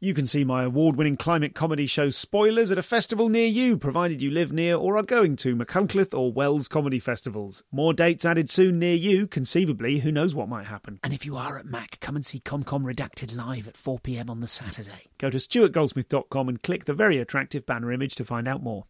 [0.00, 3.76] You can see my award winning climate comedy show Spoilers at a festival near you,
[3.76, 7.64] provided you live near or are going to Machynlleth or Wells comedy festivals.
[7.72, 11.00] More dates added soon near you, conceivably, who knows what might happen.
[11.02, 14.38] And if you are at Mac, come and see ComCom Redacted live at 4pm on
[14.38, 15.08] the Saturday.
[15.18, 18.84] Go to stuartgoldsmith.com and click the very attractive banner image to find out more.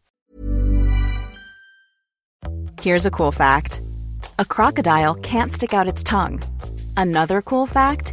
[2.82, 3.80] Here's a cool fact
[4.38, 6.42] a crocodile can't stick out its tongue.
[6.98, 8.12] Another cool fact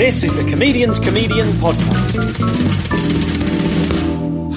[0.00, 3.39] This is the Comedian's Comedian Podcast.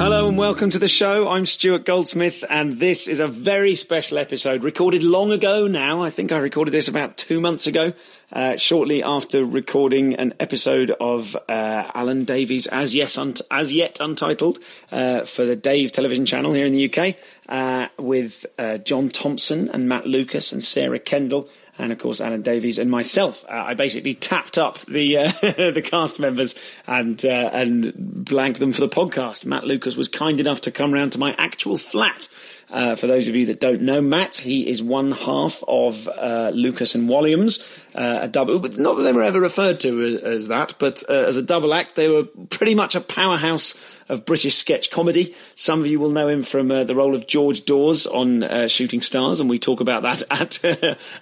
[0.04, 1.30] Hello and welcome to the show.
[1.30, 6.02] I'm Stuart Goldsmith, and this is a very special episode recorded long ago now.
[6.02, 7.94] I think I recorded this about two months ago,
[8.34, 14.02] uh, shortly after recording an episode of uh, Alan Davies as, yes, un- as yet
[14.02, 14.60] untitled
[14.92, 17.16] uh, for the Dave television channel here in the UK
[17.48, 22.42] uh, with uh, John Thomson and Matt Lucas and Sarah Kendall and of course Alan
[22.42, 23.44] Davies and myself.
[23.46, 26.56] Uh, I basically tapped up the uh, the cast members
[26.88, 29.46] and uh, and blanked them for the podcast.
[29.46, 32.28] Matt Lucas was kind enough to come round to my actual flat.
[32.70, 36.50] Uh, for those of you that don't know Matt, he is one half of uh,
[36.56, 37.62] Lucas and Walliams,
[37.94, 38.58] uh, a double.
[38.58, 41.74] But not that they were ever referred to as, as that, but as a double
[41.74, 43.76] act, they were pretty much a powerhouse
[44.09, 45.34] of British sketch comedy.
[45.56, 48.68] Some of you will know him from uh, the role of George Dawes on uh,
[48.68, 50.64] Shooting Stars, and we talk about that at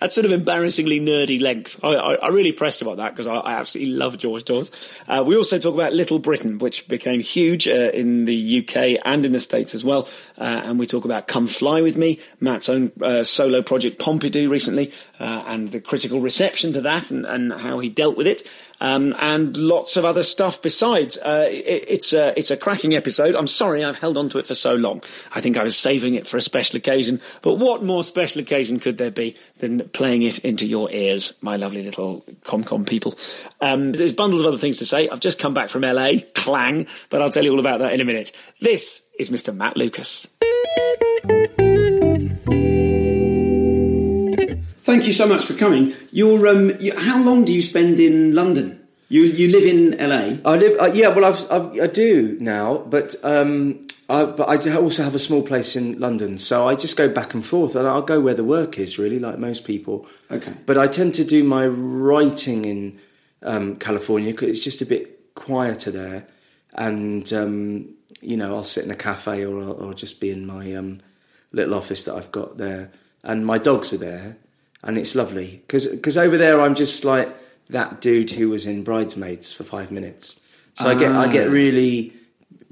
[0.02, 1.80] at sort of embarrassingly nerdy length.
[1.84, 4.72] I, I, I really pressed about that because I, I, absolutely love George Dawes.
[5.08, 9.26] Uh, we also talk about Little Britain, which became huge uh, in the UK and
[9.26, 10.08] in the States as well,
[10.38, 14.50] uh, and we talk about Come Fly with Me, Matt's own uh, solo project Pompidou
[14.50, 18.44] recently, and the critical reception to that and, and how he dealt with it
[18.82, 21.18] um, and lots of other stuff besides.
[21.18, 23.36] Uh, it, it's a it's a cracking episode.
[23.36, 25.04] I'm sorry I've held on to it for so long.
[25.36, 27.22] I think I was saving it for a special occasion.
[27.44, 31.58] But what more special occasion could there be than playing it into your ears, my
[31.58, 33.14] lovely little ComCom people?
[33.60, 35.08] Um, there's bundles of other things to say.
[35.10, 38.02] I've just come back from LA, clang, but I'll tell you all about that in
[38.02, 38.32] a minute.
[38.62, 39.56] This is Mr.
[39.56, 40.26] Matt Lucas.
[44.84, 45.94] Thank you so much for coming.
[46.12, 48.81] You're, um, how long do you spend in London?
[49.12, 50.38] You you live in LA.
[50.50, 50.80] I live.
[50.80, 55.14] Uh, yeah, well, I've, I've, i do now, but um, I, but I also have
[55.14, 58.22] a small place in London, so I just go back and forth, and I'll go
[58.22, 60.08] where the work is, really, like most people.
[60.32, 60.54] Okay.
[60.66, 63.02] But I tend to do my writing in
[63.44, 66.26] um, California because it's just a bit quieter there,
[66.76, 67.90] and um,
[68.22, 71.02] you know, I'll sit in a cafe or or just be in my um,
[71.52, 72.94] little office that I've got there,
[73.24, 74.38] and my dogs are there
[74.84, 77.32] and it's lovely because over there I'm just like
[77.72, 80.40] that dude who was in Bridesmaids for five minutes.
[80.74, 81.52] So I get I get ah.
[81.52, 82.14] really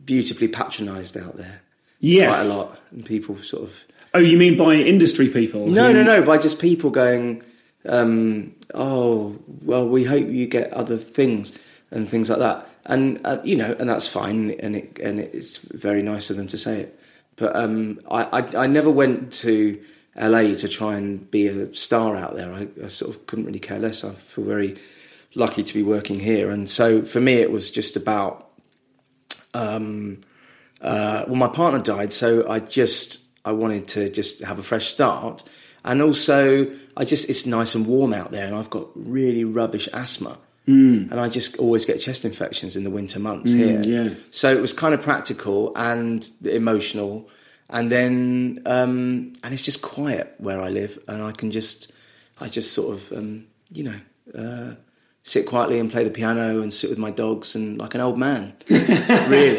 [0.03, 1.61] beautifully patronised out there.
[1.99, 3.83] Yes, quite a lot, and people sort of.
[4.13, 5.67] Oh, you mean by industry people?
[5.67, 5.93] No, who...
[5.93, 7.43] no, no, by just people going.
[7.85, 11.57] Um, oh, well, we hope you get other things
[11.91, 15.57] and things like that, and uh, you know, and that's fine, and it and it's
[15.57, 16.99] very nice of them to say it.
[17.35, 19.79] But um, I, I I never went to
[20.19, 22.51] LA to try and be a star out there.
[22.51, 24.03] I, I, sort of couldn't really care less.
[24.03, 24.77] I feel very
[25.35, 28.47] lucky to be working here, and so for me, it was just about.
[29.53, 30.21] Um,
[30.81, 34.87] uh, well, my partner died, so I just I wanted to just have a fresh
[34.87, 35.43] start,
[35.83, 39.87] and also I just it's nice and warm out there, and I've got really rubbish
[39.93, 40.37] asthma.
[40.67, 41.09] Mm.
[41.09, 43.81] And I just always get chest infections in the winter months mm, here.
[43.81, 44.13] Yeah.
[44.29, 47.27] So it was kind of practical and emotional
[47.69, 51.91] and then um, and it's just quiet where I live, and I can just
[52.39, 53.99] I just sort of um, you know
[54.37, 54.75] uh,
[55.23, 58.17] sit quietly and play the piano and sit with my dogs and like an old
[58.17, 59.55] man, really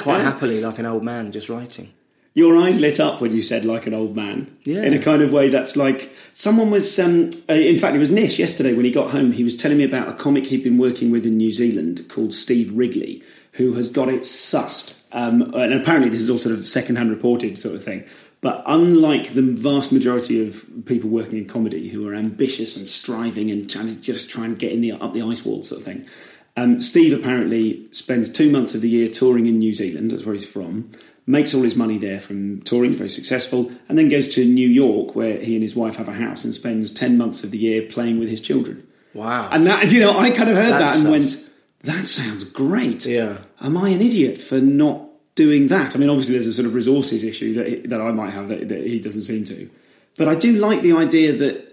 [0.00, 1.92] quite happily like an old man just writing.
[2.36, 4.56] Your eyes lit up when you said like an old man.
[4.64, 4.82] Yeah.
[4.82, 6.98] In a kind of way that's like someone was.
[6.98, 9.30] Um, in fact, it was Nish yesterday when he got home.
[9.30, 12.34] He was telling me about a comic he'd been working with in New Zealand called
[12.34, 16.66] Steve Wrigley, who has got it sussed um, and apparently, this is all sort of
[16.66, 18.04] second-hand reported sort of thing.
[18.42, 23.50] But unlike the vast majority of people working in comedy who are ambitious and striving
[23.50, 25.84] and trying to just try and get in the up the ice wall sort of
[25.86, 26.06] thing,
[26.56, 30.10] um, Steve apparently spends two months of the year touring in New Zealand.
[30.10, 30.90] That's where he's from.
[31.26, 35.16] makes all his money there from touring, very successful, and then goes to New York
[35.16, 37.80] where he and his wife have a house and spends 10 months of the year
[37.82, 38.86] playing with his children.
[39.14, 39.48] Wow.
[39.50, 41.50] And that, you know, I kind of heard That that, and sounds- went,
[41.84, 43.06] that sounds great.
[43.06, 43.38] Yeah.
[43.62, 45.03] Am I an idiot for not
[45.34, 45.94] doing that?
[45.94, 48.68] I mean, obviously, there's a sort of resources issue that, that I might have that,
[48.68, 49.68] that he doesn't seem to.
[50.16, 51.70] But I do like the idea that.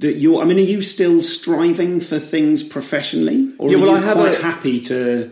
[0.00, 3.90] That you're, I mean, are you still striving for things professionally, or Yeah, are well,
[3.90, 5.30] you I have quite a- happy to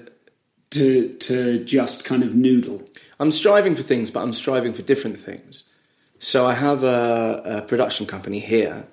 [0.73, 2.83] to to just kind of noodle?
[3.19, 5.65] I'm striving for things, but I'm striving for different things.
[6.19, 8.85] So I have a, a production company here,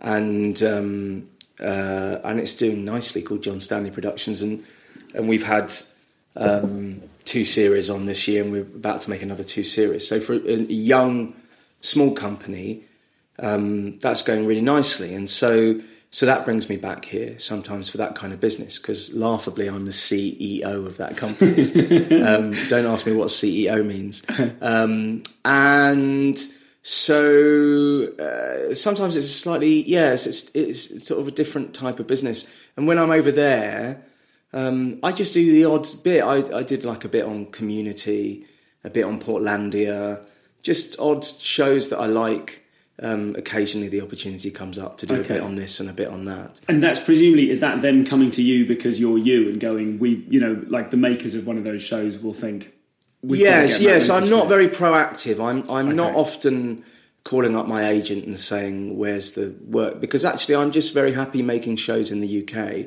[0.00, 1.28] and um,
[1.60, 4.64] uh, and it's doing nicely called John Stanley Productions, and
[5.12, 5.70] and we've had
[6.34, 10.08] um, two series on this year, and we're about to make another two series.
[10.08, 11.34] So for a, young,
[11.82, 12.84] small company,
[13.38, 15.80] um, that's going really nicely, and so
[16.10, 19.84] so that brings me back here sometimes for that kind of business because laughably I'm
[19.84, 22.22] the CEO of that company.
[22.22, 24.22] um, don't ask me what CEO means,
[24.62, 26.42] um, and
[26.82, 32.48] so uh, sometimes it's slightly yes, it's, it's sort of a different type of business.
[32.78, 34.02] And when I'm over there,
[34.52, 36.22] um, I just do the odd bit.
[36.22, 38.46] I, I did like a bit on Community,
[38.84, 40.22] a bit on Portlandia,
[40.62, 42.64] just odd shows that I like.
[43.00, 45.22] Um, occasionally, the opportunity comes up to do Okay.
[45.22, 46.60] a bit on this and a bit on that.
[46.66, 50.24] And that's presumably is that them coming to you because you're you and going, we,
[50.28, 52.72] you know, like the makers of one of those shows will think.
[53.22, 54.08] "We've yes, yes.
[54.10, 55.38] I'm not very proactive.
[55.38, 56.82] I'm I'm not often
[57.22, 61.40] calling up my agent and saying where's the work because actually I'm just very happy
[61.42, 62.86] making shows in the UK.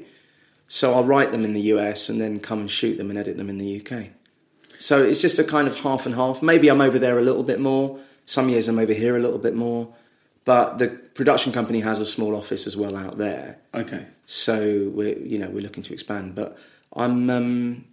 [0.74, 3.36] So I'll write them in the US and then come and shoot them and edit
[3.36, 4.06] them in the UK.
[4.78, 6.42] So it's just a kind of half and half.
[6.42, 8.00] Maybe I'm over there a little bit more.
[8.26, 9.94] Some years I'm over here a little bit more.
[10.46, 13.58] But the production company has a small office as well out there.
[13.74, 14.06] Okay.
[14.26, 16.58] So we're you know we're looking to expand, but
[16.96, 17.84] I'm um,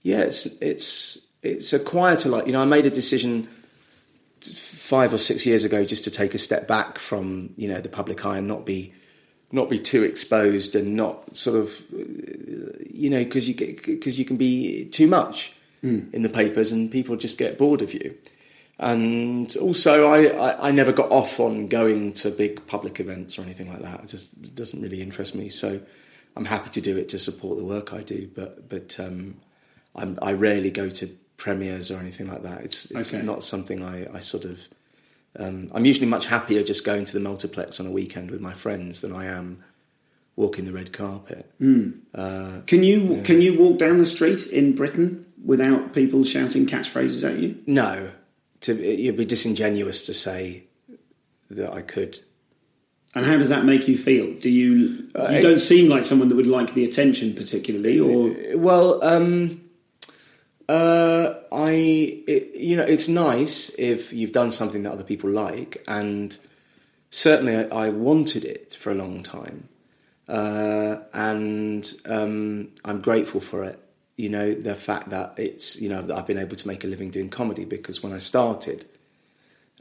[0.00, 2.46] yeah it's it's it's a quieter life.
[2.46, 3.46] You know, I made a decision
[4.40, 7.90] five or six years ago just to take a step back from you know the
[7.90, 8.94] public eye and not be
[9.52, 11.84] not be too exposed and not sort of
[12.90, 15.52] you know because you get because you can be too much
[15.82, 18.16] in the papers and people just get bored of you.
[18.78, 23.42] And also, I, I, I never got off on going to big public events or
[23.42, 24.00] anything like that.
[24.00, 25.48] It just it doesn't really interest me.
[25.48, 25.80] So
[26.36, 29.36] I'm happy to do it to support the work I do, but but um,
[29.94, 31.06] I'm, I rarely go to
[31.36, 32.62] premieres or anything like that.
[32.62, 33.22] It's it's Okay.
[33.24, 34.58] not something I, I sort of.
[35.38, 38.54] Um, I'm usually much happier just going to the multiplex on a weekend with my
[38.54, 39.62] friends than I am
[40.34, 41.50] walking the red carpet.
[42.14, 47.22] Uh, Can you can you walk down the street in Britain without people shouting catchphrases
[47.28, 47.56] at you?
[47.66, 48.10] no,
[48.62, 50.64] to, it'd be disingenuous to say
[51.50, 52.20] that I could.
[53.14, 54.32] And how does that make you feel?
[54.40, 58.34] Do you you I- don't seem like someone that would like the attention particularly, or
[58.58, 59.62] Well, um,
[60.68, 65.84] uh, I, it, you know, it's nice if you've done something that other people like,
[65.86, 66.36] and
[67.10, 69.68] certainly I, I wanted it for a long time,
[70.28, 73.78] uh, and um, I'm grateful for it.
[74.16, 76.86] You know, the fact that it's, you know, that I've been able to make a
[76.86, 78.86] living doing comedy because when I started,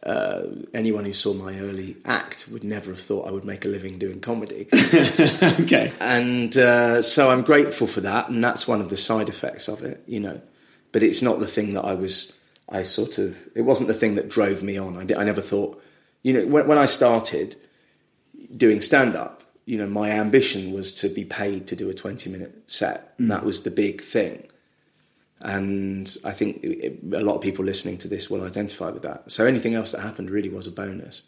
[0.04, 0.44] uh,
[0.74, 3.98] anyone who saw my early act would never have thought I would make a living
[3.98, 4.68] doing comedy.
[4.74, 5.94] okay?
[6.00, 9.84] and uh, so I'm grateful for that, and that's one of the side effects of
[9.84, 10.42] it, you know.
[10.96, 12.40] But it's not the thing that I was.
[12.70, 13.36] I sort of.
[13.54, 14.96] It wasn't the thing that drove me on.
[14.96, 15.84] I, I never thought,
[16.24, 17.58] you know, when, when I started
[18.56, 22.30] doing stand up, you know, my ambition was to be paid to do a 20
[22.30, 23.14] minute set.
[23.18, 24.48] And that was the big thing.
[25.42, 29.30] And I think it, a lot of people listening to this will identify with that.
[29.30, 31.24] So anything else that happened really was a bonus.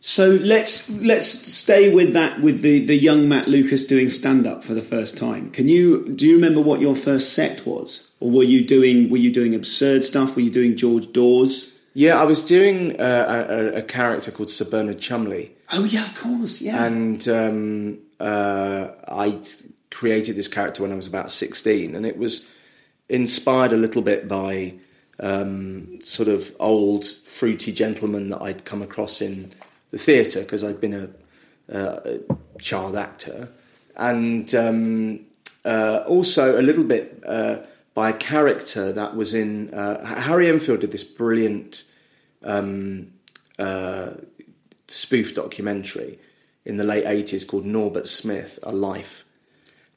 [0.00, 4.62] So let's let's stay with that with the, the young Matt Lucas doing stand up
[4.62, 5.50] for the first time.
[5.50, 9.16] Can you do you remember what your first set was, or were you doing were
[9.16, 10.36] you doing absurd stuff?
[10.36, 11.72] Were you doing George Dawes?
[11.94, 15.56] Yeah, I was doing uh, a, a, a character called Sir Bernard Chumley.
[15.72, 16.84] Oh yeah, of course, yeah.
[16.84, 19.40] and um, uh, I
[19.90, 22.48] created this character when I was about sixteen, and it was
[23.08, 24.74] inspired a little bit by
[25.18, 29.52] um, sort of old fruity gentlemen that I'd come across in
[29.90, 33.50] the theatre because I'd been a, uh, a child actor,
[33.96, 35.20] and um,
[35.64, 37.58] uh, also a little bit uh,
[37.94, 41.84] by a character that was in uh, Harry Enfield did this brilliant
[42.42, 43.12] um,
[43.58, 44.10] uh,
[44.88, 46.18] spoof documentary
[46.64, 49.24] in the late 80s called Norbert Smith, A Life.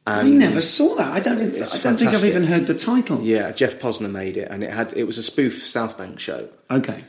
[0.07, 1.13] I never saw that.
[1.13, 1.37] I don't.
[1.37, 3.21] I don't It's think I've even heard the title.
[3.21, 6.49] Yeah, Geoff Posner made it, and it had it was a spoof South Bank show,
[6.71, 7.03] Okay.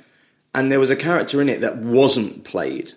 [0.54, 2.92] And there was a character in it that wasn't played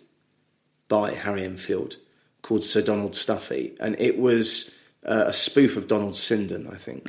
[0.88, 1.98] by Harry Enfield
[2.42, 4.74] called Sir Donald Stuffy, and it was
[5.06, 7.08] uh, a spoof of Donald Sinden, I think.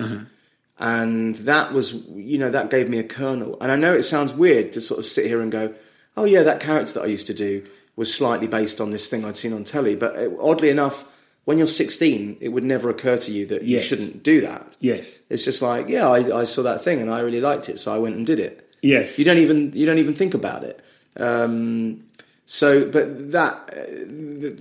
[0.79, 3.57] and that was you know that gave me a kernel.
[3.61, 5.75] And I know it sounds weird to sort of sit here and go,
[6.17, 9.25] oh yeah, that character that I used to do was slightly based on this thing
[9.25, 9.97] I'd seen on telly.
[9.97, 11.05] But it, oddly enough,
[11.47, 14.76] when you're 16, it would never occur to you that you shouldn't do that.
[14.81, 15.21] Yes.
[15.31, 17.95] It's just like, yeah, I, I saw that thing and I really liked it, so
[17.95, 18.66] I went and did it.
[18.87, 19.19] Yes.
[19.19, 20.81] You don't even you don't even think about it.
[21.16, 22.05] Um,
[22.45, 23.85] so, but that uh,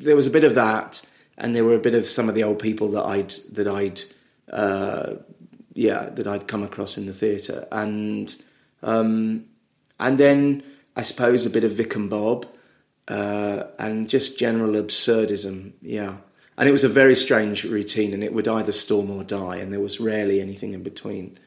[0.01, 1.01] there was a bit of that,
[1.37, 4.01] and there were a bit of some of the old people that I'd that I'd
[4.51, 5.15] uh,
[5.73, 8.35] yeah that I'd come across in the theatre, and
[8.81, 9.45] um,
[9.99, 10.63] and then
[10.95, 12.47] I suppose a bit of Vic and Bob,
[13.07, 15.73] uh, and just general absurdism.
[15.83, 16.17] Yeah,
[16.57, 19.71] and it was a very strange routine, and it would either storm or die, and
[19.71, 21.37] there was rarely anything in between.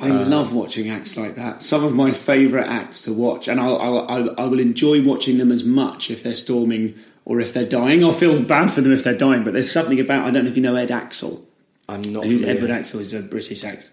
[0.00, 1.60] I love watching acts like that.
[1.60, 5.38] Some of my favourite acts to watch, and I'll, I'll, I'll, I will enjoy watching
[5.38, 8.02] them as much if they're storming or if they're dying.
[8.02, 10.50] I'll feel bad for them if they're dying, but there's something about I don't know
[10.50, 11.42] if you know Ed Aczel.
[11.88, 12.24] I'm not.
[12.24, 13.88] Edward Aczel is a British actor,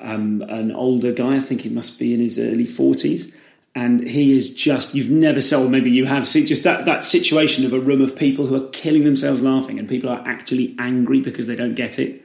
[0.00, 1.36] um, an older guy.
[1.36, 3.34] I think he must be in his early forties,
[3.74, 7.64] and he is just—you've never saw, or maybe you have seen, just that that situation
[7.64, 11.20] of a room of people who are killing themselves laughing, and people are actually angry
[11.20, 12.24] because they don't get it.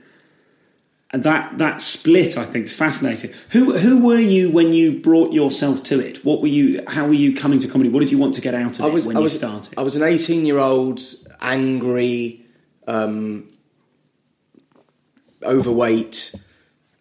[1.14, 3.32] And that that split, I think, is fascinating.
[3.50, 6.26] Who who were you when you brought yourself to it?
[6.26, 6.84] What were you?
[6.88, 7.92] How were you coming to comedy?
[7.92, 9.78] What did you want to get out of I it when I you was, started?
[9.78, 11.02] I was an 18 year old,
[11.40, 12.44] angry,
[12.88, 13.48] um,
[15.44, 16.34] overweight,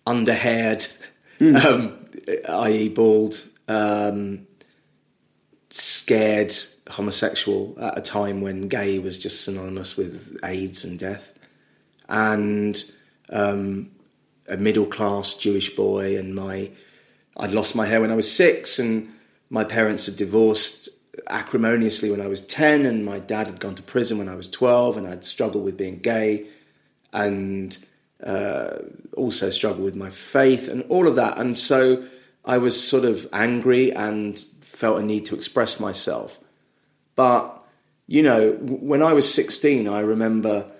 [0.07, 0.95] underhaired,
[1.41, 1.97] um,
[2.51, 4.47] i.e., bald, um,
[5.71, 6.55] scared
[6.91, 11.33] homosexual at a time when gay was just synonymous with AIDS and death,
[12.11, 12.85] and
[13.31, 13.91] um,
[14.49, 16.17] a middle class Jewish boy.
[16.17, 16.71] And my,
[17.37, 19.13] I'd lost my hair when I was six, and
[19.51, 20.89] my parents had divorced
[21.27, 24.49] acrimoniously when I was 10, and my dad had gone to prison when I was
[24.49, 26.47] 12, and I'd struggled with being gay
[27.13, 27.77] and
[28.23, 28.79] uh,
[29.17, 31.39] also struggled with my faith and all of that.
[31.39, 32.07] And so
[32.45, 36.39] I was sort of angry and felt a need to express myself.
[37.15, 37.63] But,
[38.07, 40.71] you know, when I was 16, I remember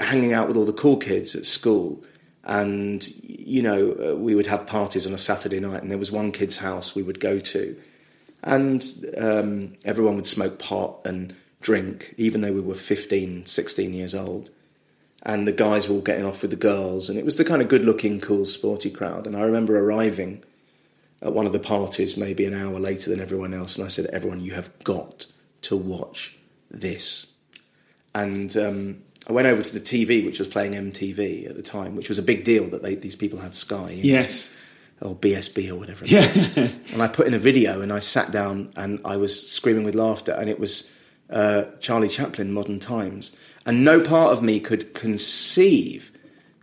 [0.00, 2.02] hanging out with all the cool kids at school.
[2.48, 6.10] And, you know, uh, we would have parties on a Saturday night, and there was
[6.10, 7.76] one kid's house we would go to.
[8.42, 8.84] And
[9.18, 14.50] um, everyone would smoke pot and drink, even though we were 15, 16 years old.
[15.24, 17.10] And the guys were all getting off with the girls.
[17.10, 19.26] And it was the kind of good looking, cool, sporty crowd.
[19.26, 20.42] And I remember arriving
[21.20, 23.76] at one of the parties maybe an hour later than everyone else.
[23.76, 25.26] And I said, Everyone, you have got
[25.62, 26.38] to watch
[26.70, 27.26] this.
[28.14, 31.96] And um, I went over to the TV, which was playing MTV at the time,
[31.96, 33.90] which was a big deal that they, these people had Sky.
[33.90, 34.50] you know, yes.
[35.00, 36.04] Or BSB or whatever.
[36.04, 36.26] it Yeah.
[36.62, 36.74] was.
[36.92, 39.94] and I put in a video and I sat down and I was screaming with
[39.94, 40.32] laughter.
[40.32, 40.90] And it was
[41.30, 43.36] uh, Charlie Chaplin, Modern Times.
[43.66, 46.10] And no part of me could conceive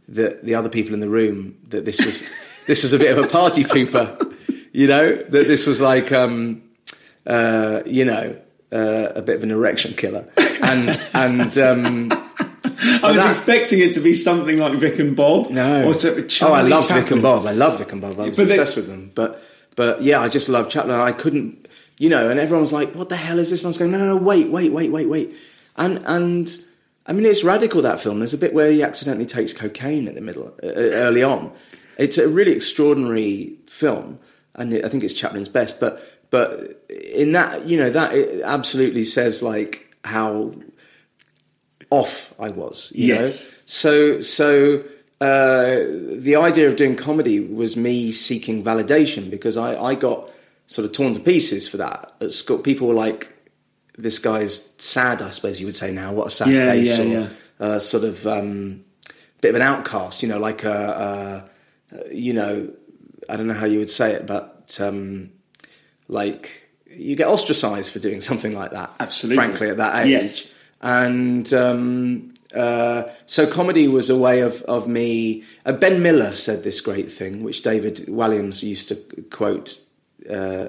[0.07, 2.23] that the other people in the room that this was
[2.67, 4.33] this was a bit of a party pooper,
[4.73, 6.63] you know, that this was like um,
[7.27, 8.35] uh, you know
[8.71, 10.27] uh, a bit of an erection killer,
[10.61, 12.09] and and um,
[13.03, 15.49] I was expecting it to be something like Vic and Bob.
[15.49, 17.45] no, Or oh, I loved Vic and Bob.
[17.45, 18.19] I love Vic and Bob.
[18.19, 19.43] I was But they- obsessed with them, but
[19.75, 20.95] but yeah, I just love Chaplin.
[20.95, 21.67] I couldn't,
[21.97, 23.91] you know, and everyone was like, "What the hell is this?" And I was going,
[23.91, 25.35] "No, no, no, wait, wait, wait, wait, wait,"
[25.77, 26.61] and and.
[27.07, 28.17] I mean, it's radical that film.
[28.17, 30.69] There's a bit where he accidentally takes cocaine in the middle, uh,
[31.05, 31.51] early on.
[31.99, 34.17] It's a really extraordinary film,
[34.55, 35.79] and it, I think it's Chaplin's best.
[35.79, 36.01] But
[36.31, 40.51] but in that, you know, that it absolutely says like how
[41.89, 42.91] off I was.
[42.95, 43.43] You Yes.
[43.43, 44.83] know, so so
[45.21, 45.75] uh,
[46.17, 50.29] the idea of doing comedy was me seeking validation because I, I got
[50.67, 52.57] sort of torn to pieces for that at school.
[52.59, 53.31] People were like,
[53.97, 56.11] "This guy's sad," I suppose you would say now.
[56.13, 57.27] What a sad Yeah, case, yeah, or yeah.
[57.59, 58.83] Uh, sort of um,
[59.41, 60.21] bit of an outcast.
[60.21, 61.45] You know, like a,
[61.95, 62.69] a you know,
[63.29, 65.31] I don't know how you would say it, but um,
[66.07, 68.91] like you get ostracized for doing something like that.
[68.99, 69.35] Absolutely.
[69.37, 70.51] frankly, at that age Yes.
[70.85, 75.43] And um, uh, so comedy was a way of, of me.
[75.65, 78.95] Uh, ben Miller said this great thing, which David Walliams used to
[79.31, 79.79] quote
[80.29, 80.67] uh,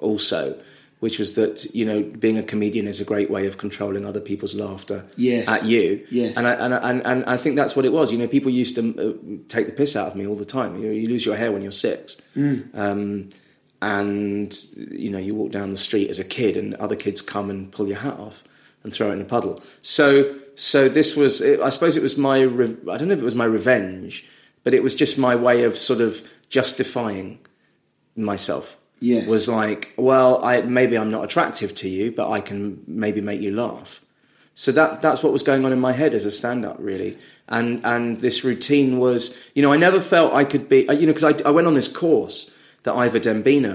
[0.00, 0.60] also,
[1.00, 4.20] which was that you know being a comedian is a great way of controlling other
[4.20, 5.48] people's laughter Yes.
[5.48, 6.04] at you.
[6.10, 6.36] Yes.
[6.36, 8.10] and I, and, I- and and I think that's what it was.
[8.12, 10.76] You know, people used to uh, take the piss out of me all the time.
[10.76, 12.16] You, know, you lose your hair when you're six.
[12.36, 13.30] Um,
[13.80, 17.50] and you know you walk down the street as a kid and other kids come
[17.50, 18.44] and pull your hat off
[18.84, 22.40] and throw it in a puddle so so this was, I suppose it was my
[22.40, 24.26] re- i don't know if it was my revenge
[24.64, 27.38] but it was just my way of sort of justifying
[28.16, 29.26] myself Yes.
[29.28, 33.40] was like well i maybe i'm not attractive to you but i can maybe make
[33.40, 34.00] you laugh
[34.54, 37.16] So that that's what was going on in my head as a stand-up, really.
[37.48, 41.12] And and this routine was, you know, I never felt I could be, you know,
[41.14, 42.52] because I, I went on this course
[42.84, 43.74] that Ivor Dembina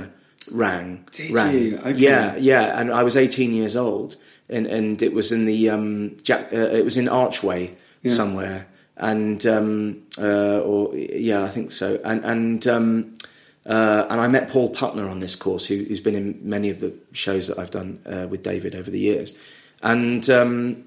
[0.52, 1.04] rang.
[1.12, 1.54] Did ran.
[1.58, 1.78] you?
[1.80, 1.98] Okay.
[1.98, 2.80] Yeah, yeah.
[2.80, 4.18] And I was 18 years old,
[4.50, 7.76] and and it was in the um, Jack, uh, it was in Archway
[8.06, 12.00] somewhere, and um, uh, or yeah, I think so.
[12.04, 13.18] And and um,
[13.66, 16.80] uh, and I met Paul Putner on this course, who, who's been in many of
[16.80, 19.34] the shows that I've done uh, with David over the years,
[19.82, 20.30] and.
[20.30, 20.86] Um,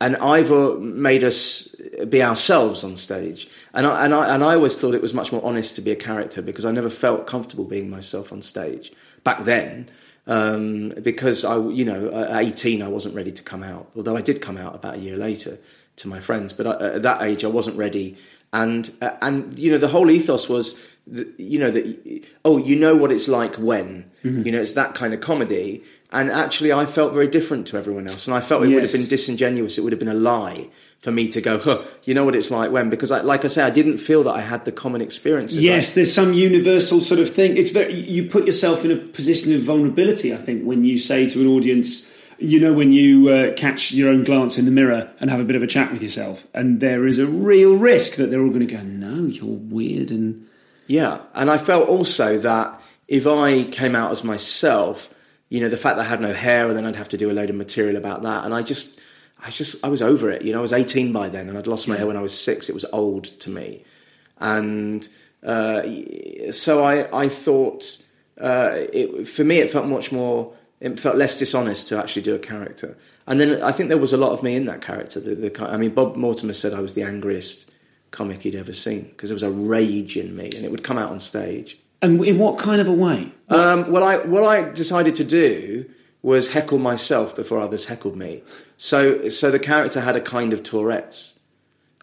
[0.00, 1.68] and Ivor made us
[2.08, 3.48] be ourselves on stage.
[3.72, 5.92] And I, and, I, and I always thought it was much more honest to be
[5.92, 8.92] a character because I never felt comfortable being myself on stage
[9.22, 9.88] back then.
[10.26, 13.90] Um, because I, you know, at 18, I wasn't ready to come out.
[13.96, 15.58] Although I did come out about a year later
[15.96, 18.16] to my friends, but I, at that age, I wasn't ready.
[18.52, 22.76] And uh, and you know, the whole ethos was, that, you know, that oh, you
[22.76, 24.42] know what it's like when, Mm-hmm.
[24.46, 25.82] you know, it's that kind of comedy.
[26.12, 28.92] And actually, I felt very different to everyone else, and I felt it would have
[28.92, 29.78] been disingenuous.
[29.78, 30.68] It would have been a lie
[31.00, 33.48] for me to go, huh, you know what it's like when, because I, like I
[33.48, 35.58] say, I didn't feel that I had the common experiences.
[35.58, 37.56] Yes, I, there's some universal sort of thing.
[37.56, 40.34] It's very you put yourself in a position of vulnerability.
[40.34, 44.10] I think when you say to an audience, you know, when you uh, catch your
[44.10, 46.80] own glance in the mirror and have a bit of a chat with yourself, and
[46.80, 50.46] there is a real risk that they're all going to go, "No, you're weird," and
[50.86, 55.11] Yeah, and I felt also that if I came out as myself,
[55.52, 57.30] you know, the fact that I had no hair, and then I'd have to do
[57.30, 58.98] a load of material about that, and I just,
[59.44, 60.40] I just, I was over it.
[60.40, 62.32] You know, I was 18 by then, and I'd lost my hair when I was
[62.32, 62.70] six.
[62.70, 63.84] It was old to me,
[64.38, 65.06] and
[65.42, 65.82] uh,
[66.52, 68.02] so I, I thought,
[68.40, 70.54] uh, it, for me, it felt much more.
[70.80, 74.14] It felt less dishonest to actually do a character, and then I think there was
[74.14, 75.20] a lot of me in that character.
[75.20, 77.70] The, the, I mean, Bob Mortimer said I was the angriest
[78.10, 80.96] comic he'd ever seen because there was a rage in me, and it would come
[80.96, 81.78] out on stage.
[82.00, 83.32] and in what kind of a way?
[83.54, 85.86] Um, what I what I decided to do
[86.22, 88.42] was heckle myself before others heckled me.
[88.76, 91.38] So so the character had a kind of Tourette's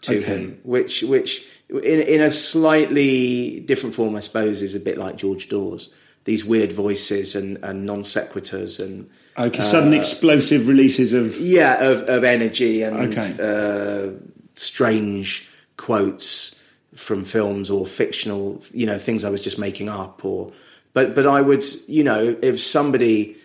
[0.02, 0.26] to Okay.
[0.26, 5.16] him, which which in in a slightly different form, I suppose, is a bit like
[5.18, 5.90] George Dawes.
[6.26, 12.10] These weird voices and, and non sequiturs and Okay, sudden explosive releases of yeah of,
[12.10, 13.36] of energy and Okay.
[13.40, 14.12] uh,
[14.56, 16.62] strange quotes
[16.96, 20.52] from films or fictional you know things I was just making up or
[20.94, 23.36] but but I would you know if somebody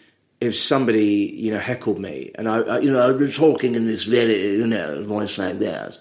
[0.40, 3.86] if somebody you know heckled me and I, I you know I'd be talking in
[3.86, 5.98] this very you know voice like that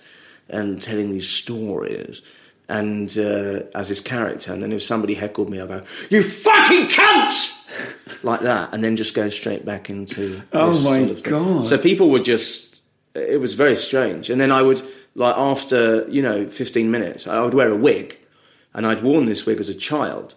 [0.50, 2.22] and telling these stories
[2.70, 6.88] and uh, as this character and then if somebody heckled me I'd go you fucking
[6.88, 11.22] cunt like that and then just go straight back into Oh this my sort of
[11.22, 11.32] thing.
[11.32, 11.66] God.
[11.66, 12.82] so people would just
[13.16, 14.82] it was very strange and then i would
[15.16, 18.18] like after you know 15 minutes i would wear a wig
[18.74, 20.34] and i'd worn this wig as a child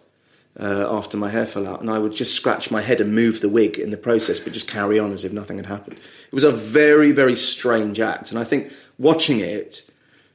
[0.59, 3.41] uh, after my hair fell out and i would just scratch my head and move
[3.41, 5.97] the wig in the process but just carry on as if nothing had happened.
[5.97, 9.89] It was a very very strange act and i think watching it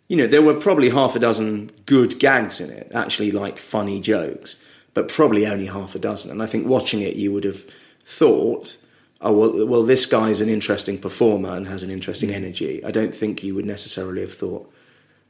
[0.07, 3.99] you know there were probably half a dozen good gags in it actually like funny
[3.99, 4.57] jokes
[4.93, 6.31] but probably only half a dozen.
[6.31, 7.65] And i think watching it you would have
[8.03, 8.77] thought
[9.21, 12.83] oh well, well this guy's an interesting performer and has an interesting energy.
[12.83, 14.71] I don't think you would necessarily have thought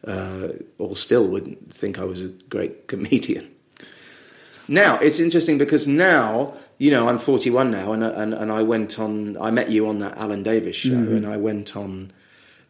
[0.05, 0.49] uh,
[0.79, 3.50] or still wouldn't think i was a great comedian
[4.71, 8.97] now it's interesting because now you know I'm 41 now, and and, and I went
[8.99, 9.37] on.
[9.37, 12.11] I met you on that Alan Davies show, and I went on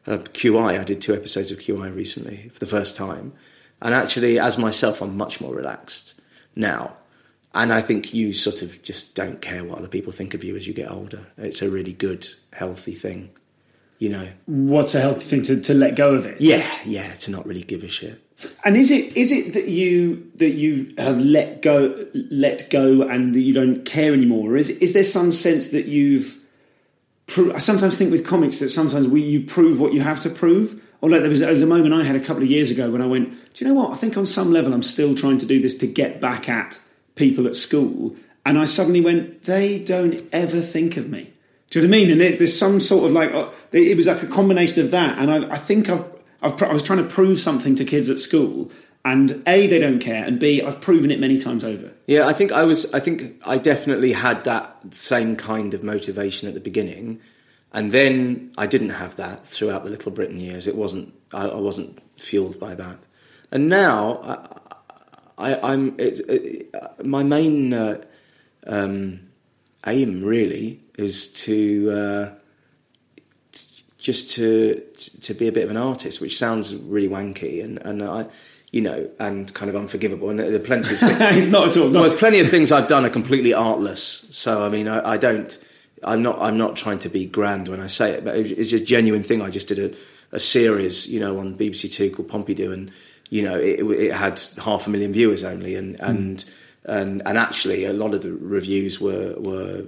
[0.08, 0.80] uh, QI.
[0.80, 3.34] I did two episodes of QI recently for the first time,
[3.82, 6.20] and actually, as myself, I'm much more relaxed
[6.56, 6.96] now.
[7.54, 10.56] And I think you sort of just don't care what other people think of you
[10.56, 11.28] as you get older.
[11.38, 13.30] It's a really good, healthy thing,
[14.00, 14.30] you know.
[14.46, 16.40] what's a healthy thing to, to let go of it.
[16.40, 18.22] Yeah, yeah, to not really give a shit.
[18.64, 23.36] And is it is it that you that you have let go let go and
[23.36, 26.38] that you don't care anymore, or is is there some sense that you've?
[27.28, 30.30] Pro- I sometimes think with comics that sometimes we you prove what you have to
[30.30, 30.82] prove.
[31.02, 32.92] Or like there was, there was a moment I had a couple of years ago
[32.92, 33.92] when I went, do you know what?
[33.92, 36.80] I think on some level I'm still trying to do this to get back at
[37.16, 41.34] people at school, and I suddenly went, they don't ever think of me.
[41.72, 42.12] Do you know what I mean?
[42.12, 45.18] And it, there's some sort of like uh, it was like a combination of that,
[45.18, 46.06] and I, I think I've
[46.50, 48.72] pr- I was trying to prove something to kids at school,
[49.06, 51.92] and a they don't care, and b I've proven it many times over.
[52.08, 52.92] Yeah, I think I was.
[52.94, 57.20] I think I definitely had that same kind of motivation at the beginning,
[57.72, 60.68] and then I didn't have that throughout the Little Britain years.
[60.68, 61.14] It wasn't.
[61.34, 63.00] I, I wasn't fueled by that,
[63.52, 64.50] and now
[65.38, 65.76] I.
[65.98, 68.04] It, it, my main uh,
[68.68, 69.22] um,
[69.86, 71.92] aim really is to.
[71.92, 72.41] Uh,
[74.02, 74.84] just to
[75.22, 78.26] to be a bit of an artist, which sounds really wanky, and and I,
[78.72, 80.30] you know, and kind of unforgivable.
[80.30, 81.48] And there are plenty of things.
[81.50, 81.90] not at all.
[81.92, 84.26] Well, there's plenty of things I've done are completely artless.
[84.32, 85.58] So I mean, I, I don't.
[86.04, 88.80] I'm not I'm not trying to be grand when I say it, but it's a
[88.80, 89.44] genuine thing.
[89.44, 89.96] I just did a,
[90.36, 92.92] a series, you know, on BBC Two called Pompidou, and
[93.30, 96.10] you know, it, it had half a million viewers only, and mm.
[96.10, 96.46] and
[96.86, 99.86] and and actually a lot of the reviews were were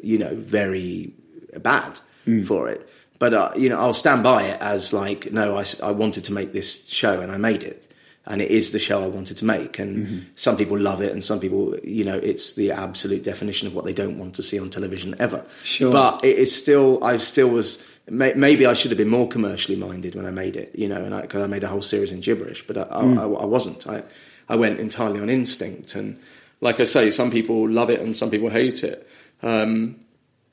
[0.00, 1.12] you know very
[1.60, 2.46] bad mm.
[2.46, 2.88] for it.
[3.18, 6.32] But uh, you know, I'll stand by it as like, no, I, I wanted to
[6.32, 7.88] make this show and I made it,
[8.26, 9.78] and it is the show I wanted to make.
[9.78, 10.18] And mm-hmm.
[10.36, 13.84] some people love it, and some people, you know, it's the absolute definition of what
[13.84, 15.44] they don't want to see on television ever.
[15.62, 15.92] Sure.
[15.92, 17.84] But it is still, I still was.
[18.10, 21.14] Maybe I should have been more commercially minded when I made it, you know, and
[21.14, 23.18] I, cause I made a whole series in gibberish, but I, mm.
[23.18, 23.86] I, I wasn't.
[23.86, 24.02] I,
[24.48, 26.18] I went entirely on instinct, and
[26.62, 29.06] like I say, some people love it and some people hate it.
[29.42, 29.96] Um,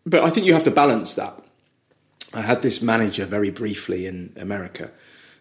[0.05, 1.41] but I think you have to balance that.
[2.35, 4.91] I had this manager very briefly in America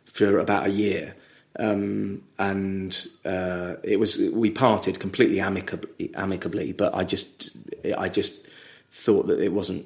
[0.04, 1.16] for about a year,
[1.58, 6.72] um, and uh, it was we parted completely amicably, amicably.
[6.72, 7.56] But I just
[7.98, 8.46] I just
[8.92, 9.84] thought that it wasn't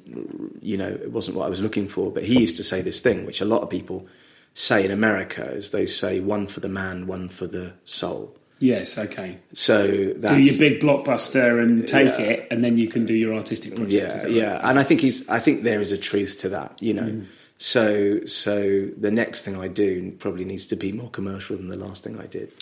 [0.62, 2.12] you know it wasn't what I was looking for.
[2.12, 4.06] But he used to say this thing, which a lot of people
[4.52, 8.36] say in America, is they say one for the man, one for the soul.
[8.60, 9.38] Yes, okay.
[9.52, 12.24] So that's, do your big blockbuster and take yeah.
[12.24, 13.92] it, and then you can do your artistic project.
[13.92, 14.68] Yeah, yeah.
[14.68, 15.28] And I think he's.
[15.28, 16.82] I think there is a truth to that.
[16.82, 17.02] You know.
[17.02, 17.26] Mm.
[17.58, 21.76] So, so the next thing I do probably needs to be more commercial than the
[21.76, 22.52] last thing I did.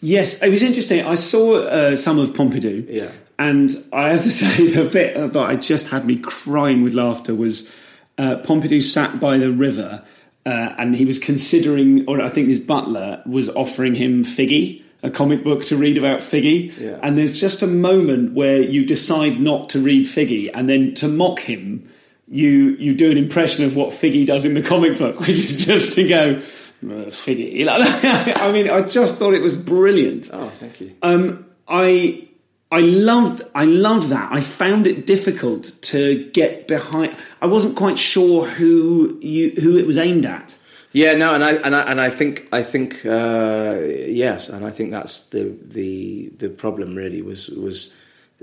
[0.00, 1.04] Yes, it was interesting.
[1.04, 2.86] I saw uh, some of Pompidou.
[2.88, 3.10] Yeah.
[3.38, 7.34] And I have to say, the bit that I just had me crying with laughter
[7.34, 7.70] was
[8.16, 10.02] uh, Pompidou sat by the river,
[10.46, 15.10] uh, and he was considering, or I think his butler was offering him Figgy a
[15.10, 16.98] comic book to read about Figgy, yeah.
[17.02, 21.08] and there's just a moment where you decide not to read Figgy, and then to
[21.08, 21.88] mock him,
[22.28, 25.64] you you do an impression of what Figgy does in the comic book, which is
[25.64, 26.42] just to go.
[26.82, 27.66] Figgy.
[27.68, 30.28] I mean, I just thought it was brilliant.
[30.30, 30.94] Oh, thank you.
[31.02, 32.28] Um, I
[32.70, 34.32] I loved I loved that.
[34.32, 37.16] I found it difficult to get behind.
[37.40, 40.54] I wasn't quite sure who you who it was aimed at.
[40.96, 44.70] Yeah, no, and I and I and I think I think uh, yes, and I
[44.70, 47.94] think that's the the the problem really was was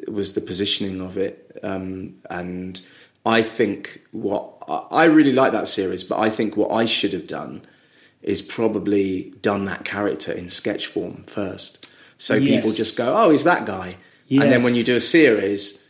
[0.08, 2.80] was the positioning of it, um, and
[3.26, 7.26] I think what I really like that series, but I think what I should have
[7.26, 7.63] done
[8.22, 12.56] is probably done that character in sketch form first, so yes.
[12.56, 14.44] people just go, "Oh, he's that guy," yes.
[14.44, 15.84] and then when you do a series,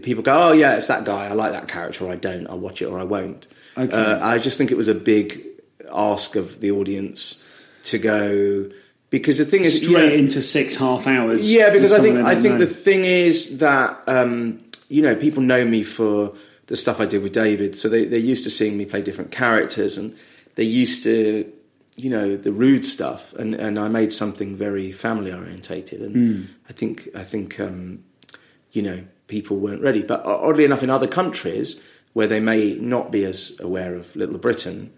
[0.00, 1.26] people go, "Oh, yeah, it's that guy.
[1.26, 2.46] I like that character, or I don't.
[2.46, 3.94] I'll watch it, or I won't." Okay.
[3.94, 5.51] Uh, I just think it was a big
[5.94, 7.44] ask of the audience
[7.84, 8.70] to go
[9.12, 11.48] because the thing is straight into six half hours.
[11.48, 12.64] Yeah, because I think I think know.
[12.64, 16.34] the thing is that um, you know people know me for
[16.66, 19.30] the stuff I did with David, so they they're used to seeing me play different
[19.30, 20.16] characters, and
[20.54, 21.52] they're used to
[21.96, 26.48] you know the rude stuff, and and I made something very family orientated, and mm.
[26.70, 28.02] I think I think um,
[28.72, 33.10] you know people weren't ready, but oddly enough, in other countries where they may not
[33.10, 34.92] be as aware of Little Britain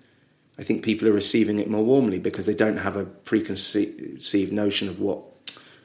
[0.59, 4.89] I think people are receiving it more warmly because they don't have a preconceived notion
[4.89, 5.23] of what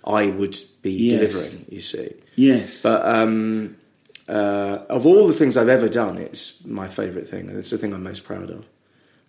[0.03, 1.13] I would be yes.
[1.13, 1.65] delivering.
[1.69, 2.81] You see, yes.
[2.81, 3.77] But um,
[4.27, 7.77] uh, of all the things I've ever done, it's my favourite thing, and it's the
[7.77, 8.65] thing I'm most proud of.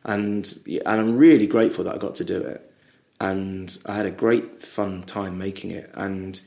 [0.04, 2.70] And and I'm really grateful that I got to do it,
[3.18, 5.90] and I had a great fun time making it.
[5.94, 6.38] And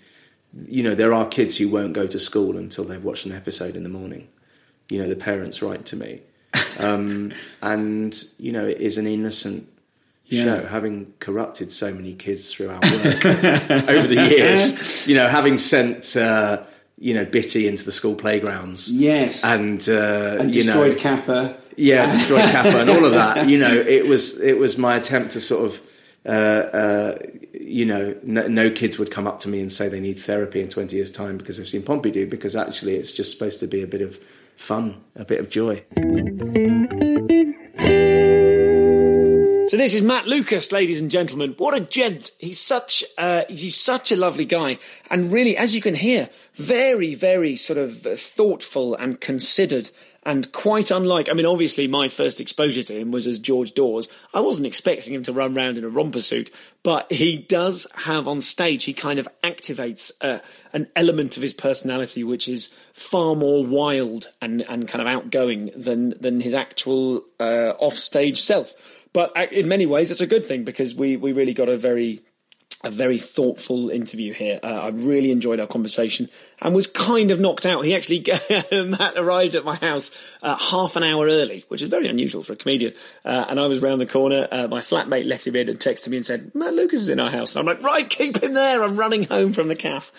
[0.67, 3.75] you know, there are kids who won't go to school until they've watched an episode
[3.75, 4.27] in the morning.
[4.89, 6.21] You know, the parents write to me
[6.80, 9.68] um, and you know, it is an innocent
[10.26, 10.44] yeah.
[10.44, 13.26] show, having corrupted so many kids through our work
[13.89, 15.08] over the years.
[15.08, 16.16] You know, having sent.
[16.16, 16.63] Uh,
[17.04, 18.89] you know, Bitty into the school playgrounds.
[18.89, 21.58] Yes, and uh, and destroyed know, Kappa.
[21.76, 23.50] Yeah, destroyed Kappa and all of that.
[23.50, 25.82] You know, it was it was my attempt to sort of,
[26.26, 27.18] uh, uh,
[27.54, 30.62] you know, no, no, kids would come up to me and say they need therapy
[30.62, 32.30] in twenty years' time because they've seen Pompidou.
[32.30, 34.18] Because actually, it's just supposed to be a bit of
[34.56, 37.03] fun, a bit of joy.
[39.74, 41.56] So this is Matt Lucas, ladies and gentlemen.
[41.58, 42.30] What a gent!
[42.38, 44.78] He's such uh, he's such a lovely guy,
[45.10, 49.90] and really, as you can hear, very, very sort of thoughtful and considered
[50.22, 51.28] and quite unlike.
[51.28, 54.08] I mean, obviously, my first exposure to him was as George Dawes.
[54.32, 56.52] I wasn't expecting him to run around in a romper suit,
[56.84, 58.84] but he does have on stage.
[58.84, 60.38] He kind of activates uh,
[60.74, 65.72] an element of his personality which is far more wild and and kind of outgoing
[65.76, 68.76] than than his actual uh, off-stage self.
[69.13, 72.23] But in many ways, it's a good thing because we we really got a very
[72.84, 74.60] a very thoughtful interview here.
[74.62, 76.30] Uh, I really enjoyed our conversation
[76.62, 77.86] and was kind of knocked out.
[77.86, 78.19] He actually,
[78.71, 82.54] Matt arrived at my house uh, half an hour early, which is very unusual for
[82.54, 82.93] a comedian.
[83.23, 84.49] Uh, and I was round the corner.
[84.52, 87.21] Uh, my flatmate let him in and texted me and said, Matt Lucas is in
[87.21, 87.56] our house.
[87.56, 88.84] And I'm like, right, keep him there.
[88.84, 90.12] I'm running home from the calf.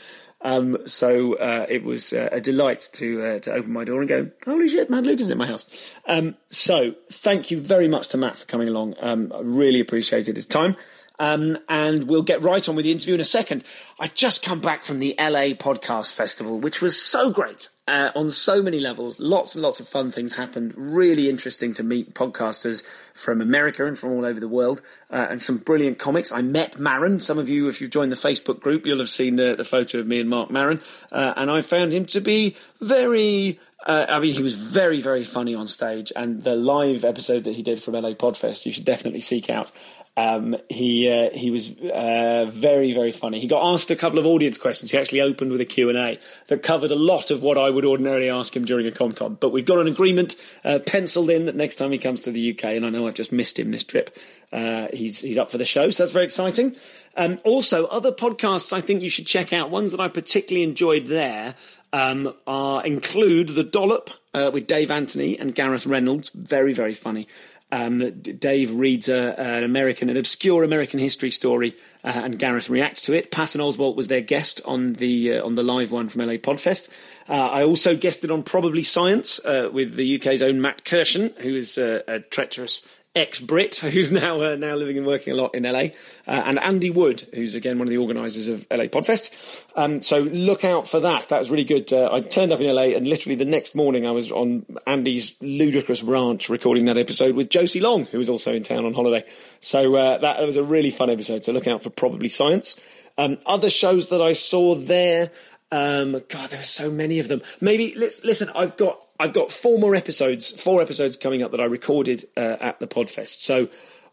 [0.45, 4.09] Um, so uh, it was uh, a delight to uh, to open my door and
[4.09, 5.65] go, holy shit, Matt Lucas is in my house.
[6.07, 8.95] Um, so thank you very much to Matt for coming along.
[9.01, 10.77] Um, I really appreciated his time.
[11.19, 13.65] Um, and we'll get right on with the interview in a second.
[14.01, 18.31] I just come back from the LA Podcast Festival, which was so great uh, on
[18.31, 19.21] so many levels.
[19.21, 20.75] Lots and lots of fun things happened.
[20.77, 25.41] Really interesting to meet podcasters from America and from all over the world, uh, and
[25.41, 26.33] some brilliant comics.
[26.33, 27.21] I met Maron.
[27.21, 29.99] Some of you, if you've joined the Facebook group, you'll have seen the, the photo
[29.99, 30.81] of me and Mark Maron,
[31.13, 35.25] uh, and I found him to be very uh, I mean, he was very, very
[35.25, 38.87] funny on stage, and the live episode that he did from LA Podfest, you should
[38.87, 39.71] definitely seek out.
[40.17, 43.41] Um, he uh, he was uh, very very funny.
[43.41, 44.93] He got asked a couple of audience questions.
[44.93, 47.69] He actually opened with a Q and A that covered a lot of what I
[47.69, 49.41] would ordinarily ask him during a ComCom.
[49.41, 52.53] But we've got an agreement uh, penciled in that next time he comes to the
[52.53, 54.17] UK, and I know I've just missed him this trip.
[54.53, 56.77] Uh, he's he's up for the show, so that's very exciting.
[57.17, 59.71] Um, also, other podcasts I think you should check out.
[59.71, 61.57] Ones that I particularly enjoyed there
[61.93, 66.31] um, are include the Dollop uh, with Dave Anthony and Gareth Reynolds.
[66.31, 67.27] Very very funny.
[67.75, 73.03] Um, Dave reads a, an American, an obscure American history story, uh, and Gareth reacts
[73.03, 73.33] to it.
[73.33, 76.89] Patton Oswalt was their guest on the uh, on the live one from LA Podfest.
[77.29, 81.57] Uh, I also guested on Probably Science uh, with the UK's own Matt Kirshen, who
[81.57, 85.63] is a treacherous ex Brit who's now uh, now living and working a lot in
[85.63, 85.89] LA,
[86.27, 89.65] uh, and Andy Wood, who's again one of the organisers of LA Podfest.
[89.77, 91.29] Um, so look out for that.
[91.29, 91.93] That was really good.
[91.93, 95.41] Uh, I turned up in LA, and literally the next morning I was on Andy's
[95.41, 99.25] ludicrous ranch recording that episode with Josie Long, who was also in town on holiday.
[99.61, 101.45] So uh, that, that, was a really fun episode.
[101.45, 102.81] So look out for Probably Science.
[103.17, 105.31] Um, other shows that I saw there.
[105.71, 107.43] Um, God, there were so many of them.
[107.61, 108.49] Maybe let's listen.
[108.55, 112.57] I've got I've got four more episodes, four episodes coming up that I recorded uh,
[112.61, 113.43] at the Podfest.
[113.43, 113.69] So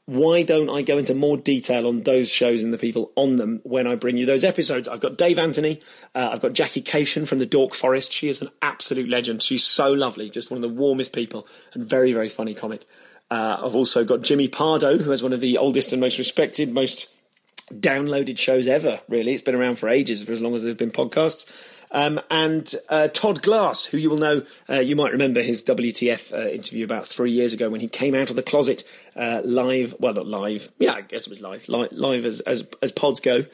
[0.05, 3.61] why don't I go into more detail on those shows and the people on them
[3.63, 4.87] when I bring you those episodes?
[4.87, 5.79] I've got Dave Anthony,
[6.13, 8.11] uh, I've got Jackie Kashian from the Dork Forest.
[8.11, 9.41] She is an absolute legend.
[9.41, 12.85] She's so lovely, just one of the warmest people and very very funny comic.
[13.29, 16.73] Uh, I've also got Jimmy Pardo, who has one of the oldest and most respected,
[16.73, 17.15] most
[17.71, 19.33] downloaded shows ever, really.
[19.33, 21.49] It's been around for ages, for as long as there's been podcasts.
[21.91, 26.33] Um, and uh, Todd Glass, who you will know, uh, you might remember his WTF
[26.33, 28.83] uh, interview about three years ago when he came out of the closet
[29.15, 29.95] uh, live.
[29.99, 30.71] Well, not live.
[30.79, 31.67] Yeah, I guess it was live.
[31.67, 33.45] Live, live as, as, as pods go.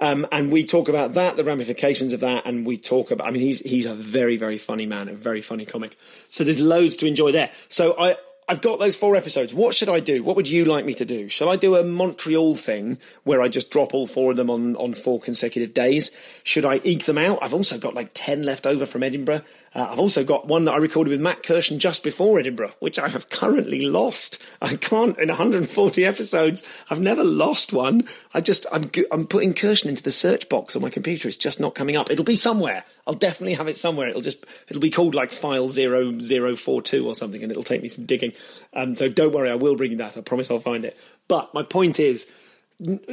[0.00, 3.28] Um, and we talk about that, the ramifications of that, and we talk about.
[3.28, 5.96] I mean, he's he's a very very funny man, a very funny comic.
[6.28, 7.50] So there's loads to enjoy there.
[7.68, 9.54] So I I've got those four episodes.
[9.54, 10.22] What should I do?
[10.22, 11.28] What would you like me to do?
[11.30, 14.76] Shall I do a Montreal thing where I just drop all four of them on,
[14.76, 16.10] on four consecutive days?
[16.42, 17.38] Should I eke them out?
[17.40, 19.42] I've also got like 10 left over from Edinburgh.
[19.74, 22.98] Uh, I've also got one that I recorded with Matt Kirshen just before Edinburgh, which
[22.98, 24.40] I have currently lost.
[24.62, 28.06] I can't, in 140 episodes, I've never lost one.
[28.34, 31.28] I just, I'm, I'm putting Kirshen into the search box on my computer.
[31.28, 32.10] It's just not coming up.
[32.10, 32.84] It'll be somewhere.
[33.06, 34.08] I'll definitely have it somewhere.
[34.08, 38.06] It'll just, it'll be called like file 0042 or something and it'll take me some
[38.06, 38.32] digging.
[38.72, 40.16] Um, so don't worry, I will bring you that.
[40.16, 40.96] I promise I'll find it.
[41.28, 42.30] But my point is,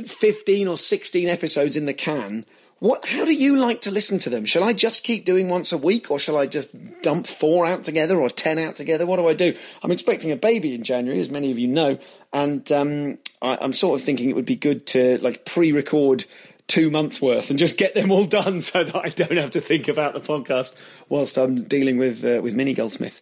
[0.06, 2.46] 15 or 16 episodes in the can
[2.82, 3.08] what?
[3.08, 4.44] How do you like to listen to them?
[4.44, 7.84] Shall I just keep doing once a week, or shall I just dump four out
[7.84, 9.06] together or ten out together?
[9.06, 9.56] What do I do?
[9.84, 12.00] I'm expecting a baby in January, as many of you know,
[12.34, 16.26] and um, I, I'm sort of thinking it would be good to like pre-record
[16.66, 19.62] two months worth and just get them all done, so that I don't have to
[19.62, 20.76] think about the podcast
[21.08, 23.22] whilst I'm dealing with uh, with Mini Goldsmith.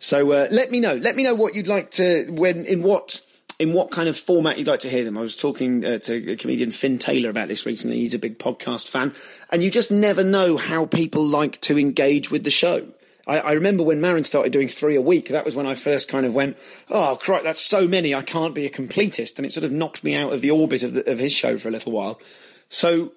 [0.00, 0.94] So uh, let me know.
[0.94, 3.20] Let me know what you'd like to when in what
[3.58, 5.18] in what kind of format you'd like to hear them.
[5.18, 7.98] I was talking uh, to comedian Finn Taylor about this recently.
[7.98, 9.12] He's a big podcast fan,
[9.50, 12.88] and you just never know how people like to engage with the show.
[13.26, 15.28] I, I remember when Maron started doing three a week.
[15.28, 16.56] That was when I first kind of went,
[16.88, 18.14] "Oh, crap, that's so many.
[18.14, 20.82] I can't be a completist," and it sort of knocked me out of the orbit
[20.82, 22.18] of, the, of his show for a little while.
[22.72, 23.10] So,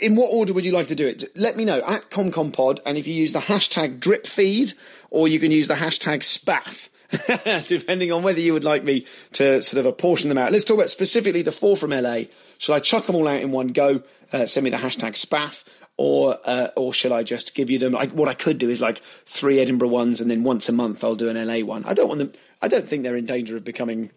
[0.00, 1.24] in what order would you like to do it?
[1.36, 4.72] Let me know at ComComPod, and if you use the hashtag drip feed,
[5.10, 6.88] or you can use the hashtag spaff
[7.68, 10.52] depending on whether you would like me to sort of apportion them out.
[10.52, 12.22] Let's talk about specifically the four from LA.
[12.58, 14.02] Shall I chuck them all out in one go?
[14.32, 15.64] Uh, send me the hashtag spaff.
[16.00, 17.92] Or, uh, or shall I just give you them?
[17.92, 21.02] Like, what I could do is like three Edinburgh ones, and then once a month
[21.02, 21.84] I'll do an LA one.
[21.86, 22.32] I don't want them.
[22.62, 24.12] I don't think they're in danger of becoming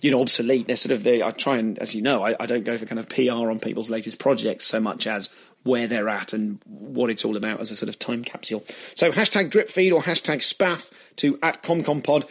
[0.00, 0.66] you know, obsolete.
[0.66, 1.22] They're sort of the.
[1.22, 3.58] I try and, as you know, I, I, don't go for kind of PR on
[3.58, 5.30] people's latest projects so much as
[5.62, 8.62] where they're at and what it's all about as a sort of time capsule.
[8.94, 12.28] So hashtag drip feed or hashtag spaff to at ComComPod.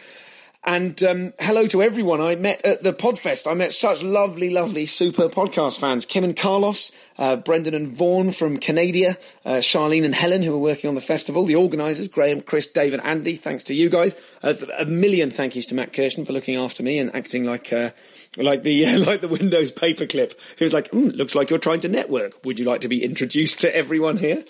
[0.66, 3.46] And um, hello to everyone I met at the Podfest.
[3.46, 6.06] I met such lovely, lovely, super podcast fans.
[6.06, 10.58] Kim and Carlos, uh, Brendan and Vaughan from Canada, uh, Charlene and Helen, who were
[10.58, 13.34] working on the festival, the organisers, Graham, Chris, Dave, and Andy.
[13.34, 14.16] Thanks to you guys.
[14.42, 17.70] Uh, a million thank yous to Matt Kirshen for looking after me and acting like
[17.70, 17.90] uh,
[18.38, 20.32] like the like the Windows paperclip.
[20.58, 22.42] who's like, mm, "Looks like you're trying to network.
[22.42, 24.42] Would you like to be introduced to everyone here?"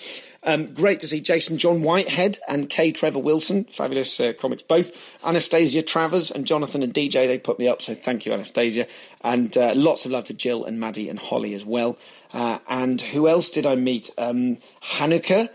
[0.44, 2.92] Um, great to see Jason John Whitehead and K.
[2.92, 5.18] Trevor Wilson, fabulous uh, comics both.
[5.24, 8.86] Anastasia Travers and Jonathan and DJ, they put me up, so thank you, Anastasia.
[9.22, 11.98] And uh, lots of love to Jill and Maddie and Holly as well.
[12.32, 14.10] Uh, and who else did I meet?
[14.18, 15.48] Um, Hanukkah,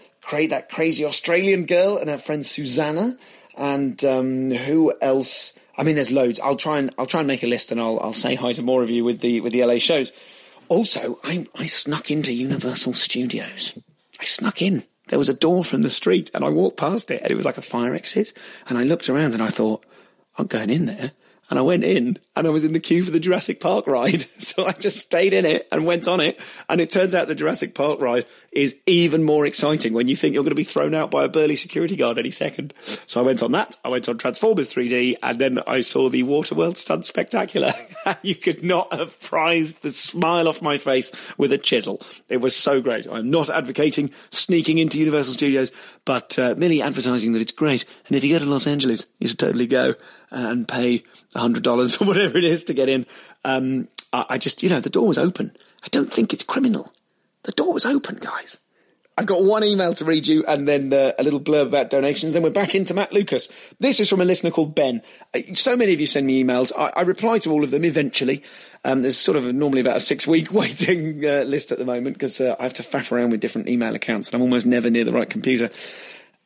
[0.50, 3.18] that crazy Australian girl, and her friend Susanna.
[3.58, 5.54] And um, who else?
[5.78, 6.40] I mean, there's loads.
[6.40, 8.62] I'll try and I'll try and make a list, and I'll I'll say hi to
[8.62, 10.14] more of you with the with the LA shows.
[10.68, 13.74] Also, I I snuck into Universal Studios.
[14.20, 14.84] I snuck in.
[15.08, 17.46] There was a door from the street and I walked past it and it was
[17.46, 18.34] like a fire exit.
[18.68, 19.86] And I looked around and I thought,
[20.38, 21.12] I'm going in there.
[21.50, 24.26] And I went in and I was in the queue for the Jurassic Park ride.
[24.40, 26.40] So I just stayed in it and went on it.
[26.70, 30.34] And it turns out the Jurassic Park ride is even more exciting when you think
[30.34, 32.74] you're going to be thrown out by a burly security guard any second.
[33.06, 33.78] So I went on that.
[33.84, 37.74] I went on Transformers 3D and then I saw the Waterworld Stunt Spectacular.
[38.22, 42.02] you could not have prized the smile off my face with a chisel.
[42.28, 43.08] It was so great.
[43.08, 45.72] I'm not advocating sneaking into Universal Studios,
[46.06, 47.86] but uh, merely advertising that it's great.
[48.08, 49.96] And if you go to Los Angeles, you should totally go
[50.32, 51.04] and pay
[51.36, 53.06] $100 or whatever it is to get in.
[53.44, 55.56] Um, I, I just, you know, the door was open.
[55.84, 56.92] I don't think it's criminal.
[57.44, 58.60] The door was open, guys.
[59.20, 62.32] I've got one email to read you and then uh, a little blurb about donations.
[62.32, 63.48] Then we're back into Matt Lucas.
[63.78, 65.02] This is from a listener called Ben.
[65.36, 66.72] Uh, so many of you send me emails.
[66.78, 68.44] I, I reply to all of them eventually.
[68.86, 72.16] Um, there's sort of normally about a six week waiting uh, list at the moment
[72.16, 74.90] because uh, I have to faff around with different email accounts and I'm almost never
[74.90, 75.70] near the right computer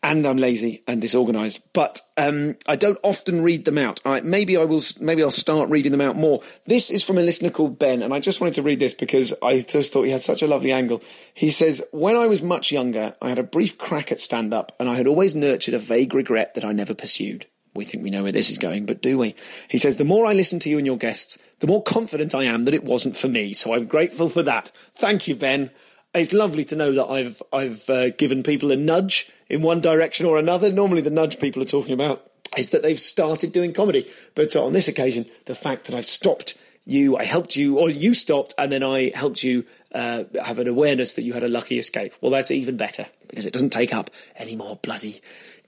[0.03, 1.61] and I'm lazy and disorganized.
[1.71, 4.01] But um, I don't often read them out.
[4.05, 4.81] I, maybe I will.
[4.99, 6.41] Maybe I'll start reading them out more.
[6.65, 9.33] This is from a listener called Ben, and I just wanted to read this because
[9.41, 11.01] I just thought he had such a lovely angle.
[11.33, 14.75] He says, "When I was much younger, I had a brief crack at stand up,
[14.79, 18.11] and I had always nurtured a vague regret that I never pursued." We think we
[18.11, 19.33] know where this is going, but do we?
[19.67, 22.43] He says, The more I listen to you and your guests, the more confident I
[22.43, 23.51] am that it wasn't for me.
[23.53, 24.71] So I'm grateful for that.
[24.93, 25.71] Thank you, Ben.
[26.13, 30.25] It's lovely to know that I've I've uh, given people a nudge in one direction
[30.25, 30.71] or another.
[30.71, 32.25] Normally, the nudge people are talking about
[32.57, 34.09] is that they've started doing comedy.
[34.33, 38.13] But on this occasion, the fact that I've stopped you, I helped you, or you
[38.13, 41.77] stopped, and then I helped you uh, have an awareness that you had a lucky
[41.77, 42.13] escape.
[42.19, 45.21] Well, that's even better because it doesn't take up any more bloody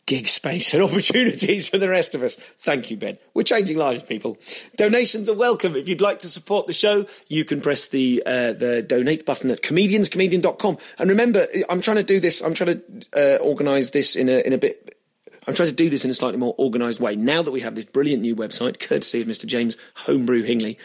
[0.05, 2.35] gig space and opportunities for the rest of us.
[2.35, 3.17] Thank you, Ben.
[3.33, 4.37] We're changing lives, people.
[4.75, 5.75] Donations are welcome.
[5.75, 9.51] If you'd like to support the show, you can press the uh, the donate button
[9.51, 10.77] at comedianscomedian.com.
[10.99, 12.41] And remember, I'm trying to do this.
[12.41, 14.91] I'm trying to uh, organise this in a in a bit.
[15.47, 17.15] I'm trying to do this in a slightly more organised way.
[17.15, 19.45] Now that we have this brilliant new website, courtesy of Mr.
[19.45, 20.77] James Homebrew Hingley,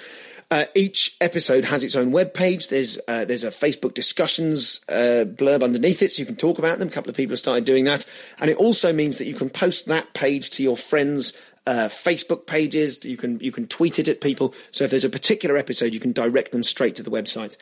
[0.50, 2.68] uh, each episode has its own web page.
[2.68, 6.78] There's uh, there's a Facebook discussions uh, blurb underneath it, so you can talk about
[6.78, 6.88] them.
[6.88, 8.04] A couple of people have started doing that,
[8.40, 12.46] and it also means that you can post that page to your friends' uh, Facebook
[12.46, 13.04] pages.
[13.04, 14.52] You can you can tweet it at people.
[14.72, 17.56] So if there's a particular episode, you can direct them straight to the website.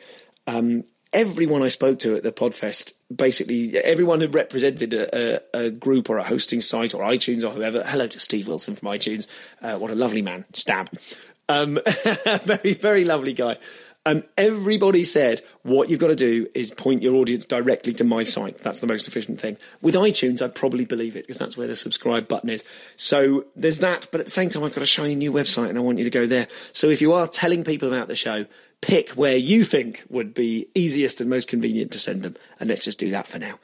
[0.47, 5.71] Um, everyone I spoke to at the Podfest, basically everyone who represented a, a, a,
[5.71, 7.83] group or a hosting site or iTunes or whoever.
[7.83, 9.27] Hello to Steve Wilson from iTunes.
[9.61, 10.45] Uh, what a lovely man.
[10.53, 10.89] Stab.
[11.49, 11.79] Um,
[12.43, 13.57] very, very lovely guy.
[14.05, 18.23] Um, everybody said what you've got to do is point your audience directly to my
[18.23, 18.59] site.
[18.59, 19.57] That's the most efficient thing.
[19.81, 22.63] With iTunes, I probably believe it because that's where the subscribe button is.
[22.95, 24.07] So there's that.
[24.11, 26.05] But at the same time, I've got a shiny new website and I want you
[26.05, 26.47] to go there.
[26.71, 28.45] So if you are telling people about the show,
[28.81, 32.37] pick where you think would be easiest and most convenient to send them.
[32.59, 33.59] And let's just do that for now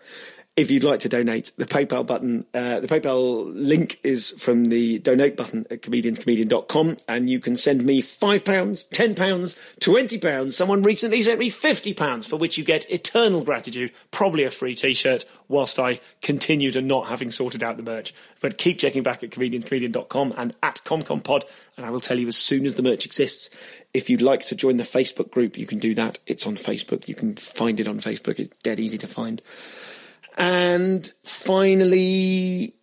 [0.55, 4.99] if you'd like to donate, the PayPal button, uh, the PayPal link is from the
[4.99, 10.53] donate button at comedianscomedian.com and you can send me £5, £10, £20.
[10.53, 15.25] Someone recently sent me £50 for which you get eternal gratitude, probably a free t-shirt
[15.49, 18.13] whilst I continue to not having sorted out the merch.
[18.39, 21.43] But keep checking back at comedianscomedian.com and at ComComPod
[21.75, 23.49] and I will tell you as soon as the merch exists.
[23.93, 26.19] If you'd like to join the Facebook group, you can do that.
[26.25, 27.09] It's on Facebook.
[27.09, 28.39] You can find it on Facebook.
[28.39, 29.41] It's dead easy to find.
[30.37, 32.73] And finally,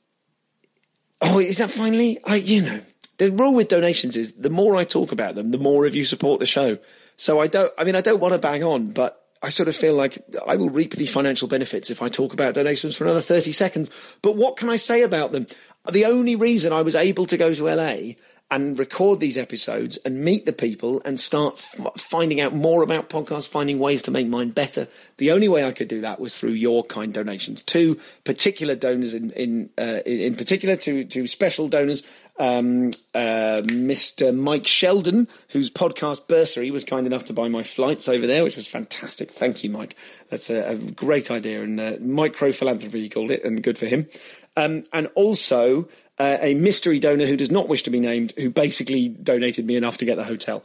[1.20, 2.18] oh, is that finally?
[2.24, 2.80] I, you know,
[3.18, 6.04] the rule with donations is the more I talk about them, the more of you
[6.04, 6.78] support the show.
[7.16, 9.76] So I don't, I mean, I don't want to bang on, but I sort of
[9.76, 13.20] feel like I will reap the financial benefits if I talk about donations for another
[13.20, 13.90] 30 seconds.
[14.22, 15.46] But what can I say about them?
[15.90, 18.14] The only reason I was able to go to LA
[18.52, 23.08] and record these episodes and meet the people and start f- finding out more about
[23.08, 24.86] podcasts, finding ways to make mine better.
[25.16, 27.62] The only way I could do that was through your kind donations.
[27.62, 32.02] Two particular donors in in uh, in particular to to special donors.
[32.38, 34.34] Um, uh, Mr.
[34.36, 38.56] Mike Sheldon, whose podcast Bursary was kind enough to buy my flights over there, which
[38.56, 39.30] was fantastic.
[39.30, 39.96] Thank you, Mike.
[40.30, 43.86] That's a, a great idea and uh, micro philanthropy, he called it, and good for
[43.86, 44.08] him.
[44.56, 45.88] Um, and also
[46.18, 49.76] uh, a mystery donor who does not wish to be named, who basically donated me
[49.76, 50.62] enough to get the hotel.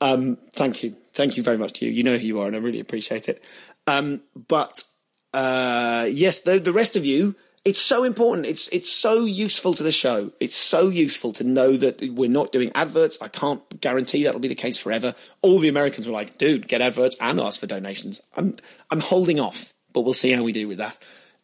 [0.00, 0.96] Um, thank you.
[1.12, 1.92] Thank you very much to you.
[1.92, 3.42] You know who you are, and I really appreciate it.
[3.86, 4.84] Um, but
[5.32, 7.34] uh, yes, the, the rest of you,
[7.64, 8.46] it's so important.
[8.46, 10.32] It's it's so useful to the show.
[10.40, 13.18] It's so useful to know that we're not doing adverts.
[13.20, 15.14] I can't guarantee that'll be the case forever.
[15.42, 18.56] All the Americans were like, "Dude, get adverts and ask for donations." I'm
[18.90, 20.96] I'm holding off, but we'll see how we do with that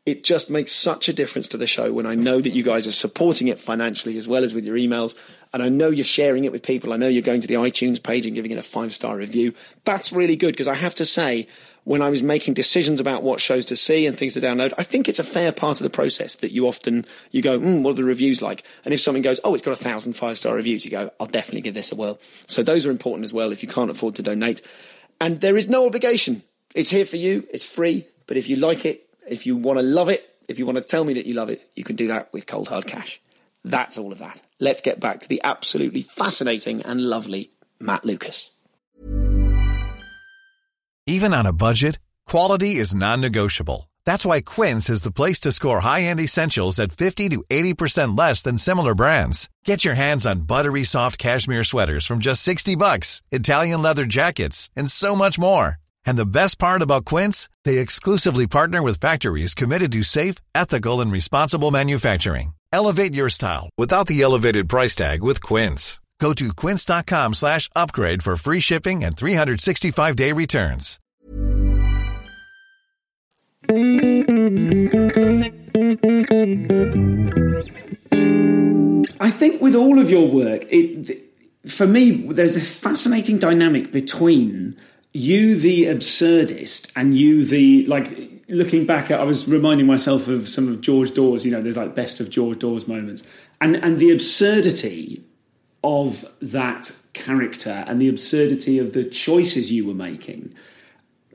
[0.05, 2.89] it just makes such a difference to the show when I know that you guys
[2.89, 5.17] are supporting it financially as well as with your emails.
[5.55, 6.93] And I know you're sharing it with people.
[6.93, 9.55] I know you're going to the iTunes page and giving it a five star review.
[9.85, 11.47] That's really good because I have to say,
[11.85, 14.83] when I was making decisions about what shows to see and things to download, I
[14.83, 17.93] think it's a fair part of the process that you often you go, mm, what
[17.93, 18.65] are the reviews like?
[18.85, 21.27] And if something goes, oh, it's got a thousand five star reviews, you go, I'll
[21.27, 22.21] definitely give this a whirl.
[22.47, 24.63] So those are important as well if you can't afford to donate.
[25.21, 26.43] And there is no obligation.
[26.75, 27.47] It's here for you.
[27.53, 28.07] It's free.
[28.27, 30.85] But if you like it, if you want to love it, if you want to
[30.85, 33.20] tell me that you love it, you can do that with cold hard cash.
[33.64, 34.43] That's all of that.
[34.59, 37.51] Let's get back to the absolutely fascinating and lovely
[37.81, 38.51] Matt Lucas.
[41.07, 43.91] Even on a budget, quality is non-negotiable.
[44.05, 48.43] That's why Quince is the place to score high-end essentials at 50 to 80% less
[48.43, 49.49] than similar brands.
[49.64, 54.70] Get your hands on buttery soft cashmere sweaters from just 60 bucks, Italian leather jackets,
[54.77, 55.77] and so much more.
[56.07, 61.01] And the best part about Quince, they exclusively partner with factories committed to safe, ethical
[61.01, 62.55] and responsible manufacturing.
[62.73, 66.01] Elevate your style without the elevated price tag with Quince.
[66.23, 71.01] Go to quince.com slash upgrade for free shipping and 365 day returns.
[79.21, 81.25] I think with all of your work, it
[81.67, 84.77] for me, there's a fascinating dynamic between
[85.13, 90.49] you the absurdist and you the like looking back at I was reminding myself of
[90.49, 93.23] some of George Dawes, you know, there's like best of George Dawes moments.
[93.61, 95.23] And and the absurdity
[95.85, 100.55] of that character and the absurdity of the choices you were making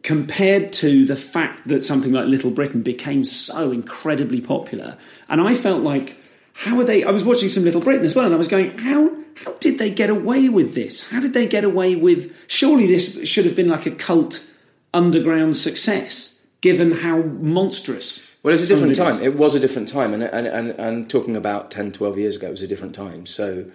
[0.04, 4.98] compared to the fact that something like Little Britain became so incredibly popular.
[5.28, 6.18] And I felt like
[6.54, 8.76] how are they I was watching some Little Britain as well and I was going,
[8.78, 11.08] how how did they get away with this?
[11.10, 12.36] How did they get away with?
[12.48, 14.46] Surely this should have been like a cult
[14.94, 18.26] underground success, given how monstrous.
[18.44, 19.22] Well, it's a different time.
[19.22, 22.48] It was a different time, and, and and and talking about 10, 12 years ago,
[22.48, 23.26] it was a different time.
[23.26, 23.66] So,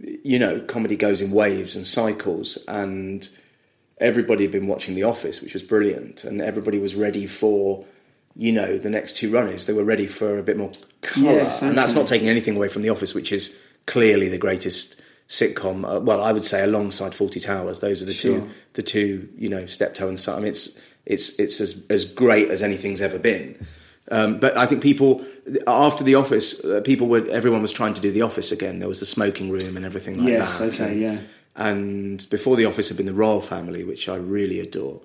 [0.00, 3.28] you know, comedy goes in waves and cycles, and
[3.98, 7.84] everybody had been watching The Office, which was brilliant, and everybody was ready for
[8.38, 10.70] you know the next two runners they were ready for a bit more
[11.00, 14.38] colour yes, and that's not taking anything away from the office which is clearly the
[14.38, 15.84] greatest sitcom.
[15.84, 18.40] Uh, well, I would say alongside Fawlty Towers, those are the sure.
[18.40, 20.36] two, the two, you know, Steptoe and Son.
[20.36, 23.66] I mean, it's it's it's as as great as anything's ever been.
[24.10, 25.24] Um, but I think people
[25.66, 28.78] after the Office, uh, people were everyone was trying to do the Office again.
[28.78, 30.64] There was the smoking room and everything like yes, that.
[30.64, 31.18] Yes, okay, and, yeah.
[31.56, 35.00] And before the Office had been the Royal Family, which I really adore,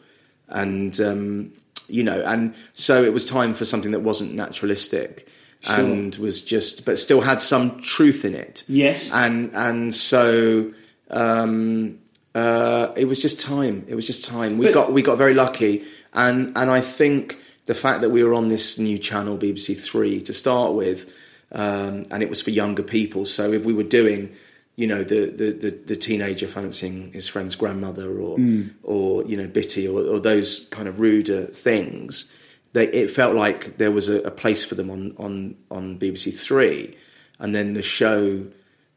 [0.49, 1.53] and um,
[1.88, 5.27] you know, and so it was time for something that wasn't naturalistic
[5.62, 5.76] sure.
[5.76, 8.64] and was just, but still had some truth in it.
[8.68, 10.74] Yes, and and so
[11.09, 11.99] um,
[12.36, 13.86] uh, it was just time.
[13.88, 14.57] It was just time.
[14.57, 15.84] We but, got we got very lucky,
[16.14, 20.22] and and I think the fact that we were on this new channel, BBC Three,
[20.22, 21.12] to start with,
[21.51, 23.26] um, and it was for younger people.
[23.26, 24.36] So if we were doing
[24.76, 28.72] you know the, the, the, the, teenager fancying his friend's grandmother or mm.
[28.84, 32.32] or you know bitty or, or, those kind of ruder things
[32.74, 36.38] they, it felt like there was a, a, place for them on, on, on BBC
[36.38, 36.95] Three,
[37.39, 38.45] and then the show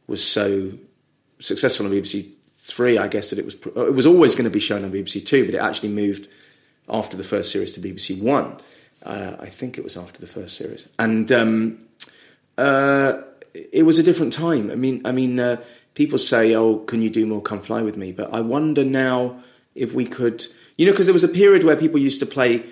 [0.06, 0.72] was so
[1.40, 4.60] successful on BBC Three, I guess that it was it was always going to be
[4.60, 6.28] shown on BBC Two, but it actually moved
[6.88, 8.56] after the first series to BBC One.
[9.02, 11.78] Uh, I think it was after the first series, and um,
[12.56, 13.20] uh,
[13.52, 14.70] it was a different time.
[14.70, 15.62] I mean, I mean, uh,
[15.94, 17.42] people say, "Oh, can you do more?
[17.42, 19.42] Come fly with me," but I wonder now
[19.74, 20.46] if we could,
[20.78, 22.64] you know, because there was a period where people used to play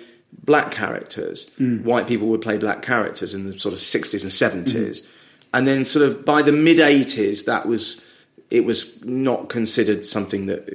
[0.43, 1.49] black characters.
[1.59, 1.83] Mm.
[1.83, 4.73] White people would play black characters in the sort of 60s and 70s.
[4.73, 5.07] Mm.
[5.53, 8.05] And then sort of by the mid 80s that was
[8.49, 10.67] it was not considered something that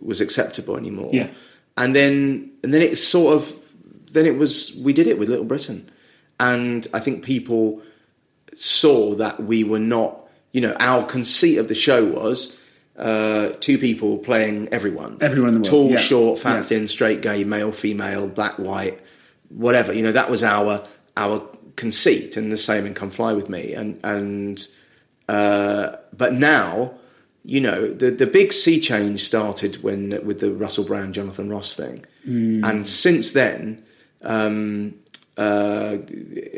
[0.00, 1.10] was acceptable anymore.
[1.12, 1.28] Yeah.
[1.76, 3.52] And then and then it sort of
[4.12, 5.90] then it was we did it with Little Britain.
[6.38, 7.82] And I think people
[8.54, 12.58] saw that we were not you know, our conceit of the show was
[12.98, 15.96] uh, two people playing everyone, Everyone in the tall, yeah.
[15.96, 16.62] short, fat, Yeah.
[16.62, 19.00] thin, straight, gay, male, female, black, white,
[19.48, 19.92] whatever.
[19.92, 20.86] You know, that was our
[21.16, 24.66] our conceit, and the same in Come Fly with Me, and and
[25.28, 26.94] uh, but now.
[27.48, 31.76] You know, the, the big sea change started when with the Russell Brand, Jonathan Ross
[31.76, 33.84] thing, and since then,
[34.22, 34.94] um,
[35.36, 35.98] uh,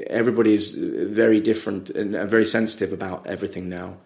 [0.07, 3.99] everybody is very different and very sensitive about everything now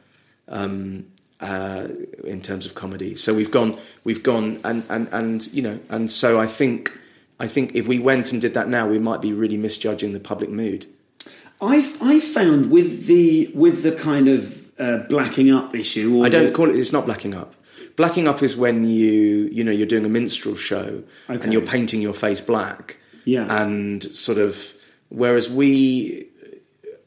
[0.49, 1.07] um,
[1.43, 1.88] uh,
[2.24, 3.16] in terms of comedy.
[3.16, 6.97] So we've gone, we've gone, and, and, and you know, and so I think,
[7.38, 10.20] I think if we went and did that now, we might be really misjudging the
[10.20, 10.86] public mood.
[11.61, 16.16] I I found with the with the kind of uh, blacking up issue.
[16.16, 16.76] Or I don't the- call it.
[16.76, 17.55] It's not blacking up.
[17.95, 21.43] Blacking up is when you, you know, you're doing a minstrel show Okay.
[21.45, 22.97] and you're painting your face black.
[23.26, 23.47] Yeah.
[23.62, 24.72] And sort of,
[25.11, 26.26] whereas we,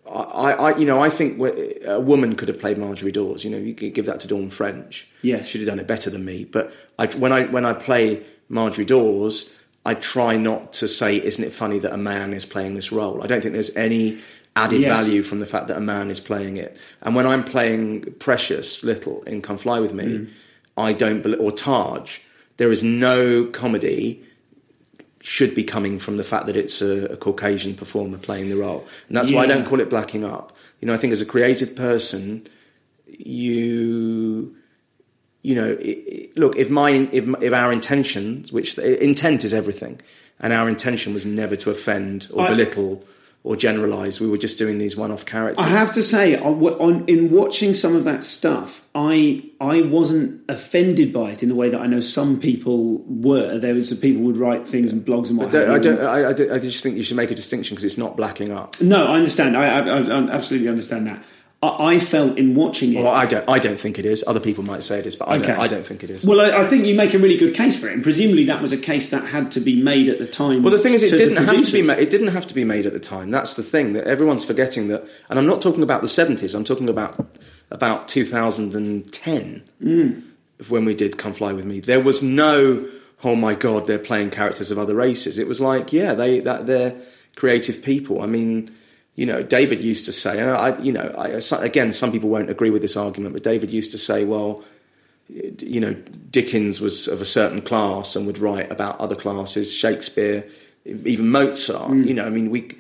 [0.10, 1.40] I, I, you know, I think
[1.86, 3.44] a woman could have played Marjorie Dawes.
[3.44, 5.08] You know, you could give that to Dawn French.
[5.22, 5.48] Yes.
[5.48, 6.46] she'd have done it better than me.
[6.46, 9.54] But I, when I when I play Marjorie Dawes,
[9.86, 13.24] I try not to say, "Isn't it funny that a man is playing this role?"
[13.24, 14.20] I don't think there's any
[14.56, 14.98] added Yes.
[15.00, 16.78] value from the fact that a man is playing it.
[17.02, 20.30] And when I'm playing Precious Little in Come Fly with Me, Mm.
[20.78, 22.20] I don't or Taaj.
[22.58, 24.24] There is no comedy
[25.28, 28.86] should be coming from the fact that it's a, a Caucasian performer playing the role,
[29.08, 30.56] and that's why I don't call it blacking up.
[30.80, 32.48] You know, I think as a creative person,
[33.08, 34.56] you
[35.42, 40.02] you know, it, it- look, if my if, if our intentions, which intent is everything,
[40.40, 43.04] and our intention was never to offend or I- belittle
[43.46, 45.64] or generalize, we were just doing these one-off characters.
[45.64, 50.42] I have to say, on, on, in watching some of that stuff, I I wasn't
[50.50, 53.60] offended by it in the way that I know some people were.
[53.60, 55.52] There was people would write things and blogs and what.
[55.52, 56.02] Don't- I don't.
[56.02, 58.82] I, I, I just think you should make a distinction because it's not blacking up.
[58.82, 59.56] No, I understand.
[59.56, 61.24] I, I, I absolutely understand that.
[61.64, 63.02] I, I felt in watching it.
[63.04, 63.48] Well, I don't.
[63.50, 64.24] I don't think it is.
[64.28, 65.48] Other people might say it is, but I, Okay.
[65.48, 66.26] don't, I don't think it is.
[66.26, 68.62] Well, I, I think you make a really good case for it, and presumably that
[68.62, 70.64] was a case that had to be made at the time.
[70.64, 72.00] Well, the thing is, it didn't have to be made.
[72.00, 73.32] It didn't have to be made at the time.
[73.32, 74.90] That's the thing that everyone's forgetting.
[74.90, 76.54] That, and I'm not talking about the 70s.
[76.56, 77.26] I'm talking about
[77.72, 80.22] about 2010 Mm.
[80.70, 82.86] when we did "Come Fly with Me." There was no,
[83.24, 85.40] oh my god, they're playing characters of other races.
[85.40, 86.96] It was like, yeah, they that they're
[87.36, 88.22] creative people.
[88.22, 88.72] I mean.
[89.16, 92.50] You know, David used to say, and I, you know, I, again, some people won't
[92.50, 94.64] agree with this argument, but David used to say, well,
[95.30, 95.94] you know,
[96.30, 100.46] Dickens was of a certain class and would write about other classes, Shakespeare,
[100.86, 101.96] even Mozart.
[101.96, 102.78] You know, I mean, we,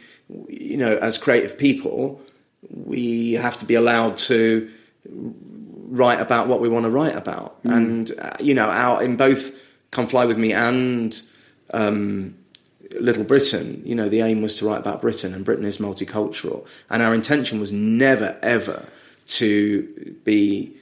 [0.47, 2.21] you know, as creative people,
[2.69, 4.69] we have to be allowed to
[5.09, 7.59] write about what we want to write about.
[7.63, 9.51] And, uh, you know, our, in both
[9.91, 11.19] Come Fly With Me and
[11.73, 12.35] um,
[13.01, 16.65] Little Britain, you know, the aim was to write about Britain, and Britain is multicultural.
[16.89, 18.85] And our intention was never, ever
[19.27, 20.75] to be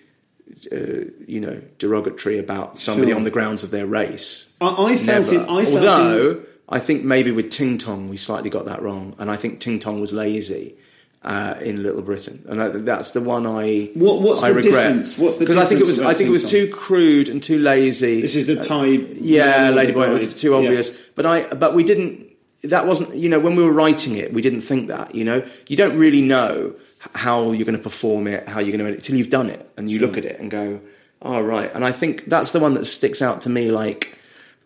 [0.71, 3.17] uh, you know, derogatory about somebody Sure.
[3.17, 4.49] on the grounds of their race.
[4.61, 5.35] I, I felt Never.
[5.35, 5.49] it.
[5.49, 9.15] I felt Although it- I think maybe with Ting Tong we slightly got that wrong,
[9.19, 10.75] and I think Ting Tong was lazy.
[11.23, 14.87] Uh, in Little Britain, and that, that's the one I What- what's I the regret
[14.89, 15.17] difference?
[15.17, 17.59] What's the because I think it was I think it was too crude and too
[17.59, 18.19] lazy.
[18.19, 18.87] This is the Thai.
[19.21, 20.07] Yeah, Ladyboy.
[20.09, 20.57] It was too Yeah.
[20.57, 20.89] obvious.
[21.15, 22.25] But I, but we didn't.
[22.63, 23.15] That wasn't.
[23.15, 25.15] You know, when we were writing it, we didn't think that.
[25.15, 26.73] You know, you don't really know
[27.15, 29.89] how you're going to perform it, how you're going to until you've done it, and
[29.89, 30.81] you look at it and go,
[31.21, 33.71] "Oh, right." And I think that's the one that sticks out to me.
[33.71, 34.17] Like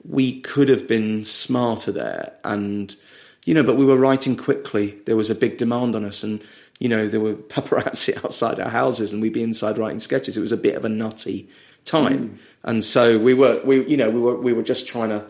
[0.09, 2.95] we could have been smarter there, and
[3.47, 4.99] you know, but we were writing quickly.
[5.05, 6.43] There was a big demand on us, and
[6.79, 10.35] you know, there were paparazzi outside our houses, and we'd be inside writing sketches.
[10.35, 11.47] It was a bit of a nutty
[11.85, 12.37] time, mm.
[12.65, 15.23] and so we were, we you know, we were we were just trying to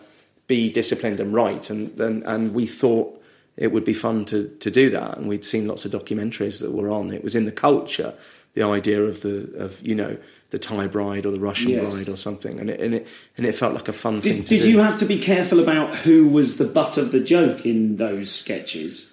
[0.48, 3.22] be disciplined and write, and and, and we thought
[3.56, 6.72] it would be fun to to do that, and we'd seen lots of documentaries that
[6.72, 7.14] were on.
[7.14, 8.16] It was in the culture,
[8.58, 10.18] the idea of the of you know
[10.50, 11.94] the Thai bride or the Russian Yes.
[11.94, 14.46] bride or something, and it and it and it felt like a fun thing Did,
[14.48, 14.72] to did do.
[14.72, 18.32] you have to be careful about who was the butt of the joke in those
[18.32, 19.12] sketches?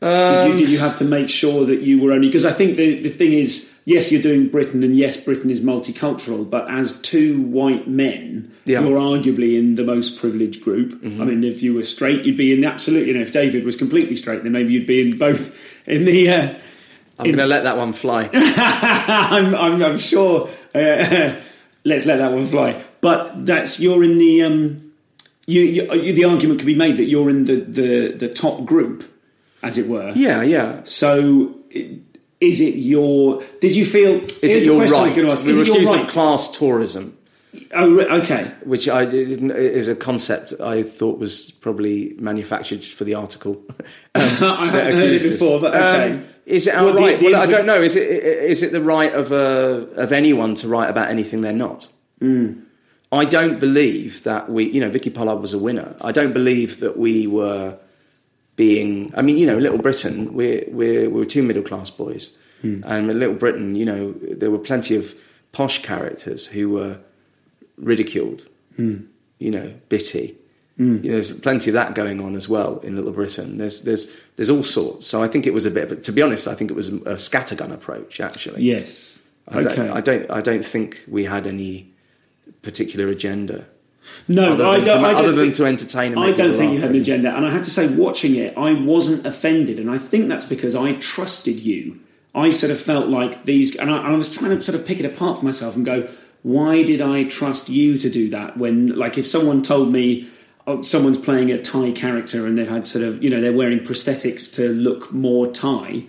[0.00, 2.76] did, you, did you have to make sure that you were only because I think
[2.76, 7.00] the the thing is yes you're doing Britain and yes Britain is multicultural but as
[7.00, 8.82] two white men Yeah.
[8.82, 11.00] you're arguably in the most privileged group.
[11.02, 13.64] I mean if you were straight you'd be in the absolute you know if David
[13.64, 15.44] was completely straight then maybe you'd be in both
[15.86, 16.30] in the.
[16.30, 16.54] Uh,
[17.18, 18.28] I'm going to let that one fly.
[18.32, 20.48] I'm, I'm, I'm sure.
[20.74, 21.36] Uh,
[21.84, 22.82] let's let that one fly.
[23.00, 24.42] But that's you're in the.
[24.42, 24.92] Um,
[25.46, 29.04] you, you, the argument could be made that you're in the, the, the top group,
[29.62, 30.10] as it were.
[30.16, 30.80] yeah, yeah.
[30.84, 33.42] So, is it your?
[33.60, 34.22] Did you feel?
[34.22, 35.14] Is it your right?
[35.14, 36.02] Going to ask, We is it your accused right?
[36.04, 37.16] of class tourism.
[37.72, 38.52] Oh, okay.
[38.64, 43.62] which I didn't- is a concept I thought was probably manufactured for the article.
[44.14, 45.30] Um, I haven't heard it us.
[45.32, 46.12] before, but okay.
[46.14, 47.82] Um, is it Well, the- the well, I don't know.
[47.82, 51.52] Is it is it the right of uh, of anyone to write about anything they're
[51.68, 51.88] not?
[52.20, 52.46] Hmm.
[53.12, 55.94] I don't believe that we, you know, Vicky Pollard was a winner.
[56.00, 57.78] I don't believe that we were
[58.56, 59.12] being.
[59.16, 62.80] I mean, you know, Little Britain, we're we're we were two middle class boys, Hmm.
[62.84, 65.14] and in Little Britain, you know, there were plenty of
[65.52, 66.98] posh characters who were
[67.76, 68.46] ridiculed.
[68.76, 68.96] Hmm.
[69.38, 70.34] You know, bitty.
[70.78, 71.02] Mm.
[71.02, 73.58] You know, there's plenty of that going on as well in Little Britain.
[73.58, 75.06] There's there's there's all sorts.
[75.06, 76.74] So I think it was a bit of a, to be honest, I think it
[76.74, 78.62] was a, scattergun approach actually.
[78.62, 79.18] Yes.
[79.48, 79.88] I don't, Okay.
[79.88, 81.92] I don't I don't think we had any
[82.62, 83.66] particular agenda.
[84.28, 85.02] No, other I don't.
[85.02, 86.16] to, I don't other than to entertain.
[86.16, 88.72] I don't think you had an agenda, and I have to say, watching it, I
[88.72, 91.98] wasn't offended, and I think that's because I trusted you.
[92.32, 95.00] I sort of felt like these, and I, I was trying to sort of pick
[95.00, 96.08] it apart for myself and go,
[96.42, 98.56] why did I trust you to do that?
[98.56, 100.28] When, like, if someone told me
[100.82, 104.52] someone's playing a Thai character and they've had sort of, you know, they're wearing prosthetics
[104.56, 106.06] to look more Thai,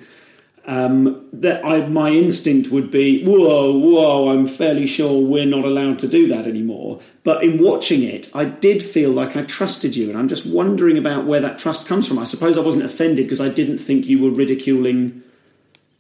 [0.66, 6.00] um, that I, my instinct would be, whoa, whoa, I'm fairly sure we're not allowed
[6.00, 7.00] to do that anymore.
[7.24, 10.98] But in watching it, I did feel like I trusted you, and I'm just wondering
[10.98, 12.20] about where that trust comes from.
[12.20, 15.24] I suppose I wasn't offended because I didn't think you were ridiculing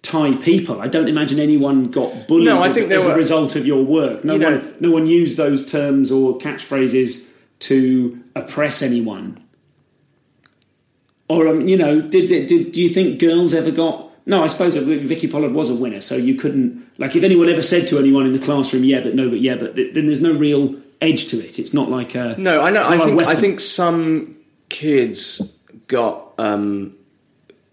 [0.01, 0.81] Thai people.
[0.81, 3.65] I don't imagine anyone got bullied No, I as- think there as a result of
[3.67, 4.25] your work.
[4.25, 7.26] No You know- one, no one used those terms or catchphrases
[7.59, 9.43] to oppress anyone.
[11.29, 14.11] Or um, you know, did, did did do you think girls ever got?
[14.25, 17.61] No, I suppose Vicky Pollard was a winner, so you couldn't like if anyone ever
[17.61, 20.33] said to anyone in the classroom, "Yeah, but no, but yeah, but," then there's no
[20.33, 21.59] real edge to it.
[21.59, 22.83] It's not like a No, I know.
[22.83, 24.37] I think I think some
[24.69, 25.53] kids
[25.87, 26.95] got, um,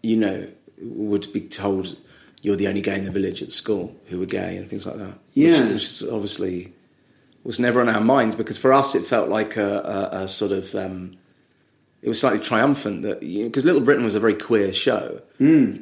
[0.03, 0.49] you know,
[0.81, 1.97] would be told
[2.43, 4.97] you're the only gay in the village at school who were gay and things like
[4.97, 5.19] that.
[5.33, 5.63] Yeah.
[5.63, 6.73] which, which is obviously
[7.45, 10.53] was never on our minds because for us it felt like a, a, a sort
[10.53, 10.75] of.
[10.75, 11.19] Um,
[12.03, 15.23] it was slightly triumphant that because Little Britain was a very queer show,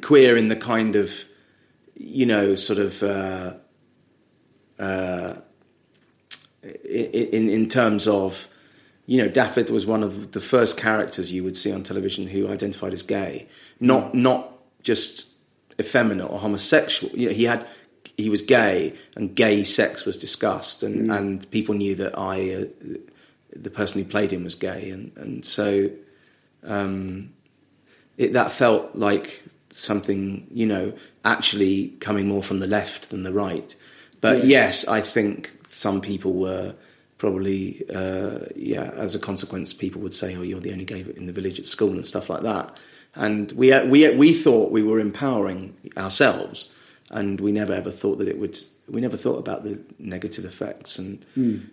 [0.01, 1.27] queer in the kind of,
[1.95, 3.01] you know, sort of.
[3.03, 3.53] Uh,
[4.79, 5.35] uh,
[6.83, 8.47] in in terms of
[9.05, 12.49] you know Daffyd was one of the first characters you would see on television who
[12.49, 13.47] identified as gay
[13.79, 14.51] not not
[14.81, 15.29] just
[15.79, 17.67] effeminate or homosexual you know he had
[18.17, 22.65] he was gay and gay sex was discussed and and people knew that I uh,
[23.55, 24.89] the person who played him was gay.
[24.89, 25.89] And and so
[26.63, 27.33] um
[28.17, 30.93] it, that felt like something you know
[31.25, 33.75] actually coming more from the left than the right.
[34.21, 36.75] But yes i think some people were
[37.17, 41.25] probably uh, yeah as a consequence people would say oh you're the only gay in
[41.25, 42.77] the village at school and stuff like that.
[43.15, 46.73] And we we we thought we were empowering ourselves
[47.13, 48.57] and we never ever thought that it would
[48.89, 50.99] we never thought about the negative effects.
[50.99, 51.25] And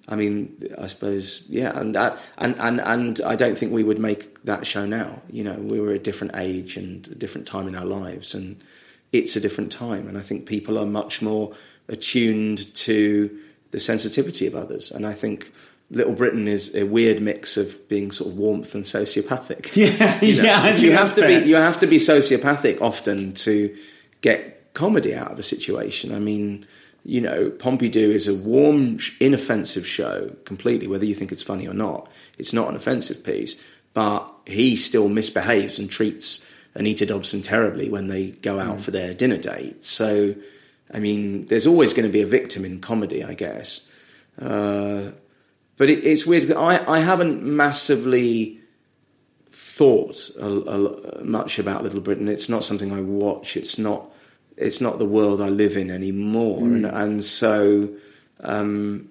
[0.09, 0.35] i mean
[0.79, 4.67] i suppose yeah and that and, and and i don't think we would make that
[4.67, 5.23] show now.
[5.31, 8.57] You know we were a different age and a different time in our lives and
[9.13, 10.07] it's a different time.
[10.09, 11.55] And i think people are much more
[11.89, 13.39] attuned to
[13.73, 14.91] the sensitivity of others.
[14.91, 15.53] And i think
[15.93, 19.75] Little Britain is a weird mix of being sort of warmth and sociopathic.
[19.75, 21.41] Yeah, You know, yeah, you have to fair.
[21.41, 23.77] be you have to be sociopathic often to
[24.21, 26.15] get comedy out of a situation.
[26.15, 26.67] I mean,
[27.05, 31.75] you know, Pompidou is a warm, inoffensive show completely, whether you think it's funny or
[31.75, 32.11] not.
[32.39, 33.63] It's not an offensive piece,
[33.95, 39.15] but he still misbehaves and treats Anita Dobson terribly when they go out for their
[39.15, 39.83] dinner date.
[39.85, 40.35] So,
[40.93, 43.91] I mean, there's always going to be a victim in comedy, I guess.
[44.41, 45.11] Uh,
[45.77, 46.53] but it, it's weird.
[46.53, 48.61] I, I haven't massively
[49.49, 52.29] thought a, a, much about Little Britain.
[52.29, 53.57] It's not something I watch.
[53.57, 54.11] It's not.
[54.61, 56.59] It's not the world I live in anymore.
[56.65, 57.89] And, and so,
[58.41, 59.09] um,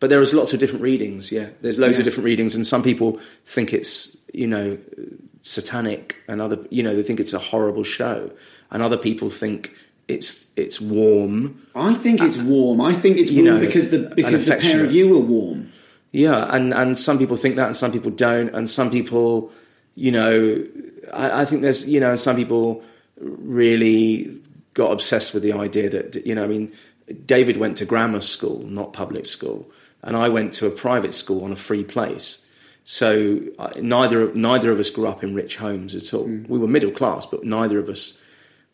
[0.00, 1.32] but there is lots of different readings.
[1.32, 4.78] Yeah, there's loads of different readings, and some people think it's you know
[5.42, 8.30] satanic, and other you know they think it's a horrible show,
[8.70, 9.74] and other people think
[10.06, 11.66] it's it's warm.
[11.74, 12.80] I think it's warm.
[12.80, 15.72] I think it's you warm know, because the because the pair of you were warm.
[16.10, 19.52] Yeah, and, and some people think that, and some people don't, and some people,
[19.94, 20.64] you know,
[21.12, 22.82] I, I think there's, you know, some people
[23.20, 24.40] really
[24.78, 26.72] got obsessed with the idea that, you know, I mean,
[27.26, 29.70] David went to grammar school, not public school,
[30.02, 32.46] and I went to a private school on a free place.
[32.84, 36.24] So uh, neither neither of us grew up in rich homes at all.
[36.24, 38.18] We were middle class, but neither of us,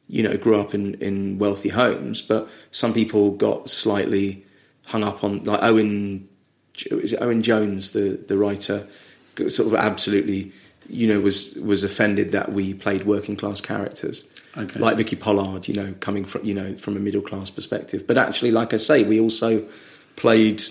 [0.07, 2.21] you know, grew up in, in wealthy homes.
[2.21, 4.45] But some people got slightly
[4.85, 6.29] hung up on, like Owen
[6.91, 8.87] is it Owen Jones, the the writer,
[9.37, 10.53] sort of absolutely,
[10.89, 14.79] you know, was was offended that we played working class characters, Okay.
[14.81, 18.07] like Vicky Pollard, you know, coming from you know from a middle class perspective.
[18.07, 19.65] But actually, like I say, we also
[20.17, 20.63] played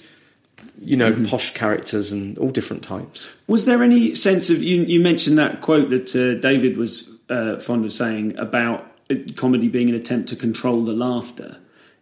[0.81, 1.25] you know, Mm-hmm.
[1.25, 3.33] posh characters and all different types.
[3.47, 4.81] Was there any sense of you?
[4.83, 9.67] You mentioned that quote that uh, David was uh, fond of saying about uh, comedy
[9.67, 11.57] being an attempt to control the laughter.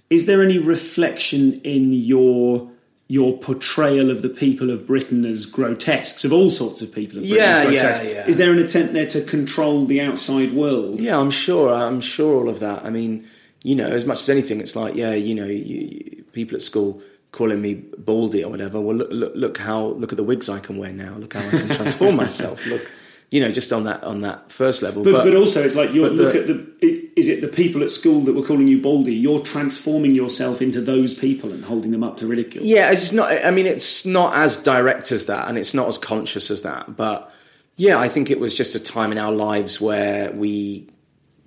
[0.09, 2.70] Is there any reflection in your
[3.11, 7.23] your portrayal of the people of Britain as grotesques, of all sorts of people of
[7.23, 7.37] Britain
[7.73, 8.25] Yeah, as yeah, yeah.
[8.25, 11.01] Is there an attempt there to control the outside world?
[11.01, 11.73] Yeah, I'm sure.
[11.73, 12.85] I'm sure all of that.
[12.85, 13.27] I mean,
[13.63, 16.61] you know, as much as anything, it's like, yeah, you know, you, you, people at
[16.61, 17.01] school
[17.33, 18.79] calling me baldy or whatever.
[18.79, 21.15] Well, look, look, look how look at the wigs I can wear now.
[21.15, 22.65] Look how I can transform myself.
[22.65, 22.89] Look,
[23.31, 25.03] you know, just on that on that first level.
[25.03, 27.11] But, but, also, it's like you look the- at the.
[27.13, 29.13] Is it the people at school that were calling you baldy?
[29.13, 32.63] You're transforming yourself into those people and holding them up to ridicule.
[32.63, 33.31] Yeah, it's not.
[33.45, 36.95] I mean, it's not as direct as that, and it's not as conscious as that.
[36.95, 37.31] But
[37.75, 40.89] yeah, I think it was just a time in our lives where we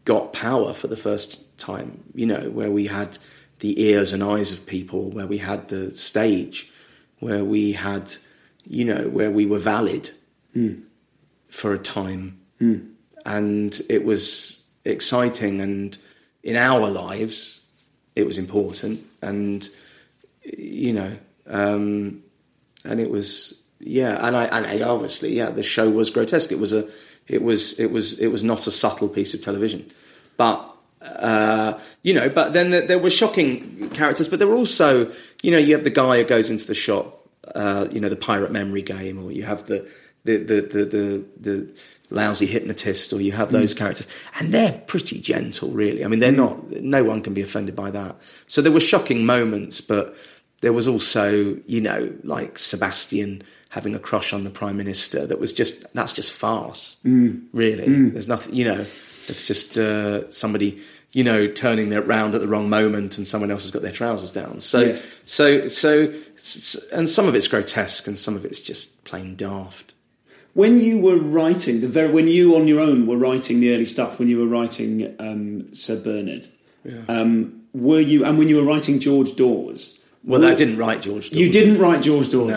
[0.05, 2.05] got power for the first time.
[2.15, 3.17] You know, where we had
[3.61, 6.71] the ears and eyes of people, where we had the stage,
[7.21, 8.15] where we had,
[8.67, 10.11] you know, where we were valid
[10.53, 10.75] hmm.
[11.55, 12.41] For a time,
[13.25, 15.61] and it was exciting.
[15.61, 15.97] And
[16.43, 17.65] in our lives,
[18.17, 19.69] it was important, and
[20.43, 22.23] you know, um,
[22.85, 26.51] and it was yeah, and I and I obviously yeah, the show was grotesque.
[26.51, 26.89] It was a,
[27.29, 29.91] it was it was it was not a subtle piece of television,
[30.37, 30.71] but.
[31.03, 35.51] Uh, you know, but then there, there were shocking characters, but there were also, you
[35.51, 38.51] know, you have the guy who goes into the shop, uh, you know, the pirate
[38.51, 39.87] memory game, or you have the
[40.25, 41.69] the the the, the, the
[42.11, 43.79] lousy hypnotist, or you have those mm.
[43.79, 44.09] characters,
[44.39, 46.05] and they're pretty gentle, really.
[46.05, 46.37] I mean, they're mm.
[46.37, 46.71] not.
[46.83, 48.17] No one can be offended by that.
[48.47, 50.17] So there were shocking moments, but
[50.61, 55.27] there was also, you know, like Sebastian having a crush on the prime minister.
[55.27, 57.45] That was just that's just farce, mm.
[57.53, 57.87] really.
[58.11, 58.87] There's nothing, you know.
[59.27, 63.51] It's just uh, somebody, you know, turning their round at the wrong moment, and someone
[63.51, 64.61] else has got their trousers down.
[64.61, 65.15] So, Yes.
[65.25, 66.13] so, so,
[66.93, 69.94] and some of it's grotesque, and some of it's just plain daft.
[70.55, 73.87] When you were writing the very, when you on your own were writing the early
[73.87, 76.49] stuff, when you were writing um, Sir Bernard,
[77.09, 79.99] um, were you and when you were writing George Dawes?
[80.23, 81.31] Well, were- I didn't write George.
[81.31, 81.39] Dawes.
[81.39, 82.51] You didn't write George Dawes.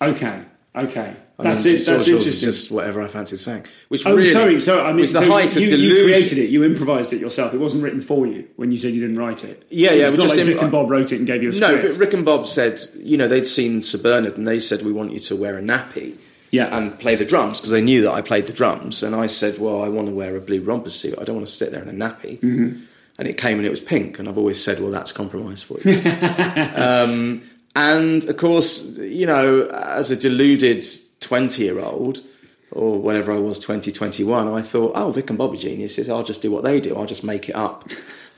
[0.00, 0.08] No.
[0.08, 0.42] Okay.
[0.74, 1.14] Okay.
[1.38, 1.84] I mean, That's it.
[1.84, 2.48] That's George Dawes was interesting.
[2.48, 3.66] Just whatever I fancied saying.
[3.88, 4.58] Which Oh, really sorry.
[4.60, 6.48] So I mean, was the so height you, of you created it.
[6.50, 7.52] You improvised it yourself.
[7.52, 9.66] It wasn't written for you when you said you didn't write it.
[9.70, 11.42] Yeah, yeah, It's we not just like imp- Vic and Bob wrote it and gave
[11.42, 14.46] you a No, but Vic and Bob said, you know, they'd seen Sir Bernard and
[14.48, 16.16] they said, we want you to wear a nappy
[16.52, 16.76] Yeah.
[16.76, 19.02] and play the drums because they knew that I played the drums.
[19.02, 21.18] And I said, well, I want to wear a blue romper suit.
[21.18, 22.38] I don't want to sit there in a nappy.
[22.38, 22.84] Mm-hmm.
[23.18, 24.18] And it came and it was pink.
[24.18, 26.00] And I've always said, well, that's compromise for you.
[26.76, 27.42] um,
[27.74, 30.86] and of course, you know, as a deluded
[31.20, 32.20] 20 year old,
[32.72, 36.08] or whatever I was, 20, 21, I thought, oh, Vic and Bobby geniuses.
[36.08, 36.96] I'll just do what they do.
[36.96, 37.90] I'll just make it up.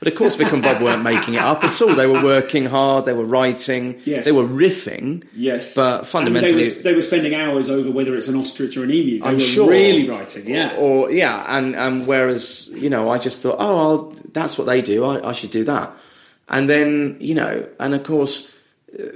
[0.05, 1.95] But of course, Vic and Bob weren't making it up at all.
[1.95, 3.05] They were working hard.
[3.05, 3.99] They were writing.
[4.05, 4.23] Yes.
[4.23, 5.23] They were riffing.
[5.35, 8.83] Yes, But fundamentally, they were, they were spending hours over whether it's an ostrich or
[8.83, 9.19] an emu.
[9.19, 10.47] They I'm were sure really writing.
[10.47, 14.57] Yeah, Or, or- yeah, and and whereas you know, I just thought, oh, I'll, that's
[14.59, 15.03] what they do.
[15.05, 15.91] I, I should do that.
[16.47, 18.55] And then you know, and of course,
[18.97, 19.07] uh,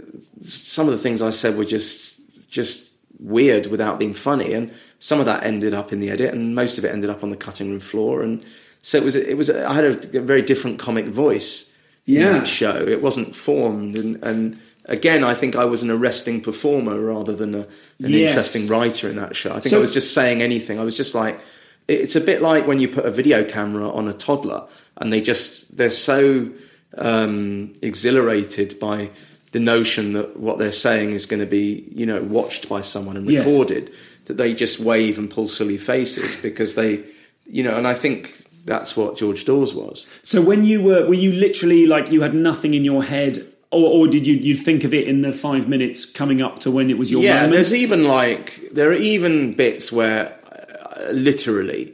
[0.43, 2.19] some of the things I said were just
[2.49, 6.55] just weird without being funny, and some of that ended up in the edit, and
[6.55, 8.43] most of it ended up on the cutting room floor, and
[8.81, 11.71] so it was it was I had a, a very different comic voice
[12.05, 12.27] Yeah.
[12.27, 12.87] in that show.
[12.87, 14.59] It wasn't formed, and and.
[14.85, 17.67] Again, I think I was an arresting performer rather than a, an
[17.99, 18.31] Yes.
[18.31, 19.51] interesting writer in that show.
[19.51, 20.79] I think So- I was just saying anything.
[20.79, 21.39] I was just like,
[21.87, 24.63] it's a bit like when you put a video camera on a toddler
[24.97, 26.49] and they just they're so
[26.97, 29.11] um, exhilarated by
[29.51, 33.17] the notion that what they're saying is going to be you know watched by someone
[33.17, 33.45] and Yes.
[33.45, 33.91] recorded
[34.25, 37.03] that they just wave and pull silly faces because they
[37.45, 40.07] you know and I think that's what George Dawes was.
[40.23, 43.89] So when you were, were you literally like you had nothing in your head, or,
[43.89, 46.89] or did you you think of it in the five minutes coming up to when
[46.89, 47.53] it was your yeah, moment?
[47.53, 51.93] there's even like there are even bits where uh, literally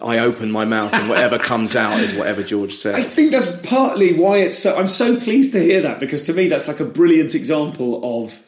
[0.00, 2.94] I open my mouth and whatever comes out is whatever George said.
[2.94, 4.76] I think that's partly why it's so.
[4.76, 8.40] I'm so pleased to hear that because to me that's like a brilliant example of.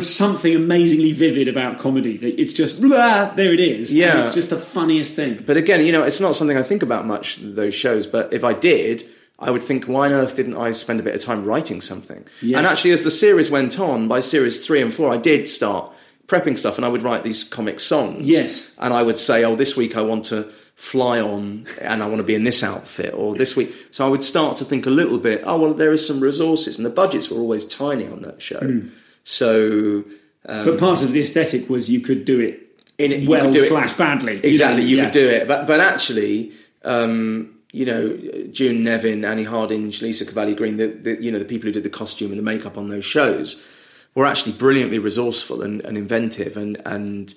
[0.00, 2.18] Something amazingly vivid about comedy.
[2.18, 3.92] That It's just blah, there it is.
[3.92, 4.26] Yeah.
[4.26, 5.42] it's just the funniest thing.
[5.46, 8.06] But again, you know, it's not something I think about much, those shows.
[8.06, 9.04] But if I did,
[9.38, 12.26] I would think, why on earth didn't I spend a bit of time writing something?
[12.42, 12.58] Yes.
[12.58, 15.92] And actually, as the series went on, by series three and four, I did start
[16.26, 18.26] prepping stuff and I would write these comic songs.
[18.26, 18.70] Yes.
[18.78, 22.18] And I would say, oh, this week I want to fly on and I want
[22.18, 23.74] to be in this outfit or this week.
[23.90, 26.76] So I would start to think a little bit, oh, well, there is some resources.
[26.76, 28.60] And the budgets were always tiny on that show.
[28.60, 28.88] Hmm.
[29.24, 30.04] So.
[30.46, 32.64] Um, But part of the aesthetic was you could do it
[32.98, 34.40] in it, you well could do it- slash badly.
[34.42, 36.52] Exactly, you, know, could do it, but but actually,
[36.84, 38.16] um, you know,
[38.52, 41.82] June Nevin, Annie Hardinge, Lisa Cavalli Green, the, the you know the people who did
[41.82, 43.66] the costume and the makeup on those shows
[44.14, 47.34] were actually brilliantly resourceful and, and inventive, and and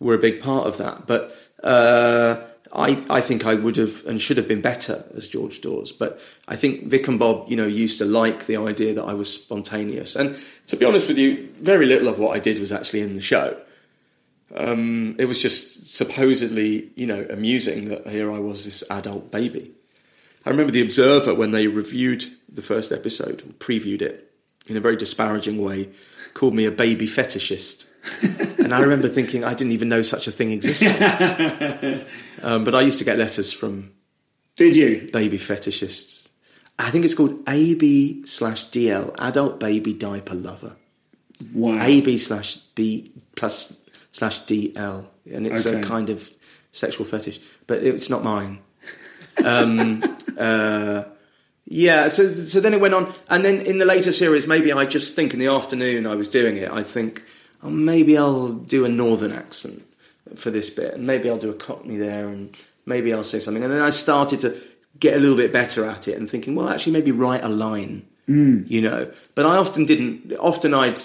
[0.00, 1.06] were a big part of that.
[1.06, 2.40] But uh,
[2.72, 5.92] I I think I would have and should have been better as George Dawes.
[5.92, 6.18] But
[6.48, 9.30] I think Vic and Bob, you know, used to like the idea that I was
[9.30, 10.16] spontaneous.
[10.16, 10.36] And
[10.66, 13.22] to be honest with you, very little of what I did was actually in the
[13.22, 13.56] show.
[14.54, 19.72] Um, it was just supposedly, you know, amusing that here I was, this adult baby.
[20.46, 24.32] I remember the Observer when they reviewed the first episode, previewed it
[24.66, 25.90] in a very disparaging way,
[26.34, 27.86] called me a baby fetishist.
[28.58, 32.06] and I remember thinking I didn't even know such a thing existed.
[32.42, 33.92] um, but I used to get letters from
[34.56, 35.08] Did you?
[35.12, 36.13] baby fetishists.
[36.78, 40.76] I think it's called AB slash DL, adult baby diaper lover.
[41.52, 41.78] Wow.
[41.80, 43.76] AB slash B plus
[44.12, 45.80] slash DL, and it's Okay.
[45.80, 46.30] a kind of
[46.72, 48.58] sexual fetish, but it's not mine.
[49.44, 50.02] Um,
[50.38, 51.04] uh,
[51.66, 54.84] yeah, so so then it went on, and then in the later series, maybe I
[54.84, 56.70] just think in the afternoon I was doing it.
[56.70, 57.22] I think,
[57.62, 59.82] oh, maybe I'll do a northern accent
[60.36, 62.54] for this bit, and maybe I'll do a Cockney there, and
[62.86, 64.60] maybe I'll say something, and then I started to
[64.98, 68.06] get a little bit better at it, and thinking, well, actually, maybe write a line,
[68.26, 69.12] you know.
[69.34, 70.32] But I often didn't.
[70.38, 71.00] Often I'd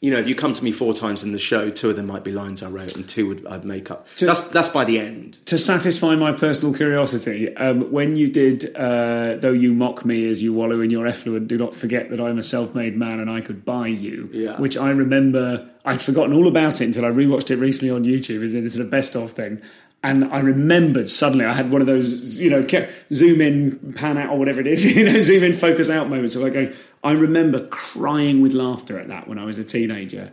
[0.00, 2.06] you know, if you come to me four times in the show, two of them
[2.06, 4.06] might be lines I wrote, and two would I'd make up.
[4.26, 5.44] that's that's by the end.
[5.46, 10.40] to satisfy my personal curiosity, um, when you did, uh, though you mock me as
[10.40, 13.40] you wallow in your effluent, do not forget that I'm a self-made man and I
[13.40, 14.30] could buy you.
[14.32, 14.60] Yeah.
[14.60, 18.44] Which I remember, I'd forgotten all about it until I rewatched it recently on YouTube
[18.44, 19.60] as a sort of best of thing.
[20.02, 22.64] And I remembered suddenly I had one of those, you know,
[23.12, 26.36] zoom in, pan out, or whatever it is, you know, zoom in, focus out moments
[26.36, 26.72] of like going.
[27.02, 30.32] I remember crying with laughter at that when I was a teenager.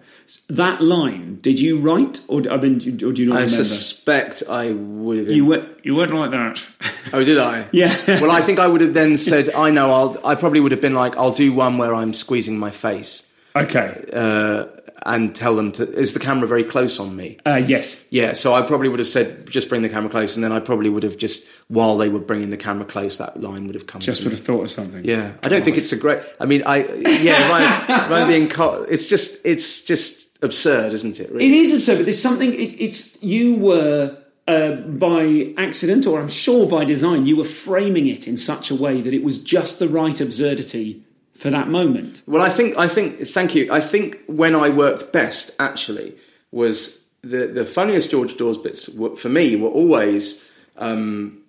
[0.50, 3.64] That line, did you write, or I mean, or do you not I remember?
[3.64, 5.30] suspect I would have.
[5.30, 6.64] You were you weren't like that.
[7.14, 7.68] oh, did I?
[7.72, 7.96] Yeah.
[8.22, 9.92] well, I think I would have then said, I know.
[9.92, 10.20] I'll.
[10.26, 14.04] I probably would have been like, I'll do one where I'm squeezing my face, okay.
[14.14, 14.66] uh,
[15.06, 15.92] and tell them to.
[15.94, 17.38] Is the camera very close on me?
[17.46, 18.04] Uh, yes.
[18.10, 20.60] Yeah, so I probably would have said, just bring the camera close, and then I
[20.60, 23.88] probably would have just, while they were bringing the camera close, that line would have
[23.88, 24.02] come.
[24.02, 24.38] Just would me.
[24.38, 25.06] have thought of something.
[25.06, 26.22] Yeah, I don't think it's a great.
[26.40, 26.92] I mean, I
[27.22, 28.90] yeah, Ryan being caught.
[28.90, 31.32] it's just it's just absurd, isn't it?
[31.32, 31.46] Really?
[31.46, 32.54] It is absurd, but there's something.
[32.54, 38.08] It, it's you were uh, by accident, or I'm sure by design, you were framing
[38.08, 41.04] it in such a way that it was just the right absurdity
[41.36, 42.22] for that moment.
[42.26, 43.72] Well, I think I think thank you.
[43.72, 46.16] I think when I worked best actually
[46.52, 50.46] was the the funniest George Dawes bits were, for me were always
[50.78, 51.40] um,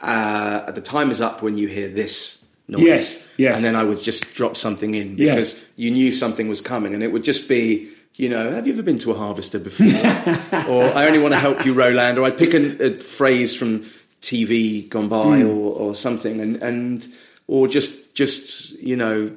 [0.00, 2.82] uh, the time is up when you hear this noise.
[2.82, 3.56] Yes, yes.
[3.56, 5.28] And then I would just drop something in Yes.
[5.28, 7.90] because you knew something was coming, and it would just be.
[8.16, 9.86] You know, have you ever been to a harvester before?
[10.68, 12.18] or I only want to help you, Roland.
[12.18, 13.84] Or I'd pick a, a phrase from
[14.22, 15.46] TV gone by, Hmm.
[15.46, 17.06] or, or something, and and
[17.48, 19.36] or just just you know,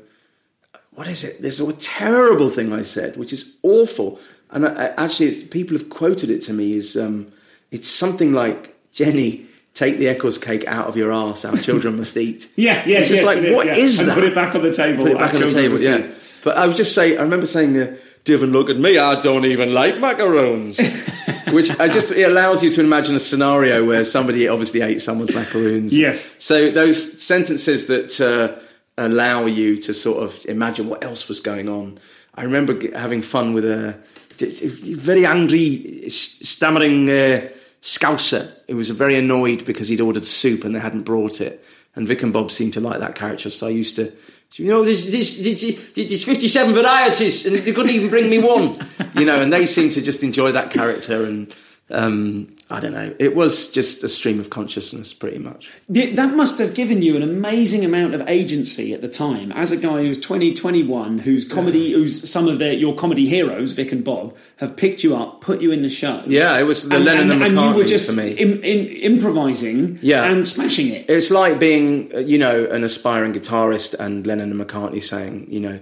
[0.91, 1.41] what is it?
[1.41, 4.19] There's a terrible thing I said, which is awful.
[4.51, 7.31] And I, I, actually, it's, people have quoted it to me Is um,
[7.71, 11.45] it's something like Jenny, take the Eccles cake out of your arse.
[11.45, 12.49] Our children must eat.
[12.55, 12.99] Yeah, yeah, yeah.
[12.99, 13.75] It's just yes, like it is, what yeah.
[13.75, 14.15] is And that?
[14.15, 15.03] put it back on the table.
[15.03, 15.79] Put it back on the table.
[15.79, 15.99] Yeah.
[15.99, 16.15] eat.
[16.43, 17.17] But I was just saying.
[17.17, 17.95] I remember saying, uh,
[18.25, 18.97] "Divin, look at me.
[18.97, 20.79] I don't even like macaroons."
[21.51, 25.33] Which I just it allows you to imagine a scenario where somebody obviously ate someone's
[25.33, 25.97] macaroons.
[25.97, 26.35] Yes.
[26.39, 28.59] So those sentences that uh,
[28.97, 31.99] allow you to sort of imagine what else was going on.
[32.35, 33.97] I remember having fun with a
[34.39, 37.49] very angry, stammering uh,
[37.81, 38.53] Scouser.
[38.67, 41.63] He was very annoyed because he'd ordered soup and they hadn't brought it.
[41.95, 44.13] And Vic and Bob seemed to like that character, so I used to.
[44.55, 48.79] You know, there's, there's, there's, there's 57 varieties, and they couldn't even bring me one.
[49.13, 51.53] You know, and they seem to just enjoy that character, and
[51.89, 53.13] um, I don't know.
[53.19, 55.69] It was just a stream of consciousness, pretty much.
[55.89, 59.51] That must have given you an amazing amount of agency at the time.
[59.51, 63.73] As a guy who's 20, 21, whose comedy, who's some of their, your comedy heroes,
[63.73, 66.23] Vic and Bob, have picked you up, put you in the show.
[66.25, 68.31] Yeah, it was the Lennon and, and you McCartney were just for me.
[68.31, 70.23] in, improvising Yeah.
[70.31, 71.09] and smashing it.
[71.09, 75.59] It's like being, uh, you know, an aspiring guitarist and Lennon and McCartney saying, you
[75.59, 75.79] know,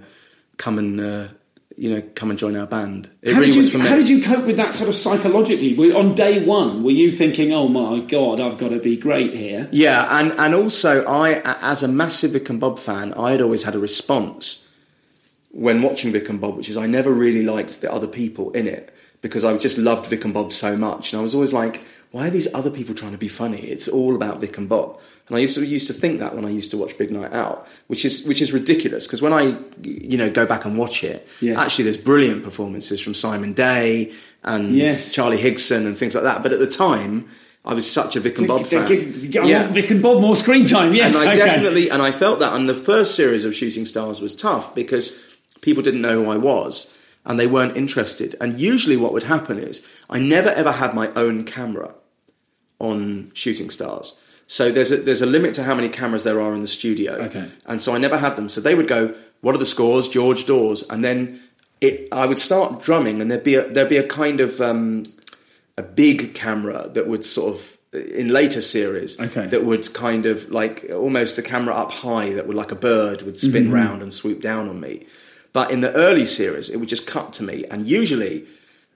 [0.56, 1.28] come and, uh,
[1.80, 3.08] you know, come and join our band.
[3.22, 3.86] It How really did, you, was for me.
[3.86, 5.92] how did you cope with that sort of psychologically?
[5.92, 9.66] On day one, were you thinking, "Oh my god, I've got to be great here"?
[9.72, 13.62] Yeah, and, and also I, as a massive Vic and Bob fan, I had always
[13.62, 14.68] had a response
[15.52, 18.66] when watching Vic and Bob, which is I never really liked the other people in
[18.66, 21.82] it because I just loved Vic and Bob so much, and I was always like,
[22.12, 23.60] why are these other people trying to be funny?
[23.60, 24.98] It's all about Vic and Bob.
[25.28, 27.32] And I used to used to think that when I used to watch Big Night
[27.32, 31.04] Out, which is which is ridiculous because when I you know go back and watch
[31.04, 31.56] it, Yes.
[31.56, 35.12] actually there's brilliant performances from Simon Day and Yes.
[35.12, 36.42] Charlie Higson and things like that.
[36.42, 37.28] But at the time,
[37.64, 38.86] I was such a Vic and Bob fan.
[38.86, 40.94] I want Vic and Bob more screen time.
[40.94, 41.44] Yes, and I okay.
[41.46, 42.52] definitely and I felt that.
[42.54, 45.16] And the first series of Shooting Stars was tough because
[45.60, 46.92] people didn't know who I was
[47.24, 48.34] and they weren't interested.
[48.40, 51.94] And usually, what would happen is I never ever had my own camera
[52.80, 54.18] on Shooting Stars.
[54.48, 57.12] So there's a, there's a limit to how many cameras there are in the studio.
[57.26, 57.48] Okay.
[57.66, 58.48] And so I never had them.
[58.48, 61.40] So they would go, "What are the scores?" George Dawes, and then
[61.80, 65.04] it, I would start drumming, and there'd be a, there'd be a kind of um,
[65.78, 69.46] a big camera that would sort of in later series Okay.
[69.48, 73.22] that would kind of like almost a camera up high that would like a bird
[73.22, 73.72] would spin Mm-hmm.
[73.74, 75.06] round and swoop down on me.
[75.52, 78.46] But in the early series, it would just cut to me, and usually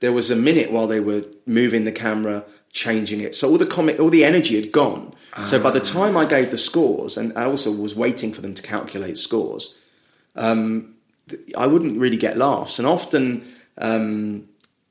[0.01, 2.45] there was a minute while they were moving the camera,
[2.75, 3.35] changing it.
[3.35, 5.15] So all the comic, all the energy had gone.
[5.45, 5.85] So by the Ah.
[5.85, 9.75] time I gave the scores, and I also was waiting for them to calculate scores,
[10.37, 10.95] um,
[11.57, 13.43] I wouldn't really get laughs, and often.
[13.79, 14.45] Um,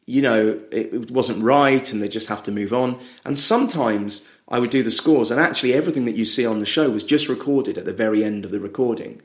[0.06, 3.00] you know, it, it wasn't right and they just have to move on.
[3.24, 6.66] And sometimes I would do the scores, and actually everything that you see on the
[6.66, 9.22] show was just recorded at the very end of the recording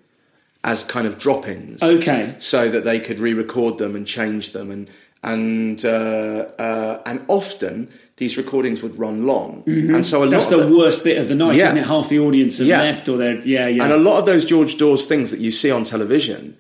[0.63, 1.83] as kind of drop-ins.
[1.83, 2.33] Okay.
[2.39, 4.89] So that they could re-record them and change them, and
[5.23, 10.31] and uh, uh, and often these recordings would run long, and so a Mm-hmm.
[10.31, 11.67] That's the the, worst bit of the night, Yeah.
[11.67, 11.87] isn't it?
[11.87, 12.83] Half the audience have Yeah.
[12.83, 13.85] left, or they're yeah, yeah.
[13.85, 16.57] and a lot of those George Dawes things that you see on television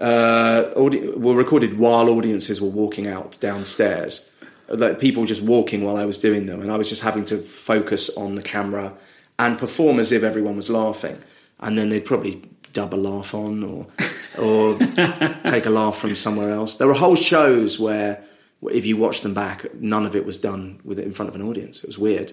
[0.00, 4.30] uh, audi- were recorded while audiences were walking out downstairs.
[4.68, 7.38] Like people just walking while I was doing them, and I was just having to
[7.38, 8.92] focus on the camera
[9.38, 11.18] and perform as if everyone was laughing,
[11.60, 12.42] and then they'd probably
[12.72, 13.86] dub a laugh on or
[14.38, 14.78] or
[15.46, 16.74] take a laugh from somewhere else.
[16.76, 18.22] There were whole shows where,
[18.70, 21.34] if you watch them back, none of it was done with it in front of
[21.34, 21.82] an audience.
[21.82, 22.32] It was weird.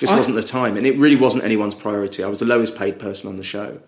[0.00, 2.22] Just I- wasn't the time, and it really wasn't anyone's priority.
[2.24, 3.80] I was the lowest paid person on the show,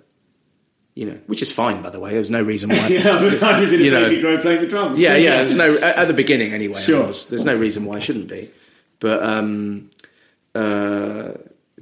[0.94, 2.10] you know, which is fine, by the way.
[2.10, 2.86] There was no reason why.
[2.88, 3.08] yeah,
[3.42, 4.98] I was in a baby grow playing the drums.
[5.00, 5.36] yeah, yeah.
[5.42, 6.76] There's no at the beginning anyway.
[6.78, 7.06] I Sure.
[7.08, 7.26] was.
[7.26, 8.50] There's no reason why I shouldn't be,
[8.98, 9.90] but um,
[10.54, 11.32] uh,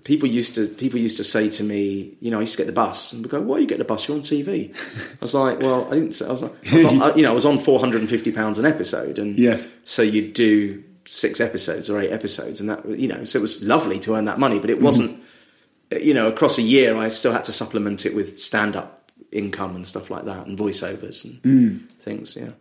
[0.09, 2.67] people used to people used to say to me, you know, I used to get
[2.67, 4.09] the bus and they go, "Why you get the bus?
[4.09, 4.75] You're on TV."
[5.13, 7.23] I was like, "Well, I didn't." Say, I was like, I was on, I- you
[7.23, 9.69] know, I was on 450 pounds an episode, and Yes.
[9.85, 13.63] so you'd do six episodes or eight episodes, and that you know, so it was
[13.63, 14.87] lovely to earn that money, but it mm-hmm.
[14.87, 15.23] wasn't.
[15.91, 19.87] You know, across a year, I still had to supplement it with stand-up income and
[19.87, 21.91] stuff like that, and voiceovers and mm.
[22.01, 22.37] things.
[22.37, 22.53] Yeah.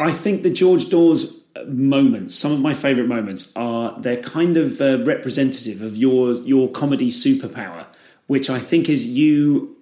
[0.00, 1.35] I think the George Dawes
[1.66, 6.70] moments, some of my favourite moments, are they're kind of uh, representative of your your
[6.70, 7.86] comedy superpower,
[8.26, 9.76] which I think is you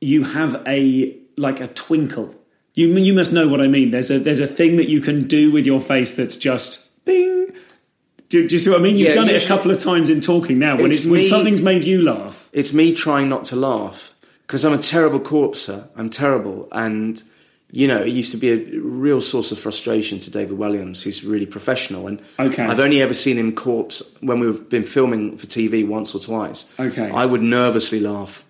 [0.00, 2.34] you have a like a twinkle.
[2.74, 3.90] You you must know what I mean.
[3.90, 7.52] There's a there's a thing that you can do with your face that's just bing.
[8.28, 8.96] Do, do you see what I mean?
[8.96, 10.76] You've Yeah, done it a couple of times in talking now.
[10.76, 12.46] When It's it's, when me- something's made you laugh.
[12.52, 15.88] it's me trying not to laugh because I'm a terrible corpser.
[15.96, 17.22] I'm terrible, and
[17.70, 21.22] you know, it used to be a real source of frustration to David Walliams, who's
[21.22, 22.06] really professional.
[22.06, 22.62] And Okay.
[22.62, 26.66] I've only ever seen him corpse when we've been filming for TV once or twice.
[26.80, 27.10] Okay.
[27.10, 28.42] I would nervously laugh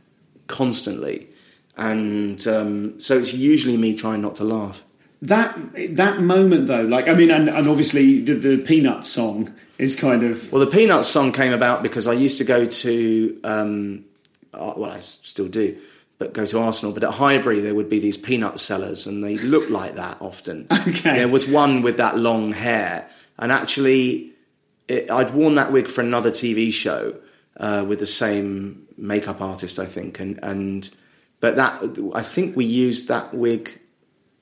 [0.46, 1.28] constantly,
[1.76, 4.82] and um, so it's usually me trying not to laugh.
[5.20, 5.58] That
[5.96, 10.22] that moment though, like I mean, and, and obviously the the Peanuts song is kind
[10.22, 14.04] of Well, the Peanuts song came about because I used to go to, um,
[14.54, 15.76] uh, well, I still do,
[16.18, 16.92] but go to Arsenal.
[16.92, 20.66] But at Highbury, there would be these peanut sellers, and they looked like that often.
[20.88, 21.18] Okay.
[21.18, 23.08] There was one with that long hair,
[23.38, 24.32] and actually,
[24.88, 27.14] it, I'd worn that wig for another TV show
[27.58, 30.88] uh, with the same makeup artist, I think, and and
[31.40, 33.78] but that I think we used that wig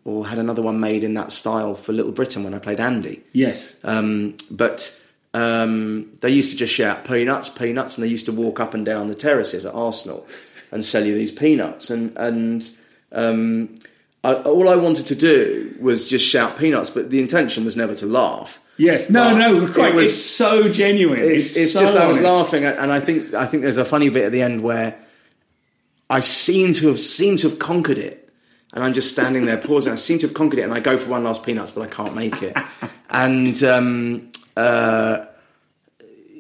[0.05, 3.22] or had another one made in that style for Little Britain when I played Andy.
[3.33, 3.74] yes.
[3.83, 4.99] Um, but
[5.35, 8.87] um, they used to just shout peanuts, peanuts, and they used to walk up and
[8.87, 10.27] down the terraces at Arsenal
[10.77, 11.91] and sell you these peanuts.
[11.91, 12.70] And and
[13.11, 13.79] um,
[14.22, 17.95] I, all I wanted to do was just shout peanuts, but the intention was never
[17.97, 18.59] to laugh.
[18.79, 19.09] Yes.
[19.09, 19.95] No, But no, it quite.
[19.95, 21.20] was- it's so genuine.
[21.20, 22.31] It's, It's, it's so just I was honest.
[22.33, 24.95] laughing, and I think I think there's a funny bit at the end where
[26.11, 28.29] I seem to have seem to have conquered it,
[28.74, 29.93] and I'm just standing there pausing.
[29.93, 31.89] I seem to have conquered it, and I go for one last peanuts, but I
[31.89, 32.55] can't make it.
[33.11, 35.24] and um, uh,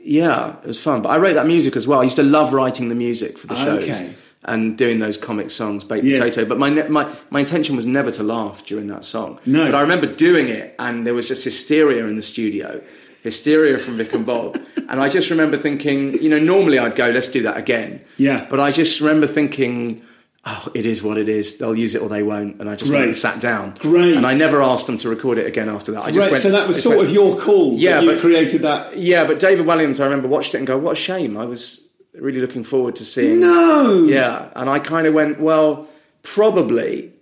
[0.04, 1.02] yeah, it was fun.
[1.02, 2.00] But I wrote that music as well.
[2.00, 3.82] I used to love writing the music for the shows.
[3.84, 4.14] Okay.
[4.48, 6.18] And doing those comic songs, Baked Yes.
[6.20, 9.40] Potato, but my, my my intention was never to laugh during that song.
[9.44, 9.64] No.
[9.66, 12.80] but I remember doing it, and there was just hysteria in the studio,
[13.24, 14.56] hysteria from Vic and Bob,
[14.88, 18.00] and I just remember thinking, you know, normally I'd go, let's do that again.
[18.18, 18.46] Yeah.
[18.48, 20.02] But I just remember thinking,
[20.44, 21.58] oh, it is what it is.
[21.58, 23.74] They'll use it or they won't, and I just went and sat down.
[23.80, 24.16] Great.
[24.16, 26.02] And I never asked them to record it again after that.
[26.04, 27.74] I just Right, went, so that was sort went- of your call.
[27.76, 28.96] Yeah, you but- created that.
[28.96, 29.24] yeah.
[29.24, 31.36] But David Walliams, I remember watched it and go, what a shame.
[31.36, 31.85] I was
[32.18, 33.40] really looking forward to seeing.
[33.40, 34.04] No.
[34.04, 35.88] Yeah, and I kind of went, well,
[36.22, 37.12] probably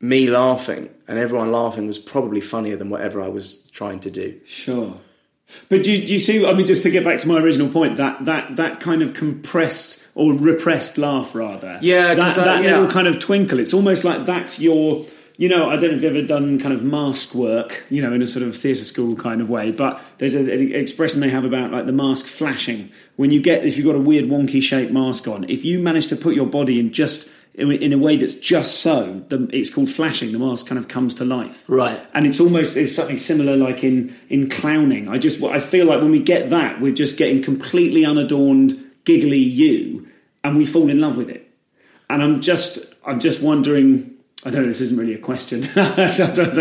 [0.00, 4.40] me laughing and everyone laughing was probably funnier than whatever I was trying to do.
[4.46, 4.96] Sure.
[5.68, 6.46] But do you, do you see?
[6.46, 9.12] I mean, just to get back to my original point, that that that kind of
[9.12, 11.78] compressed or repressed laugh, rather.
[11.82, 12.70] Yeah, that, that yeah.
[12.70, 13.60] little kind of twinkle.
[13.60, 15.04] It's almost like that's your.
[15.36, 18.12] You know, I don't know if you've ever done kind of mask work, you know,
[18.12, 21.28] in a sort of theatre school kind of way, but there's a, an expression they
[21.30, 22.92] have about like the mask flashing.
[23.16, 26.06] When you get, if you've got a weird wonky shaped mask on, if you manage
[26.08, 29.88] to put your body in just in a way that's just so, the, it's called
[29.88, 30.32] flashing.
[30.32, 32.00] The mask kind of comes to life, Right.
[32.12, 36.00] and it's almost it's something similar like in in clowning i just i feel like
[36.00, 38.74] when we get that we're just getting completely unadorned
[39.04, 40.08] giggly you
[40.42, 41.48] and we fall in love with it
[42.10, 44.10] and i'm just i'm just wondering
[44.44, 46.10] i don't know this isn't really a question so i'm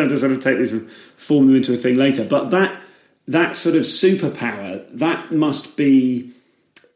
[0.09, 2.79] just sort of take this and form them into a thing later but that
[3.27, 6.31] that sort of superpower that must be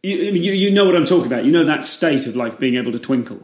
[0.03, 2.75] you, you, you know what i'm talking about you know that state of like being
[2.75, 3.39] able to twinkle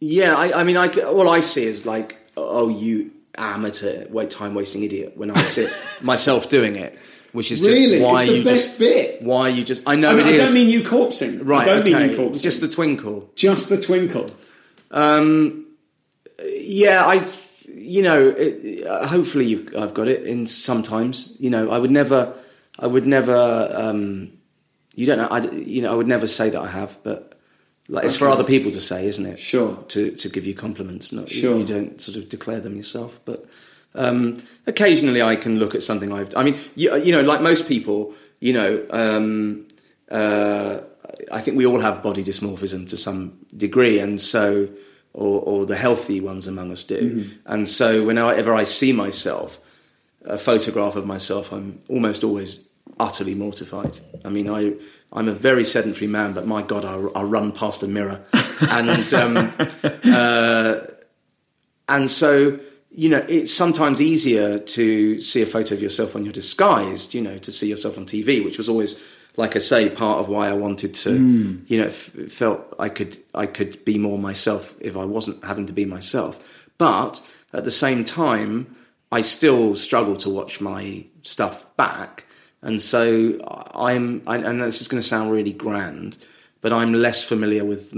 [0.00, 4.54] Yeah, I, I mean, I, all I see is like, oh, you amateur, wait, time
[4.54, 5.12] wasting idiot.
[5.14, 5.68] When I see
[6.00, 6.98] myself doing it,
[7.32, 9.20] which is just why It's the you best just bit.
[9.22, 9.82] why you just.
[9.86, 11.62] I know I, mean, it I is don't mean you corpsing right.
[11.62, 13.28] i don't okay, mean you corpsing just the twinkle.
[13.36, 14.26] just the twinkle
[14.90, 15.66] Um,
[16.44, 17.26] yeah, I,
[17.68, 21.36] you know, it, uh, hopefully you've, I've got it in sometimes.
[21.38, 22.34] You know, I would never,
[22.78, 23.70] I would never.
[23.72, 24.32] Um,
[24.94, 27.38] you don't know, I, you know, I would never say that I have, but
[27.88, 29.38] like it's for other people to say, isn't it?
[29.38, 29.76] Sure.
[29.88, 31.56] To to give you compliments, not Sure.
[31.58, 33.46] you don't sort of declare them yourself, but.
[33.92, 36.32] Um, occasionally, I can look at something I've.
[36.36, 39.66] I mean, you, you know, like most people, you know, um,
[40.08, 40.78] uh,
[41.32, 44.68] I think we all have body dysmorphism to some degree, and so,
[45.12, 47.28] or, or the healthy ones among us do.
[47.46, 49.60] And so, whenever I see myself,
[50.24, 52.60] a photograph of myself, I'm almost always
[52.98, 53.98] utterly mortified.
[54.24, 54.74] I mean, I
[55.12, 58.24] I'm a very sedentary man, but my God, I, I run past a mirror,
[58.68, 59.52] and um,
[60.04, 60.80] uh,
[61.88, 62.60] and so
[62.92, 67.22] you know it's sometimes easier to see a photo of yourself when you're disguised you
[67.22, 69.00] know to see yourself on tv which was always
[69.36, 71.58] like i say part of why i wanted to hmm.
[71.66, 75.66] you know f- felt i could i could be more myself if i wasn't having
[75.66, 78.74] to be myself but at the same time
[79.12, 82.26] i still struggle to watch my stuff back
[82.62, 83.38] and so
[83.74, 86.18] i'm I, and this is going to sound really grand
[86.60, 87.92] but i'm less familiar with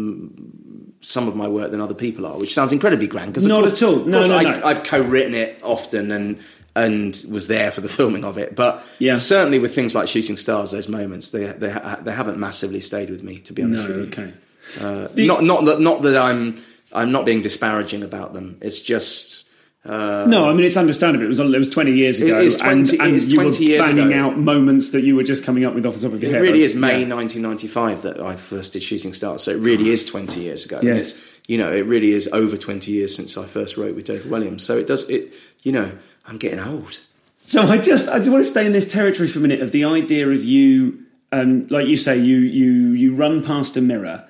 [1.03, 3.33] some of my work than other people are, which sounds incredibly grand.
[3.33, 3.97] Because Not at all.
[3.97, 4.65] No, no, I, no.
[4.65, 6.41] I've co-written it often and
[6.75, 8.55] and was there for the filming of it.
[8.57, 9.17] But Yeah.
[9.19, 13.23] certainly with things like Shooting Stars, those moments they they they haven't massively stayed with
[13.23, 13.39] me.
[13.39, 14.33] To be honest no with you, okay
[14.81, 16.57] uh, The- not not that not that I'm
[16.93, 18.57] I'm not being disparaging about them.
[18.61, 19.39] It's just.
[19.85, 21.25] Uh, No, I mean it's understandable.
[21.25, 23.51] It was it was twenty years ago, is 20 and, and you were
[23.83, 24.21] banging ago.
[24.21, 26.35] out moments that you were just coming up with off the top of your It
[26.35, 26.43] head.
[26.43, 27.09] really is May Yeah.
[27.17, 30.79] 1995 that I first did Shooting Stars, so it really is 20 years ago.
[30.83, 31.15] It's,
[31.49, 34.61] you know, it really is over 20 years since I first wrote with David Walliams.
[34.61, 35.33] So it does it.
[35.65, 35.91] You know,
[36.27, 37.01] I'm getting old.
[37.39, 39.73] So I just I just want to stay in this territory for a minute of
[39.73, 41.03] the idea of you,
[41.33, 44.27] um, like you say, you you you run past a mirror,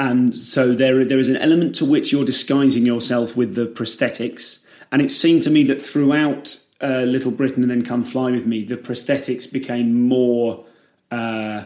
[0.00, 4.58] and so there there is an element to which you're disguising yourself with the prosthetics,
[4.90, 8.46] and it seemed to me that throughout uh, Little Britain and then Come Fly with
[8.46, 10.64] Me, the prosthetics became more.
[11.10, 11.64] Uh,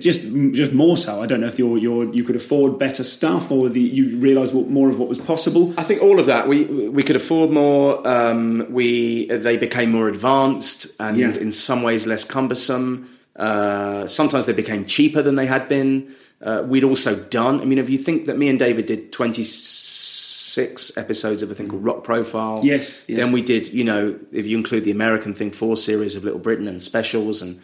[0.00, 0.22] just
[0.52, 1.22] just more so.
[1.22, 4.54] I don't know if you're, you're you could afford better stuff or the, you realised
[4.54, 5.72] what, more of what was possible.
[5.76, 8.06] I think all of that we we could afford more.
[8.06, 11.34] Um, we they became more advanced and Yeah.
[11.34, 13.08] in some ways less cumbersome.
[13.36, 16.14] Uh, sometimes they became cheaper than they had been.
[16.40, 17.60] Uh, we'd also done.
[17.60, 21.54] I mean, if you think that me and David did twenty six episodes of a
[21.54, 23.16] thing called Rock Profile, Yes, yes.
[23.18, 26.38] Then we did, you know, if you include the American thing, four series of Little
[26.38, 27.60] Britain and specials, and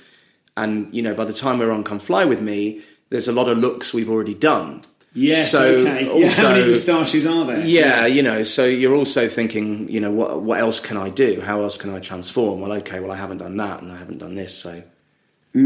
[0.57, 3.49] and you know, by the time we're on Come Fly with Me, there's a lot
[3.49, 4.83] of looks we've already done.
[5.13, 6.21] Yes, So okay.
[6.21, 7.65] yeah, how many moustaches are there?
[7.67, 11.41] Yeah, you know, so you're also thinking, you know, what what else can I do?
[11.41, 12.61] How else can I transform?
[12.61, 14.83] Well, okay, well I haven't done that and I haven't done this, so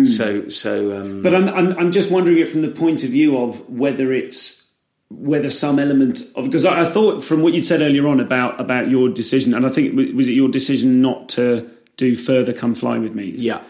[0.04, 3.36] so so um But I'm, I'm, I'm just wondering it from the point of view
[3.36, 4.62] of whether it's
[5.10, 8.58] whether some element of because I, I thought from what you said earlier on about
[8.58, 11.68] about your decision, and I think it was- was it your decision not to
[11.98, 13.34] do further come fly with me.
[13.36, 13.60] yeah.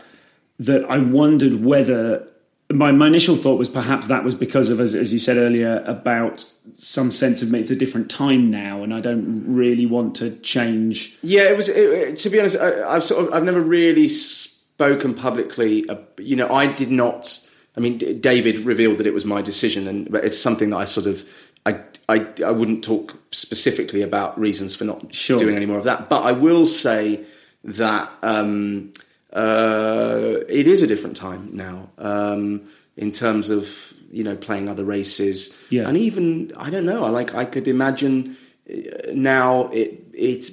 [0.59, 2.27] That I wondered whether
[2.73, 5.83] my, my initial thought was perhaps that was because of as, as you said earlier
[5.87, 10.15] about some sense of me it's a different time now and I don't really want
[10.17, 11.19] to change.
[11.23, 11.69] Yeah, it was.
[11.69, 15.89] It, it- to be honest, I, I've sort of, I've never really spoken publicly.
[15.89, 17.41] Uh, you know, I did not.
[17.77, 20.77] I mean, D- David revealed that it was my decision, and but it's something that
[20.79, 21.25] I sort of.
[21.67, 25.39] I, I, I wouldn't talk specifically about reasons for not Sure.
[25.39, 27.25] doing any more of that, but I will say
[27.65, 28.93] that um,
[29.35, 32.63] uh, it is a different time now um,
[32.97, 35.89] in terms of you know playing other races, Yeah.
[35.89, 37.03] and even I don't know.
[37.05, 38.37] I like I could imagine
[38.71, 38.75] uh,
[39.13, 40.51] now it it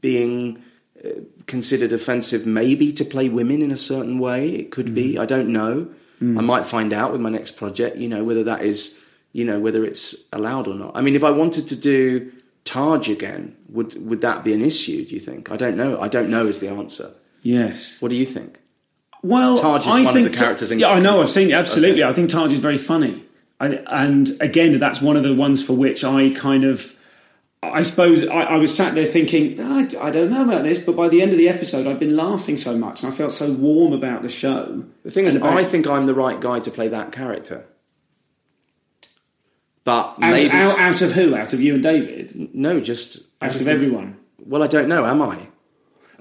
[0.00, 0.62] being
[1.04, 1.08] uh,
[1.46, 4.48] considered offensive maybe to play women in a certain way.
[4.48, 4.94] It could Mm.
[4.94, 5.18] be.
[5.18, 5.88] I don't know.
[6.18, 7.98] I might find out with my next project.
[7.98, 8.98] You know whether that is
[9.32, 10.92] you know whether it's allowed or not.
[10.96, 12.32] I mean, if I wanted to do
[12.64, 15.04] Taaj again, would would that be an issue?
[15.04, 15.50] Do you think?
[15.52, 16.00] I don't know.
[16.00, 17.10] I don't know is the answer.
[17.46, 17.96] Yes.
[18.00, 18.58] What do you think?
[19.22, 21.22] Well, Taaj is I one of think the characters in- Yeah, I know.
[21.22, 22.02] I've seen it absolutely.
[22.02, 22.10] Okay.
[22.10, 23.22] I think Taaj is very funny,
[23.60, 26.92] I, and again, that's one of the ones for which I kind of.
[27.62, 30.94] I suppose I, I was sat there thinking, I, I don't know about this, but
[30.96, 33.50] by the end of the episode, I'd been laughing so much and I felt so
[33.52, 34.84] warm about the show.
[35.04, 37.64] The thing is, about- I think I'm the right guy to play that character.
[39.84, 41.34] But maybe out, out of who?
[41.36, 42.54] Out of you and David?
[42.54, 44.16] no, just Out of everyone?
[44.44, 45.06] Well, I don't know.
[45.06, 45.48] Am I?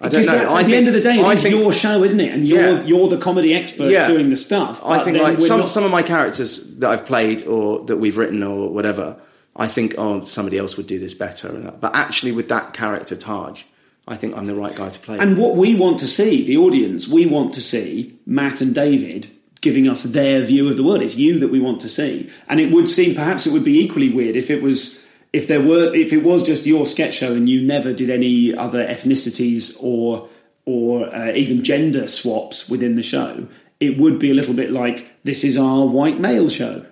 [0.02, 0.34] I don't know.
[0.34, 2.34] I at the think- end of the day, it's think- your show, isn't it?
[2.34, 2.84] And you're Yeah.
[2.84, 4.08] you're the comedy expert Yeah.
[4.08, 4.82] doing the stuff.
[4.86, 8.18] I think like some not- some of my characters that I've played or that we've
[8.18, 9.16] written or whatever,
[9.56, 11.48] I think oh somebody else would do this better.
[11.48, 11.72] and.
[11.80, 13.64] But actually, with that character Taaj,
[14.08, 15.18] I think I'm the right guy to play.
[15.18, 19.28] And what we want to see, the audience, we want to see Matt and David
[19.62, 21.02] giving us their view of the world.
[21.02, 22.28] It's you that we want to see.
[22.50, 25.00] And it would seem perhaps it would be equally weird if it was
[25.36, 28.56] if there were if it was just your sketch show and you never did any
[28.56, 30.30] other ethnicities or
[30.66, 33.46] or uh, even gender swaps within the show.
[33.82, 36.86] It would be a little bit like this is our white male show.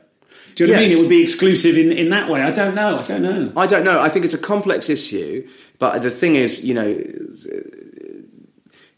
[0.56, 0.98] Do you know what I mean?
[0.98, 2.41] It would be exclusive in, in that way.
[2.41, 2.99] I don't know.
[2.99, 3.52] I don't know.
[3.56, 3.99] I don't know.
[3.99, 5.48] I think it's a complex issue,
[5.80, 6.94] but the thing is, you know,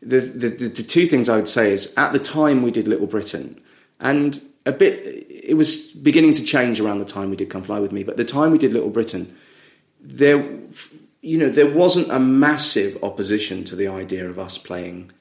[0.01, 2.87] the, the, the, the two things I would say is at the time we did
[2.87, 3.61] Little Britain,
[3.99, 7.79] and a bit, it was beginning to change around the time we did Come Fly
[7.79, 9.35] With Me, but the time we did Little Britain,
[10.01, 10.37] there,
[11.21, 15.11] you know, there wasn't a massive opposition to the idea of us playing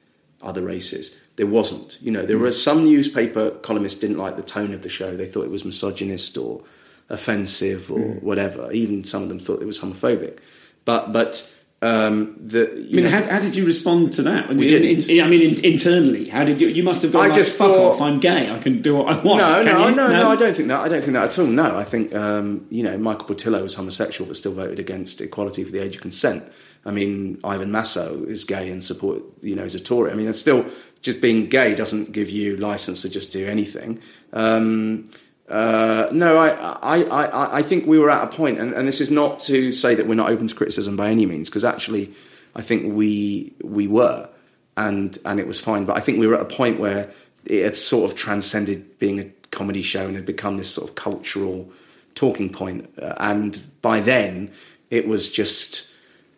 [0.42, 1.16] other races.
[1.36, 2.00] There wasn't.
[2.00, 2.52] You know, there were mm.
[2.52, 5.16] some newspaper columnists didn't like the tone of the show.
[5.16, 6.62] They thought it was misogynist or
[7.08, 8.22] offensive or mm.
[8.22, 8.70] whatever.
[8.72, 10.38] Even some of them thought it was homophobic.
[10.84, 11.53] But but
[11.84, 14.48] um, the I mean, know, how, how did you respond to that?
[14.48, 15.08] We In- didn't.
[15.10, 16.68] in- I mean, in, internally, how did you?
[16.68, 17.24] You must have gone.
[17.24, 18.00] I like, just fuck thought- off.
[18.00, 18.50] I'm gay.
[18.50, 19.38] I can do what I want.
[19.40, 20.80] No, Can no, no, no, I don't think that.
[20.80, 21.46] I don't think that at all.
[21.46, 25.62] No, I think um, you know Michael Portillo was homosexual, but still voted against equality
[25.64, 26.42] for the age of consent.
[26.86, 30.10] I mean, Ivan Massow is gay and support you know is a Tory.
[30.10, 30.64] I mean, it's still
[31.02, 34.00] just being gay doesn't give you license to just do anything.
[34.32, 35.10] Um,
[35.48, 36.48] uh, no, I,
[36.82, 39.72] I, I, I think we were at a point, and, and this is not to
[39.72, 42.14] say that we're not open to criticism by any means, because actually,
[42.56, 44.28] I think we we were,
[44.76, 45.84] and and it was fine.
[45.84, 47.10] But I think we were at a point where
[47.44, 50.94] it had sort of transcended being a comedy show and had become this sort of
[50.94, 51.70] cultural
[52.14, 52.88] talking point.
[53.00, 54.50] Uh, and by then,
[54.90, 55.90] it was just,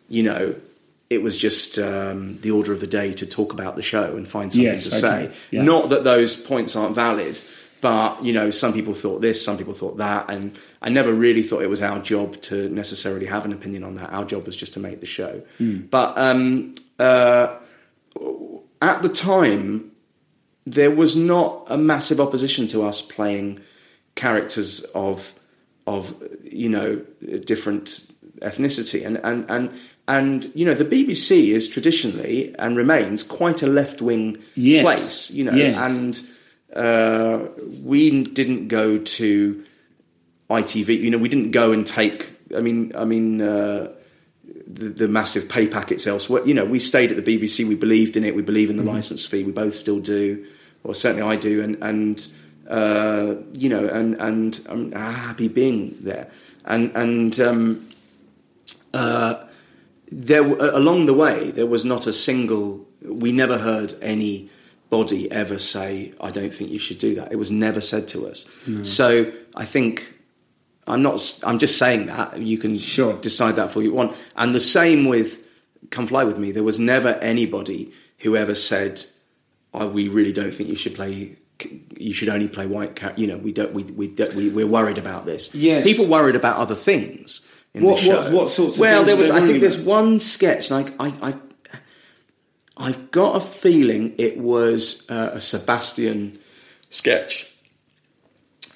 [0.09, 0.55] you know,
[1.09, 4.27] it was just um, the order of the day to talk about the show and
[4.27, 5.27] find something Yes, to okay.
[5.27, 5.35] say.
[5.51, 5.63] Yeah.
[5.63, 7.39] Not that those points aren't valid,
[7.81, 11.43] but you know, some people thought this, some people thought that, and I never really
[11.43, 14.11] thought it was our job to necessarily have an opinion on that.
[14.11, 15.41] Our job was just to make the show.
[15.59, 17.57] But um, uh,
[18.81, 19.91] at the time,
[20.65, 23.59] there was not a massive opposition to us playing
[24.15, 25.33] characters of
[25.85, 26.13] of
[26.43, 26.97] you know
[27.45, 29.71] different ethnicity and and and
[30.07, 34.83] and you know the BBC is traditionally and remains quite a left wing Yes.
[34.83, 35.77] place you know Yes.
[35.77, 36.27] and
[36.75, 37.39] uh,
[37.83, 39.63] we didn't go to
[40.49, 43.91] ITV you know we didn't go and take I mean I mean uh,
[44.67, 46.45] the, the massive pay packets elsewhere.
[46.45, 47.67] You know, we stayed at the BBC.
[47.67, 48.35] We believed in it.
[48.35, 49.43] We believe in the license fee.
[49.43, 50.45] We both still do,
[50.83, 51.63] or certainly I do.
[51.63, 52.33] And and
[52.69, 56.29] uh, you know, and and I'm happy being there.
[56.65, 57.89] And and um,
[58.93, 59.45] uh,
[60.11, 62.85] there along the way there was not a single.
[63.01, 63.93] We never heard
[64.91, 68.27] anybody ever say, "I don't think you should do that." It was never said to
[68.27, 68.45] us.
[68.83, 70.13] So I think
[70.87, 71.39] I'm not.
[71.43, 73.13] I'm just saying that you can Sure.
[73.13, 74.15] decide that for you want.
[74.35, 75.39] And the same with
[75.89, 79.03] "Come Fly with Me." There was never anybody who ever said,
[79.73, 81.35] oh, "We really don't think you should play.
[81.97, 83.73] You should only play white cat." You know, we don't.
[83.73, 85.53] We we, don't, we we're worried about this.
[85.53, 85.83] Yes.
[85.85, 87.41] people worried about other things.
[87.73, 88.15] In What- the show.
[88.21, 89.29] what- what sorts of well, things there was.
[89.29, 89.87] I think there's about?
[89.87, 91.33] one sketch, and I, I, I
[92.77, 96.37] I got a feeling it was uh, a Sebastian
[96.89, 97.47] sketch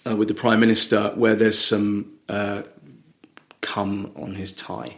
[0.10, 2.64] uh, with the Prime Minister where there's some uh,
[3.62, 4.98] cum on his tie.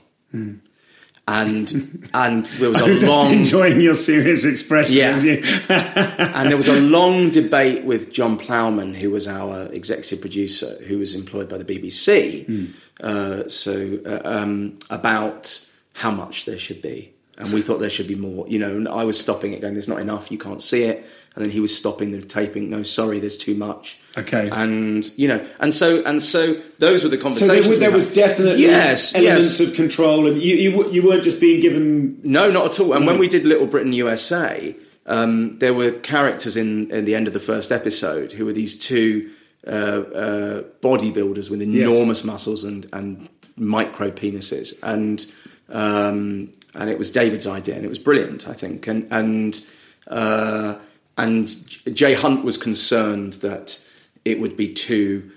[1.26, 4.96] And and there was a long enjoying your serious expression.
[4.96, 5.18] Yeah.
[5.20, 10.78] you- and there was a long debate with Jon Plowman, who was our executive producer,
[10.88, 12.74] who was employed by the BBC.
[13.02, 18.08] Uh, so uh, um, about how much there should be and we thought there should
[18.08, 18.48] be more.
[18.48, 20.32] You know, and I was stopping it, going, "There's not enough.
[20.32, 21.06] You can't see it."
[21.36, 22.70] And then he was stopping the taping.
[22.70, 23.98] No, sorry, there's too much.
[24.16, 24.50] Okay.
[24.52, 27.66] And you know, and so and so those were the So conversations.
[27.66, 27.96] there, we there had.
[27.96, 29.68] was definitely yes, elements yes.
[29.70, 32.20] of control, and you, you you weren't just being given.
[32.24, 32.94] No, not at all.
[32.94, 33.12] And No.
[33.12, 34.76] when we did Little Britain USA,
[35.08, 38.78] um, there were characters in, in the end of the first episode who were these
[38.78, 39.32] two
[39.66, 43.28] uh, uh, bodybuilders with enormous muscles and, and
[43.58, 45.26] micro penises, and
[45.70, 48.88] um, and it was David's idea, and it was brilliant, I think.
[48.88, 49.66] And and
[50.08, 50.78] uh,
[51.18, 51.48] and
[51.96, 53.84] Jay Hunt was concerned that
[54.26, 55.32] it would be too,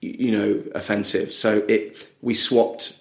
[0.00, 1.32] you know, offensive.
[1.32, 2.98] So it we swapped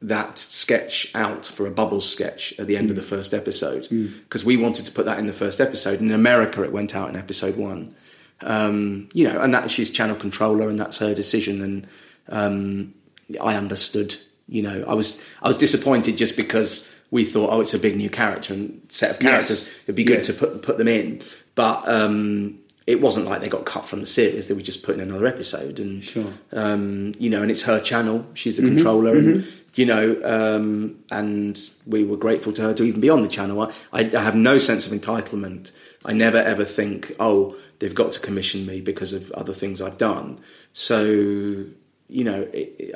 [0.00, 3.88] that sketch out for a bubbles sketch at the end of the first episode
[4.22, 6.00] because we wanted to put that in the first episode.
[6.00, 7.94] In America, it went out in episode one.
[8.40, 11.60] Um, you know, and that she's channel controller, and that's her decision.
[11.60, 11.86] And
[12.28, 12.94] um,
[13.40, 14.14] I understood.
[14.46, 17.96] You know, I was I was disappointed just because we thought, oh, it's a big
[17.96, 19.64] new character and set of characters.
[19.64, 19.74] Yes.
[19.84, 20.26] It'd be good Yes.
[20.28, 21.22] to put put them in,
[21.54, 24.46] but um, it wasn't like they got cut from the series.
[24.46, 26.32] They were just put in another episode, and Sure.
[26.52, 28.26] um, you know, and it's her channel.
[28.34, 28.68] She's Mm-hmm.
[28.68, 33.10] the controller, and you know, um, and we were grateful to her to even be
[33.10, 33.60] on the channel.
[33.62, 35.72] I, I, I have no sense of entitlement.
[36.04, 39.98] I never ever think, oh, they've got to commission me because of other things I've
[39.98, 40.40] done.
[40.72, 41.64] So
[42.08, 42.48] you know,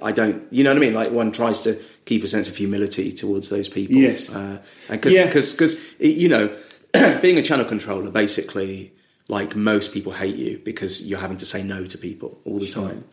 [0.02, 0.42] I don't.
[0.52, 0.94] You know what I mean?
[0.94, 3.96] Like one tries to keep a sense of humility towards those people.
[3.96, 4.30] Yes.
[4.30, 4.58] uh,
[4.88, 5.26] and because Yeah.
[5.26, 6.56] because you know,
[7.22, 8.92] being a channel controller basically.
[9.28, 12.68] Like most people hate you because you're having to say no to people all the
[12.68, 13.04] time.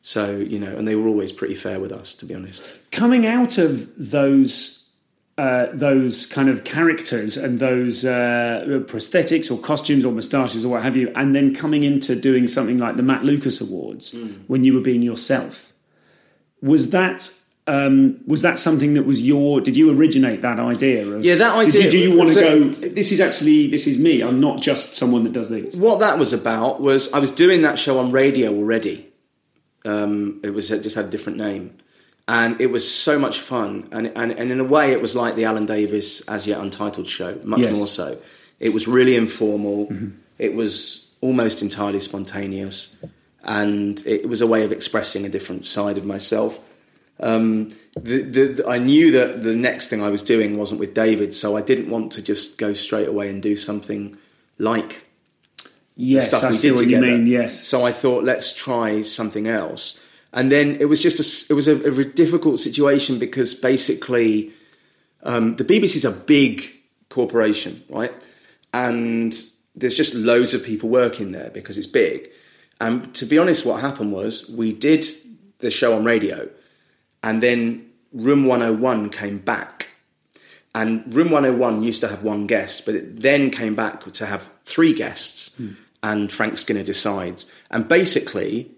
[0.00, 2.62] So you know, and they were always pretty fair with us, to be honest.
[2.90, 4.77] coming out of those
[5.38, 10.82] uh, those kind of characters and those uh, prosthetics or costumes or moustaches or what
[10.82, 14.14] have you, and then coming into doing something like the Matt Lucas Awards
[14.48, 15.72] when you were being yourself,
[16.60, 17.32] was that?
[17.68, 19.60] Um, was that something that was your?
[19.60, 21.06] Did you originate that idea?
[21.06, 22.88] Of, Yeah, that Did you, idea- do you want to so- go?
[22.88, 24.22] This is actually this is me.
[24.22, 25.76] I'm not just someone that does these.
[25.76, 29.06] What that was about was I was doing that show on radio already.
[29.84, 31.76] Um, it was it just had a different name,
[32.28, 33.88] and it was so much fun.
[33.90, 37.08] And, and and in a way, it was like the Alan Davies As Yet Untitled
[37.08, 37.76] show, much Yes.
[37.76, 38.18] more so.
[38.60, 39.88] It was really informal.
[40.38, 42.96] It was almost entirely spontaneous,
[43.42, 46.60] and it was a way of expressing a different side of myself.
[47.20, 50.94] um, the, the, the, I knew that the next thing I was doing wasn't with
[50.94, 54.16] David, so I didn't want to just go straight away and do something
[54.58, 55.02] like
[55.96, 57.06] Yes, stuff we did what together.
[57.06, 57.26] you mean.
[57.26, 59.98] Yes, So I thought, let's try something else.
[60.32, 64.52] And then it was just a, it was a, a difficult situation because basically
[65.22, 66.64] um, the BBC is a big
[67.08, 68.12] corporation, right?
[68.72, 69.36] And
[69.74, 72.30] there's just loads of people working there because it's big.
[72.80, 75.04] And to be honest, what happened was we did
[75.58, 76.48] the show on radio,
[77.22, 79.88] and then Room 101 came back.
[80.74, 84.48] And Room 101 used to have one guest, but it then came back to have
[84.64, 85.56] three guests,
[86.02, 87.50] and Frank Skinner decides.
[87.70, 88.70] And basically,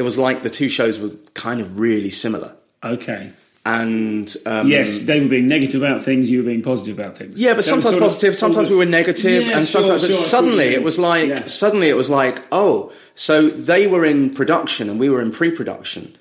[0.00, 2.50] it was like the two shows were kind of really similar.
[2.82, 3.22] okay.
[3.66, 6.30] And um, Yes, they were being negative about things.
[6.30, 7.38] You were being positive about things.
[7.38, 9.82] Yeah, but was sometimes sort of positive, sometimes almost- we were negative, Yeah, and sure,
[9.82, 10.00] sometimes.
[10.00, 11.44] sure, but I see what suddenly it was like, Yeah.
[11.44, 16.16] suddenly it was like, oh, so they were in production and we were in pre-production,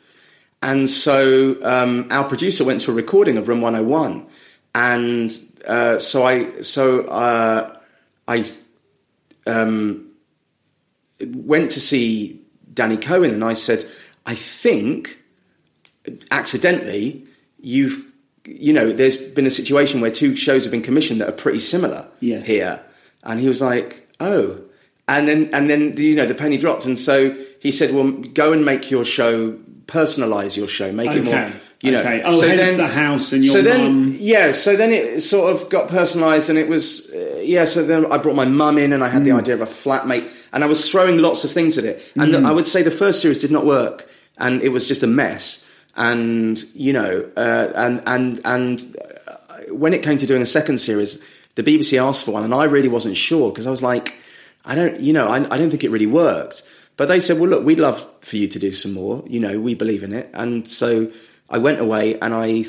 [0.61, 4.25] and so um, our producer went to a recording of Room 101,
[4.75, 5.31] and
[5.65, 7.77] uh, so I, so uh,
[8.27, 8.43] I
[9.47, 10.07] um,
[11.21, 12.41] went to see
[12.79, 13.83] Danny Cohen, and I said,
[14.25, 15.19] I think
[16.31, 17.25] accidentally
[17.61, 18.05] you've
[18.45, 21.59] you know there's been a situation where two shows have been commissioned that are pretty
[21.59, 22.47] similar Yes.
[22.47, 22.79] here
[23.23, 24.59] and he was like oh
[25.07, 28.53] and then and then you know the penny dropped and so he said well go
[28.53, 29.51] and make your show
[29.87, 31.51] personalize your show make it more
[31.81, 32.21] you know Okay.
[32.23, 34.17] Oh, hence the house and your so then mum.
[34.19, 38.11] yeah so then it sort of got personalized and it was uh, yeah so then
[38.11, 39.37] i brought my mum in and i had the Hmm.
[39.37, 42.03] idea of a flatmate and i was throwing lots of things at it.
[42.15, 42.43] And Hmm.
[42.43, 44.07] the, i would say the first series did not work
[44.37, 45.65] and it was just a mess.
[45.95, 48.95] And you know uh, and and and
[49.27, 49.35] uh,
[49.73, 51.21] when it came to doing a second series
[51.55, 54.15] the bbc asked for one and i really wasn't sure because i was like
[54.65, 56.63] i don't you know I, I don't think it really worked.
[56.95, 59.23] But they said well look we'd love for you to do some more.
[59.27, 60.29] You know we believe in it.
[60.33, 61.11] And so
[61.49, 62.63] i went away and i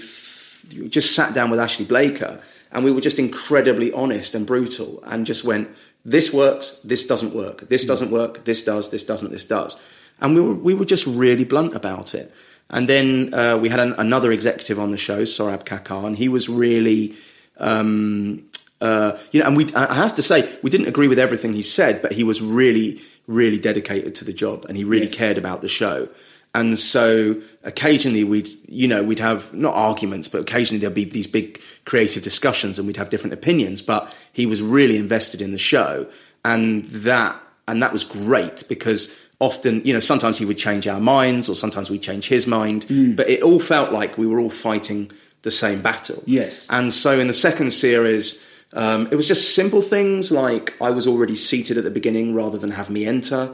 [0.88, 2.40] just sat down with Ashley Blaker
[2.72, 5.68] and we were just incredibly honest and brutal and just went,
[6.04, 9.78] this works, this doesn't work, this doesn't work, this does, this doesn't, this does.
[10.20, 12.32] And we were, we were just really blunt about it.
[12.68, 16.28] And then uh, we had an, another executive on the show, Sorab Kakar, and he
[16.28, 17.16] was really,
[17.58, 18.46] um,
[18.80, 21.62] uh, you know, and we, I have to say, we didn't agree with everything he
[21.62, 25.14] said, but he was really, really dedicated to the job and he really Yes.
[25.14, 26.08] cared about the show.
[26.54, 31.28] And so occasionally we'd, you know, we'd have not arguments, but occasionally there'd be these
[31.28, 33.82] big creative discussions and we'd have different opinions.
[33.82, 36.06] But he was really invested in the show,
[36.44, 41.00] and that and that was great because often, you know, sometimes he would change our
[41.00, 43.14] minds or sometimes we'd change his mind, Mm.
[43.16, 45.10] but it all felt like we were all fighting
[45.42, 46.22] the same battle.
[46.26, 46.66] Yes.
[46.68, 48.42] And so in the second series,
[48.74, 52.58] um, it was just simple things like I was already seated at the beginning rather
[52.58, 53.50] than have me enter.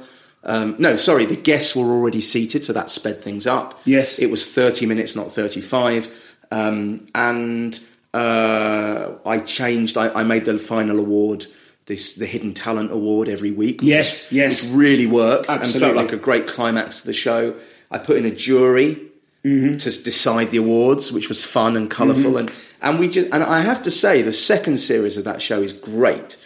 [0.47, 3.79] Um, no, sorry, the guests were already seated, so that sped things up.
[3.85, 4.19] Yes.
[4.19, 6.09] It was 30 minutes, not 35.
[6.53, 7.79] Um, and
[8.15, 11.47] uh, I changed, I, I made the final award.
[11.87, 13.81] This the hidden talent award every week.
[13.81, 14.65] which Yes, yes.
[14.65, 17.55] which really worked and felt like a great climax to the show.
[17.93, 19.03] I put in a jury
[19.45, 19.77] Mm-hmm.
[19.77, 22.51] to decide the awards, which was fun and colorful and
[22.83, 25.73] and we just and I have to say the second series of that show is
[25.73, 26.37] great,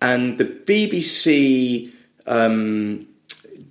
[0.00, 1.92] and the BBC
[2.26, 3.06] um,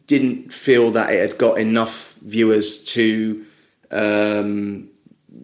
[0.08, 3.46] didn't feel that it had got enough viewers to.
[3.92, 4.90] Um,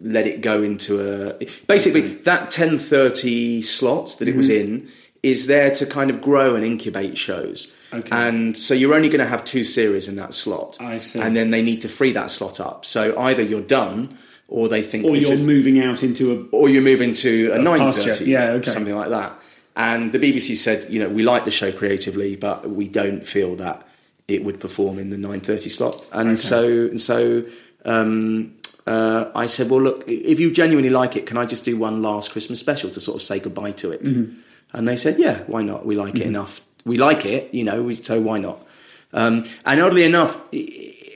[0.04, 1.32] let it go into a
[1.68, 4.88] basically that 10:30 slot that it was in
[5.22, 7.72] is there to kind of grow and incubate shows.
[7.92, 8.08] Okay.
[8.10, 10.78] And so you're only going to have two series in that slot.
[10.80, 11.20] I see.
[11.20, 12.84] And then they need to free that slot up.
[12.84, 14.18] So either you're done
[14.48, 16.56] or they think Or you're is- moving out into a.
[16.56, 18.14] or you're moving into a nine pasture.
[18.14, 18.70] thirty, Yeah, okay.
[18.72, 19.38] something like that.
[19.76, 23.54] And the BBC said, you know, we like the show creatively, but we don't feel
[23.56, 23.86] that
[24.34, 26.04] it would perform in the nine thirty slot.
[26.12, 27.44] And so, and so,
[27.84, 28.54] um,
[28.86, 32.02] uh, I said, well, look, if you genuinely like it, can I just do one
[32.02, 34.02] last Christmas special to sort of say goodbye to it?
[34.02, 34.40] Mm-hmm.
[34.72, 35.84] And they said, yeah, why not?
[35.86, 36.62] We like it enough.
[36.84, 38.66] We like it, you know, we, so why not?
[39.12, 40.36] Um, and oddly enough,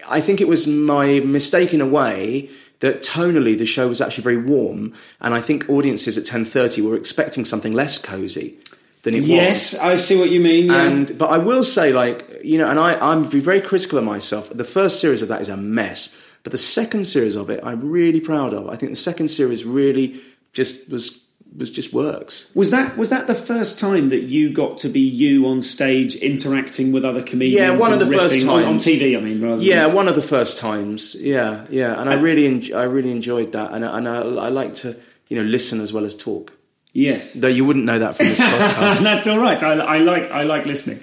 [0.08, 4.22] I think it was my mistake in a way that tonally the show was actually
[4.22, 8.58] very warm, and I think audiences at ten thirty were expecting something less cozy
[9.06, 9.28] than it was.
[9.28, 10.66] Yes, I see what you mean.
[10.66, 10.82] Yeah.
[10.88, 14.04] And but I will say, like you know, and I I'm be very critical of
[14.04, 14.50] myself.
[14.52, 17.80] The first series of that is a mess, but the second series of it, I'm
[17.88, 18.68] really proud of.
[18.68, 20.20] I think the second series really
[20.52, 21.22] just was
[21.56, 22.50] was just works.
[22.54, 26.14] Was that was that the first time that you got to be you on stage
[26.16, 27.60] interacting with other comedians?
[27.60, 28.84] Yeah, one of the first riffing on- on times.
[28.84, 29.16] TV.
[29.16, 31.14] I mean, rather Yeah, than, one of the first times.
[31.14, 34.48] Yeah, yeah, and I uh, really en- I really enjoyed that, and and I, I
[34.50, 34.96] like to
[35.28, 36.52] you know listen as well as talk.
[36.96, 37.32] Yes.
[37.34, 39.00] Though you wouldn't know that from this podcast.
[39.02, 39.62] That's all right.
[39.62, 41.00] I, I like I like listening.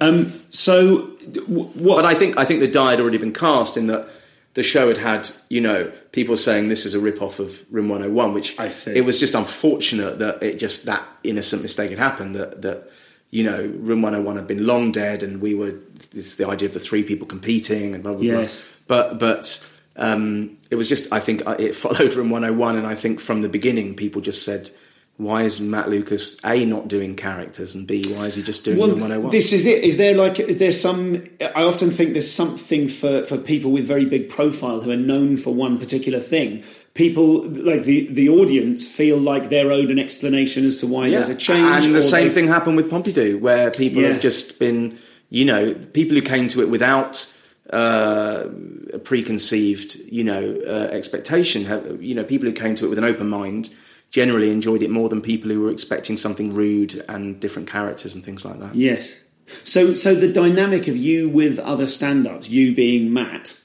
[0.00, 1.96] Um, so, w- what?
[1.96, 4.08] But I think I think the die had already been cast in that
[4.54, 7.88] the show had had you know people saying this is a rip off of Room
[7.88, 8.92] 101, which I see.
[8.96, 12.90] it was just unfortunate that it just that innocent mistake had happened that that
[13.30, 15.74] you know Room 101 had been long dead and we were
[16.14, 18.60] it's the idea of the three people competing and blah blah Yes.
[18.86, 18.96] blah.
[18.98, 19.66] But but
[19.96, 23.40] um, it was just I think uh, it followed Room 101 and I think from
[23.42, 24.70] the beginning people just said.
[25.18, 28.78] Why is Matt Lucas A not doing characters and B why is he just doing
[28.78, 29.30] Well, Room 101?
[29.30, 29.84] this is it.
[29.84, 31.22] Is there like is there some?
[31.40, 35.36] I often think there's something for for people with very big profile who are known
[35.36, 36.64] for one particular thing.
[36.94, 41.28] People like the the audience feel like they're owed an explanation as to why there's
[41.28, 41.84] a change.
[41.84, 44.08] And the same they- thing happened with Pompidou, where people Yeah.
[44.08, 44.98] have just been,
[45.30, 47.26] you know, people who came to it without
[47.72, 48.44] uh,
[48.92, 51.64] a preconceived, you know, uh, expectation.
[51.66, 53.70] Have, you know, people who came to it with an open mind
[54.12, 58.24] generally enjoyed it more than people who were expecting something rude and different characters and
[58.24, 58.74] things like that.
[58.74, 59.18] Yes.
[59.64, 63.58] So, so the dynamic of you with other stand-ups, you being Matt,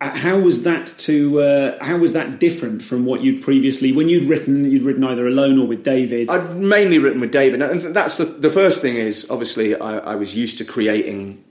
[0.00, 1.40] uh, how was that to?
[1.40, 5.28] Uh, how was that different from what you'd previously, when you'd written, you'd written either
[5.28, 6.28] alone or with David?
[6.28, 10.14] I'd mainly written with David, and that's the the first thing is obviously I, I
[10.16, 11.44] was used to creating,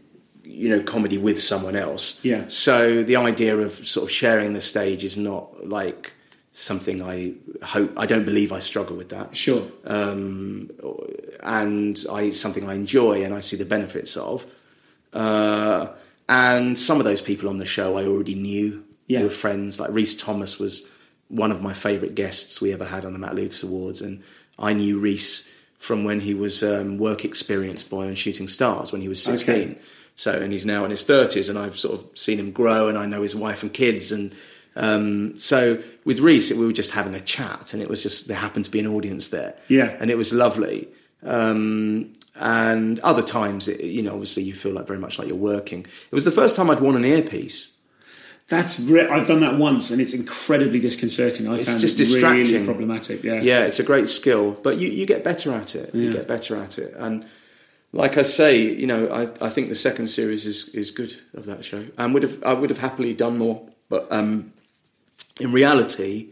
[0.43, 2.19] you know, comedy with someone else.
[2.25, 2.43] Yeah.
[2.49, 6.11] So the idea of sort of sharing the stage is not like
[6.51, 7.33] something I
[7.63, 7.93] hope.
[7.97, 9.35] I don't believe I struggle with that.
[9.35, 9.65] Sure.
[9.85, 10.69] Um,
[11.41, 14.45] and I something I enjoy and I see the benefits of.
[15.13, 15.87] Uh,
[16.27, 18.83] and some of those people on the show I already knew.
[19.07, 19.19] Yeah.
[19.19, 19.79] They were friends.
[19.79, 20.87] Like Rhys Thomas was
[21.27, 24.23] one of my favourite guests we ever had on the Matt Lucas Awards, and
[24.59, 25.49] I knew Rhys
[25.79, 29.71] from when he was um, work experience boy on Shooting Stars when he was sixteen.
[29.71, 29.79] Okay.
[30.15, 32.97] So, and he's now in his thirties, and I've sort of seen him grow, and
[32.97, 34.35] I know his wife and kids, and
[34.75, 38.37] um, so with Rhys, we were just having a chat, and it was just there
[38.37, 39.95] happened to be an audience there, Yeah.
[39.99, 40.87] and it was lovely.
[41.23, 45.37] Um, and other times, it, you know, obviously you feel like very much like you're
[45.37, 45.81] working.
[45.81, 47.73] It was the first time I'd worn an earpiece.
[48.47, 51.47] That's re- I've done that once, and it's incredibly disconcerting.
[51.47, 52.65] I It's found just it really distracting.
[52.65, 53.23] problematic.
[53.23, 53.41] Yeah.
[53.41, 55.93] Yeah, it's a great skill, but you, you get better at it.
[55.93, 57.25] You get better at it, and
[57.93, 61.45] like I say, you know, I, I think the second series is, is good of
[61.45, 64.51] that show, and would have I would have happily done more, but um,
[65.39, 66.29] in reality,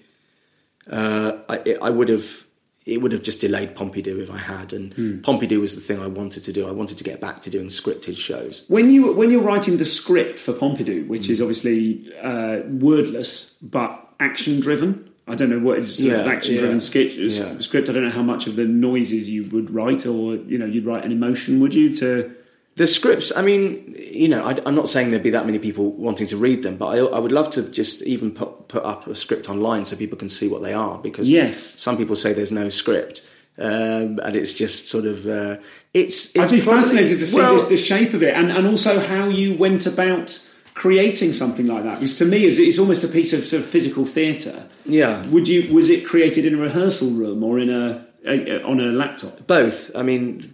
[0.89, 2.45] uh, I, I would have
[2.85, 4.73] it would have just delayed Pompidou if I had.
[4.73, 6.67] And Pompidou was the thing I wanted to do.
[6.67, 8.65] I wanted to get back to doing scripted shows.
[8.67, 14.13] When you when you're writing the script for Pompidou, which is obviously uh, wordless but
[14.19, 15.05] action driven.
[15.27, 17.59] I don't know what is Yeah, action driven yeah, sketch, yeah.
[17.59, 17.87] script.
[17.87, 20.85] I don't know how much of the noises you would write, or you know, you'd
[20.85, 21.59] write an emotion.
[21.59, 22.35] Would you to?
[22.79, 25.91] The scripts, I mean, you know, I, am not saying there'd be that many people
[25.91, 29.05] wanting to read them, but I, I would love to just even put, put up
[29.05, 30.97] a script online so people can see what they are.
[30.97, 31.73] Because Yes.
[31.75, 33.27] some people say there's no script,
[33.57, 35.57] um, and it's just sort of uh,
[35.93, 36.27] it's.
[36.27, 38.65] it's I'd be probably- fascinated to see well, the, the shape of it, and and
[38.65, 40.41] also how you went about
[40.73, 41.95] creating something like that.
[41.99, 44.69] Because to me, it's, it's almost a piece of sort of physical theatre.
[44.85, 45.27] Yeah.
[45.27, 45.73] Would you?
[45.73, 49.45] Was it created in a rehearsal room or in a, a, a on a laptop?
[49.47, 49.93] Both.
[49.97, 50.53] I mean,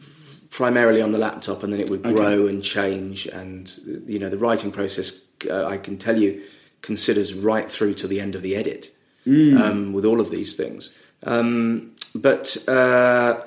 [0.55, 3.27] primarily on the laptop, and then it would grow and change.
[3.27, 3.73] And
[4.07, 6.41] you know, the writing process, uh, I can tell you,
[6.81, 8.95] considers right through to the end of the edit
[9.61, 10.97] um, with all of these things.
[11.23, 13.41] Um, but uh,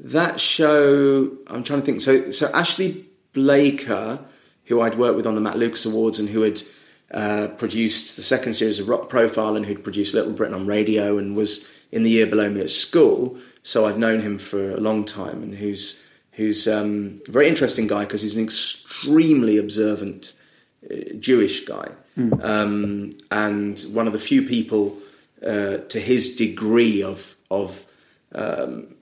[0.00, 2.00] that show, I'm trying to think.
[2.00, 4.18] So, so Ashley Blaker,
[4.64, 6.60] who I'd worked with on the Matt Lucas Awards, and who had
[7.12, 11.16] uh, produced the second series of Rock Profile, and who'd produced Little Britain on radio,
[11.16, 13.38] and was in the year below me at school.
[13.62, 16.02] So I've known him for a long time, and who's
[16.40, 20.32] who's um, a very interesting guy because he's an extremely observant
[20.90, 21.88] uh, Jewish guy,
[22.42, 24.96] um, and one of the few people
[25.46, 27.84] uh, to his degree of of
[28.34, 28.94] um,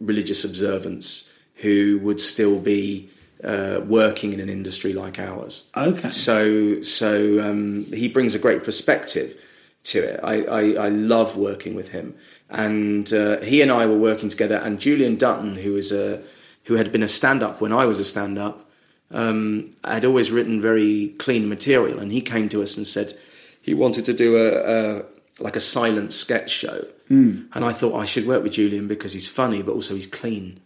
[0.00, 3.10] religious observance who would still be
[3.44, 5.70] uh, working in an industry like ours.
[5.76, 6.08] Okay.
[6.08, 9.36] So so um, he brings a great perspective
[9.84, 10.20] to it.
[10.22, 12.14] I, I, I love working with him,
[12.48, 14.56] and uh, he and I were working together.
[14.56, 16.22] And Julian Dutton, who is a
[16.66, 18.64] who had been a stand-up when I was a stand-up,
[19.10, 23.14] um, had always written very clean material, and he came to us and said
[23.62, 25.02] he wanted to do a, a
[25.38, 26.86] like a silent sketch show.
[27.54, 30.60] And I thought I should work with Julian because he's funny, but also he's clean.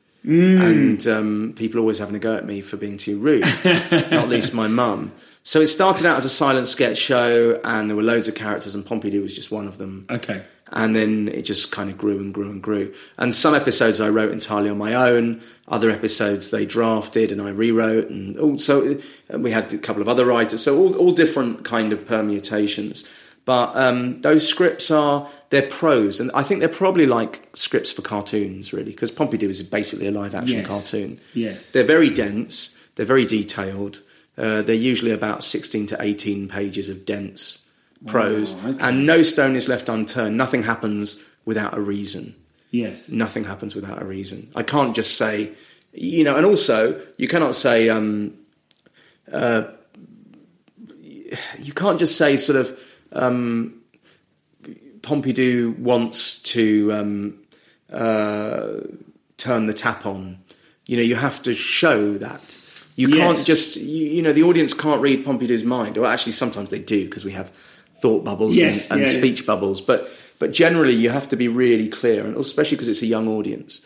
[0.63, 3.45] And um, people always having a go at me for being too rude,
[4.11, 5.13] not least my mum.
[5.43, 8.75] So it started out as a silent sketch show, and there were loads of characters,
[8.75, 10.07] and Pompidou was just one of them.
[10.11, 10.43] Okay.
[10.73, 12.95] And then it just kind of grew and grew and grew.
[13.19, 15.41] And some episodes I wrote entirely on my own.
[15.67, 18.09] Other episodes they drafted and I rewrote.
[18.09, 19.01] And also
[19.31, 20.63] we had a couple of other writers.
[20.63, 23.09] So all, all different kind of permutations.
[23.45, 28.03] But um, those scripts are they're prose, and I think they're probably like scripts for
[28.03, 30.67] cartoons, really, because Pompidou is basically a live action Yes.
[30.69, 31.21] cartoon.
[31.35, 31.71] Yes.
[31.73, 34.03] they're very dense, they're very detailed.
[34.39, 37.69] Uh, they're usually about sixteen to eighteen pages of dense
[38.07, 38.79] prose, okay.
[38.81, 40.37] and no stone is left unturned.
[40.37, 42.35] Nothing happens without a reason.
[42.71, 43.09] Yes.
[43.09, 44.51] Nothing happens without a reason.
[44.55, 45.53] I can't just say,
[45.93, 47.89] you know, and also you cannot say.
[47.89, 48.35] Um,
[51.59, 52.81] you can't just say sort of
[53.13, 53.81] um,
[55.01, 57.39] Pompidou wants to um,
[57.93, 58.81] uh,
[59.37, 60.41] turn the tap on.
[60.87, 62.57] You know, you have to show that.
[63.01, 65.97] You can't just, you, you know, the audience can't read Pompidou's mind.
[65.99, 67.51] Or actually, sometimes they do because we have
[68.01, 69.19] thought bubbles Yes, and, and yeah, yeah.
[69.19, 69.81] speech bubbles.
[69.81, 73.29] But but generally, you have to be really clear, and especially because it's a young
[73.29, 73.85] audience.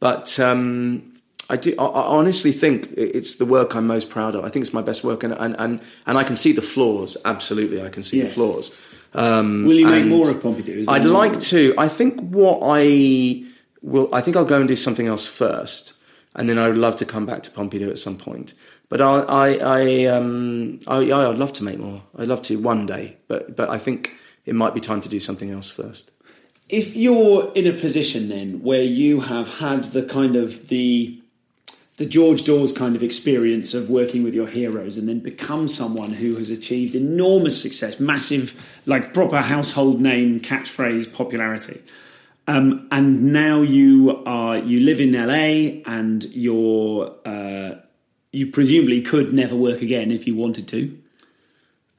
[0.00, 1.12] But um,
[1.48, 1.74] I do.
[1.78, 4.44] I, I honestly think it's the work I'm most proud of.
[4.44, 7.16] I think it's my best work, and and and, and I can see the flaws.
[7.24, 8.28] Absolutely, I can see Yes.
[8.28, 8.74] the flaws.
[9.14, 10.86] Um, Will you make more of Pompidou?
[10.88, 11.74] I'd like to.
[11.78, 13.44] I think what I
[13.82, 14.08] will.
[14.14, 15.94] I think I'll go and do something else first,
[16.34, 18.54] and then I would love to come back to Pompidou at some point.
[18.88, 22.02] But I, I, I, um, I, I'd love to make more.
[22.18, 25.20] I'd love to one day, but but I think it might be time to do
[25.20, 26.10] something else first.
[26.72, 31.18] if you're in a position then where you have had the kind of the
[31.98, 36.10] the George Dawes kind of experience of working with your heroes and then become someone
[36.14, 38.54] who has achieved enormous success, massive,
[38.86, 41.82] like proper household name, catchphrase popularity.
[42.48, 47.76] Um, and now you are you live in LA and you're uh,
[48.32, 50.98] you presumably could never work again if you wanted to.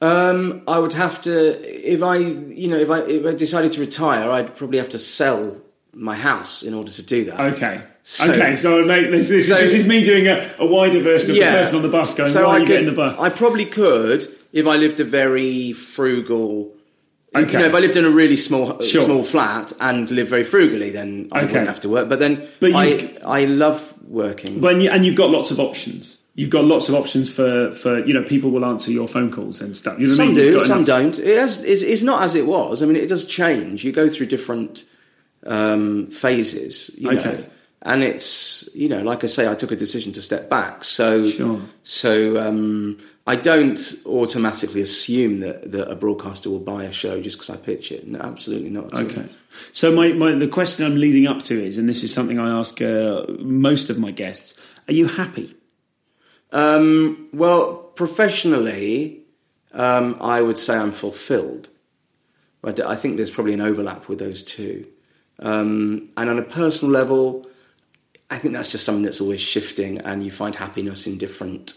[0.00, 3.80] Um, I would have to if I, you know, if I if I decided to
[3.80, 5.56] retire, I'd probably have to sell
[5.94, 7.40] my house in order to do that.
[7.54, 7.82] Okay.
[8.02, 11.30] So- okay, so mate, this, this, So- this is me doing a, a wider version
[11.30, 12.92] of the person on the bus going, So why I are you could- getting the
[12.92, 13.18] bus?
[13.18, 16.73] I probably could if I lived a very frugal.
[17.36, 17.52] Okay.
[17.52, 19.04] You know, if I lived in a really small Sure.
[19.04, 21.46] small flat and lived very frugally, then I Okay.
[21.48, 22.08] wouldn't have to work.
[22.08, 24.60] But then But I I love working.
[24.60, 26.18] But you, and you've got lots of options.
[26.36, 29.60] You've got lots of options for, for you know people will answer your phone calls
[29.60, 29.98] and stuff.
[30.00, 30.52] You know what I some mean?
[30.52, 31.18] Do, some enough- don't.
[31.20, 32.82] It has, it's, it's not as it was.
[32.82, 33.84] I mean, it does change.
[33.84, 34.84] You go through different
[35.46, 37.22] um, phases, you Okay.
[37.24, 37.44] know.
[37.82, 40.84] And it's you know, like I say, I took a decision to step back.
[40.84, 41.60] So Sure.
[41.82, 47.38] so um, I don't automatically assume that, that a broadcaster will buy a show just
[47.38, 48.06] because I pitch it.
[48.06, 48.98] No, absolutely not.
[48.98, 49.26] Okay.
[49.72, 52.50] So my, my the question I'm leading up to is, and this is something I
[52.50, 54.54] ask uh, most of my guests:
[54.88, 55.56] Are you happy?
[56.52, 59.22] Um, well, professionally,
[59.72, 61.68] um, I would say I'm fulfilled.
[62.62, 64.86] I think there's probably an overlap with those two.
[65.38, 67.46] Um, and on a personal level,
[68.30, 71.74] I think that's just something that's always shifting, and you find happiness in different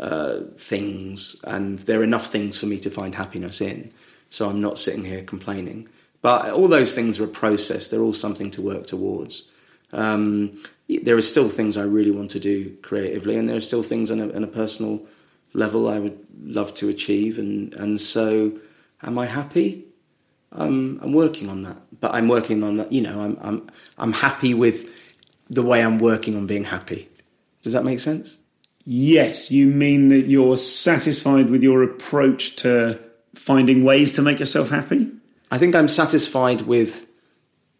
[0.00, 1.36] uh, things.
[1.44, 3.92] And there are enough things for me to find happiness in,
[4.30, 5.88] so I'm not sitting here complaining.
[6.22, 9.52] But all those things are a process; they're all something to work towards.
[9.92, 10.62] Um,
[11.02, 14.10] there are still things I really want to do creatively, and there are still things
[14.10, 15.02] on a, on a personal
[15.52, 17.38] level I would love to achieve.
[17.38, 18.52] And, and so,
[19.02, 19.84] am I happy?
[20.52, 22.90] Um, I'm working on that, but I'm working on that.
[22.90, 24.90] You know, I'm I'm I'm happy with
[25.48, 27.08] the way I'm working on being happy.
[27.62, 28.36] Does that make sense?
[28.92, 32.98] Yes, you mean that you're satisfied with your approach to
[33.36, 35.08] finding ways to make yourself happy?
[35.48, 37.06] I think I'm satisfied with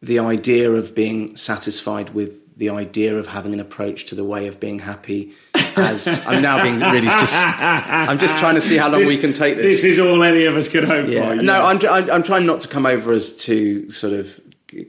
[0.00, 4.46] the idea of being satisfied with the idea of having an approach to the way
[4.46, 5.32] of being happy.
[5.76, 9.32] As I'm now being really just, I'm just trying to see how long we can
[9.32, 9.82] take this.
[9.82, 11.30] This is all any of us could hope Yeah.
[11.30, 11.42] for.
[11.42, 14.40] No, I'm, I'm I'm trying not to come over as too sort of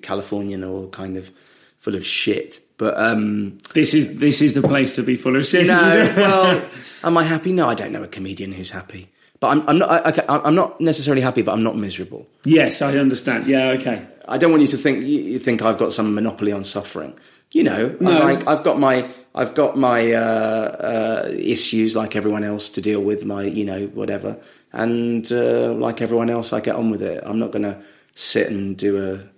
[0.04, 1.32] Californian or kind of
[1.80, 2.61] full of shit.
[2.82, 5.68] But um, this is this is the place to be full of shit.
[5.68, 6.68] no, well,
[7.04, 7.52] am I happy?
[7.54, 9.08] No, I don't know a comedian who's happy.
[9.40, 9.90] But I'm, I'm not.
[10.20, 12.26] I, I'm not necessarily happy, but I'm not miserable.
[12.44, 13.46] yes, I understand.
[13.46, 14.08] Yeah, okay.
[14.28, 17.14] I don't want you to think you, think I've got some monopoly on suffering.
[17.52, 18.10] You know, No.
[18.12, 22.82] I'm like I've got my I've got my uh, uh, issues like everyone else to
[22.82, 23.26] deal with.
[23.26, 24.40] My you know whatever,
[24.74, 27.22] and uh, like everyone else, I get on with it.
[27.28, 27.80] I'm not going to
[28.16, 29.30] sit and do a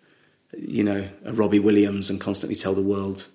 [0.58, 3.28] you know a Robbie Williams and constantly tell the world,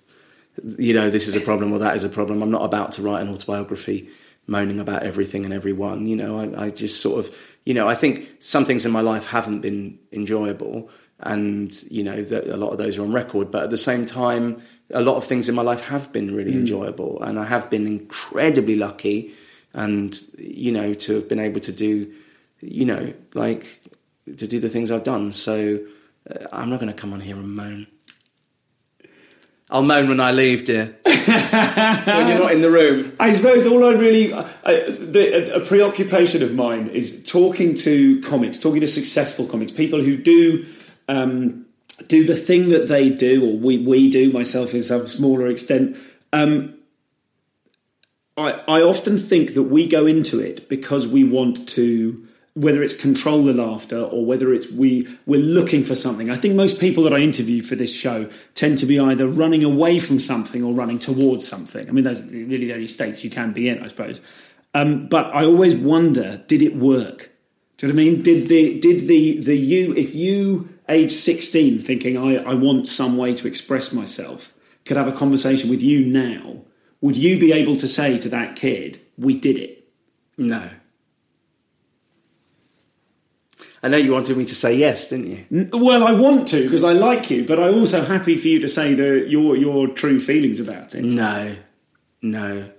[0.77, 2.41] you know, this is a problem or that is a problem.
[2.41, 4.09] I'm not about to write an autobiography
[4.47, 6.07] moaning about everything and everyone.
[6.07, 9.01] You know, I, I just sort of, you know, I think some things in my
[9.01, 10.89] life haven't been enjoyable,
[11.19, 13.51] and you know, that a lot of those are on record.
[13.51, 14.61] But at the same time,
[14.91, 17.85] a lot of things in my life have been really enjoyable, and I have been
[17.85, 19.33] incredibly lucky,
[19.73, 22.11] and you know, to have been able to do,
[22.61, 23.81] you know, like
[24.25, 25.31] to do the things I've done.
[25.31, 25.79] So
[26.29, 27.87] uh, I'm not going to come on here and moan.
[29.69, 30.97] I'll moan when I leave, dear.
[31.05, 33.15] when you're not in the room.
[33.19, 34.43] I suppose all I really, I,
[34.89, 40.01] the, a, a preoccupation of mine is talking to comics, talking to successful comics, people
[40.01, 40.65] who do
[41.07, 41.65] um,
[42.07, 45.97] do the thing that they do, or we we do, myself in some smaller extent.
[46.33, 46.75] Um,
[48.37, 52.93] I, I often think that we go into it because we want to, whether it's
[52.93, 56.29] control the laughter or whether it's we we're looking for something.
[56.29, 59.63] I think most people that I interview for this show tend to be either running
[59.63, 61.87] away from something or running towards something.
[61.87, 64.19] I mean, those are really the only states you can be in, I suppose.
[64.73, 67.29] Um, but I always wonder, did it work?
[67.77, 68.21] Do you know what I mean?
[68.21, 73.15] Did the did the the you if you age sixteen thinking I, I want some
[73.15, 74.53] way to express myself
[74.85, 76.63] could have a conversation with you now,
[76.99, 79.87] would you be able to say to that kid, "We did it"?
[80.37, 80.71] No.
[83.81, 85.69] I know you wanted me to say yes, didn't you?
[85.71, 88.67] Well, I want to because I like you, but I'm also happy for you to
[88.67, 91.03] say the, your your true feelings about it.
[91.03, 91.55] No.
[92.21, 92.69] No.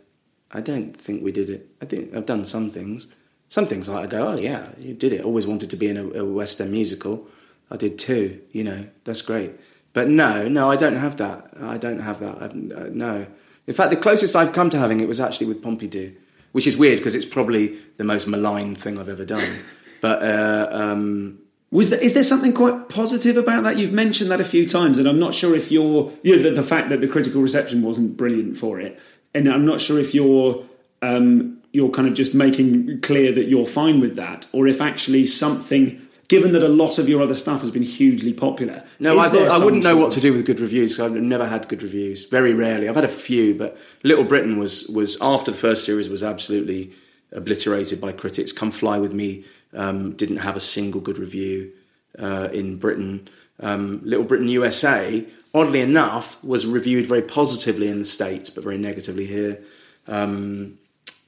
[0.51, 1.70] I don't think we did it.
[1.81, 3.06] I think I've done some things.
[3.48, 5.24] Some things like I go, oh yeah, you did it.
[5.24, 7.27] Always wanted to be in a, a West End musical.
[7.70, 8.40] I did too.
[8.52, 9.52] You know, that's great.
[9.93, 11.51] But no, no, I don't have that.
[11.60, 12.43] I don't have that.
[12.43, 13.27] I've, uh, no.
[13.66, 16.14] In fact, the closest I've come to having it was actually with Pompidou,
[16.52, 19.59] which is weird because it's probably the most maligned thing I've ever done.
[20.01, 21.39] But uh, um,
[21.70, 23.78] Was there, is there something quite positive about that?
[23.78, 26.51] You've mentioned that a few times, and I'm not sure if you're you know, the,
[26.51, 28.98] the fact that the critical reception wasn't brilliant for it,
[29.35, 30.64] and I'm not sure if you're
[31.02, 35.27] um, you're kind of just making clear that you're fine with that, or if actually
[35.27, 36.06] something.
[36.28, 39.51] Given that a lot of your other stuff has been hugely popular, No, I, thought,
[39.51, 40.94] I wouldn't know what to do with good reviews.
[40.97, 42.22] 'cause I've never had good reviews.
[42.22, 42.89] Very rarely.
[42.89, 46.93] I've had a few, but Little Britain was was after the first series was absolutely
[47.32, 48.52] obliterated by critics.
[48.52, 49.44] Come Fly with Me
[49.74, 51.72] um, didn't have a single good review
[52.18, 53.28] uh, in Britain.
[53.60, 55.24] Um, Little Britain USA,
[55.55, 59.60] oddly enough, was reviewed very positively in the states, but very negatively here.
[60.09, 60.78] Um,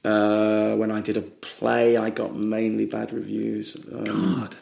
[0.03, 3.77] uh, when I did a play, I got mainly bad reviews.
[3.91, 4.55] Um, God.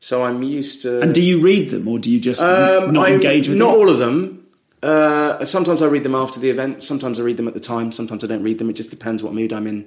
[0.00, 1.00] So I'm used to.
[1.00, 3.66] And do you read them, or do you just Um, not I- engage with them?
[3.66, 3.80] not them?
[3.80, 4.46] all of them.
[4.82, 6.82] Uh, sometimes I read them after the event.
[6.82, 7.90] Sometimes I read them at the time.
[7.92, 8.70] Sometimes I don't read them.
[8.70, 9.86] It just depends what mood I'm in.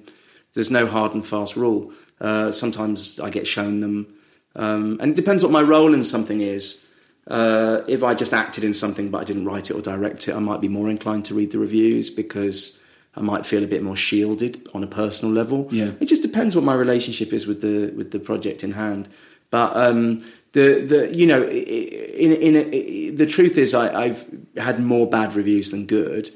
[0.55, 1.93] There's no hard and fast rule.
[2.19, 4.07] Uh, sometimes I get shown them,
[4.55, 6.85] um, and it depends what my role in something is.
[7.27, 10.35] Uh, if I just acted in something but I didn't write it or direct it,
[10.35, 12.79] I might be more inclined to read the reviews because
[13.15, 15.67] I might feel a bit more shielded on a personal level.
[15.71, 15.91] Yeah.
[15.99, 19.09] It just depends what my relationship is with the with the project in hand.
[19.51, 20.23] But um,
[20.53, 24.25] the the you know in in, in the truth is I, I've
[24.57, 26.29] had more bad reviews than good,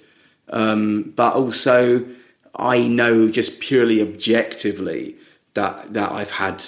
[0.50, 2.06] um, but also
[2.56, 5.16] I know just purely objectively
[5.54, 6.64] that that I've had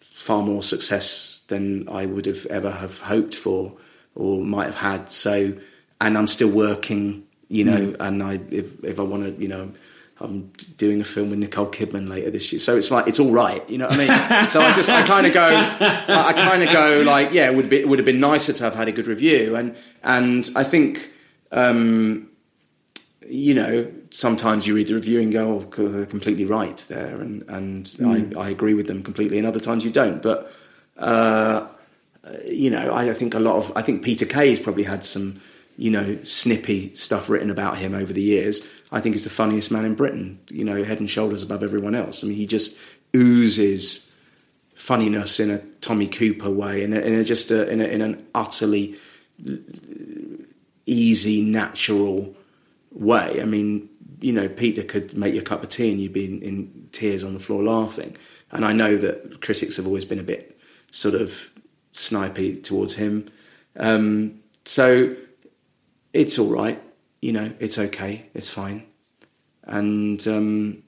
[0.00, 3.72] far more success than I would have ever have hoped for
[4.14, 5.10] or might have had.
[5.10, 5.54] So,
[6.00, 9.72] and I'm still working, you know, and I if if I want to, you know.
[10.18, 13.32] I'm doing a film with Nicole Kidman later this year, so it's like it's all
[13.32, 14.48] right, you know what I mean.
[14.48, 17.68] so I just I kind of go, I kind of go like, yeah, it would
[17.68, 20.64] be it would have been nicer to have had a good review, and and I
[20.64, 21.12] think,
[21.52, 22.30] um,
[23.28, 27.42] you know, sometimes you read the review and go, oh, they're completely right there, and
[27.48, 30.52] and I, I agree with them completely, and other times you don't, but.
[30.96, 31.66] Uh,
[32.44, 35.40] you know, I, I think a lot of I think Peter Kay's probably had some,
[35.76, 38.66] you know, snippy stuff written about him over the years.
[38.90, 40.40] I think he's the funniest man in Britain.
[40.48, 42.24] You know, head and shoulders above everyone else.
[42.24, 42.78] I mean, he just
[43.14, 44.10] oozes
[44.74, 48.02] funniness in a Tommy Cooper way, in a, in a just a, in, a, in
[48.02, 48.96] an utterly
[50.86, 52.34] easy, natural
[52.96, 53.40] way.
[53.40, 53.88] I mean,
[54.20, 56.88] you know, Peter could make you a cup of tea and you'd be in, in
[56.92, 58.16] tears on the floor laughing.
[58.50, 60.58] And I know that critics have always been a bit
[60.90, 61.50] sort of
[61.92, 63.28] snipey towards him.
[63.76, 65.14] Um, so
[66.12, 66.82] it's all right,
[67.20, 68.86] you know, it's okay, it's fine.
[69.64, 70.82] And um,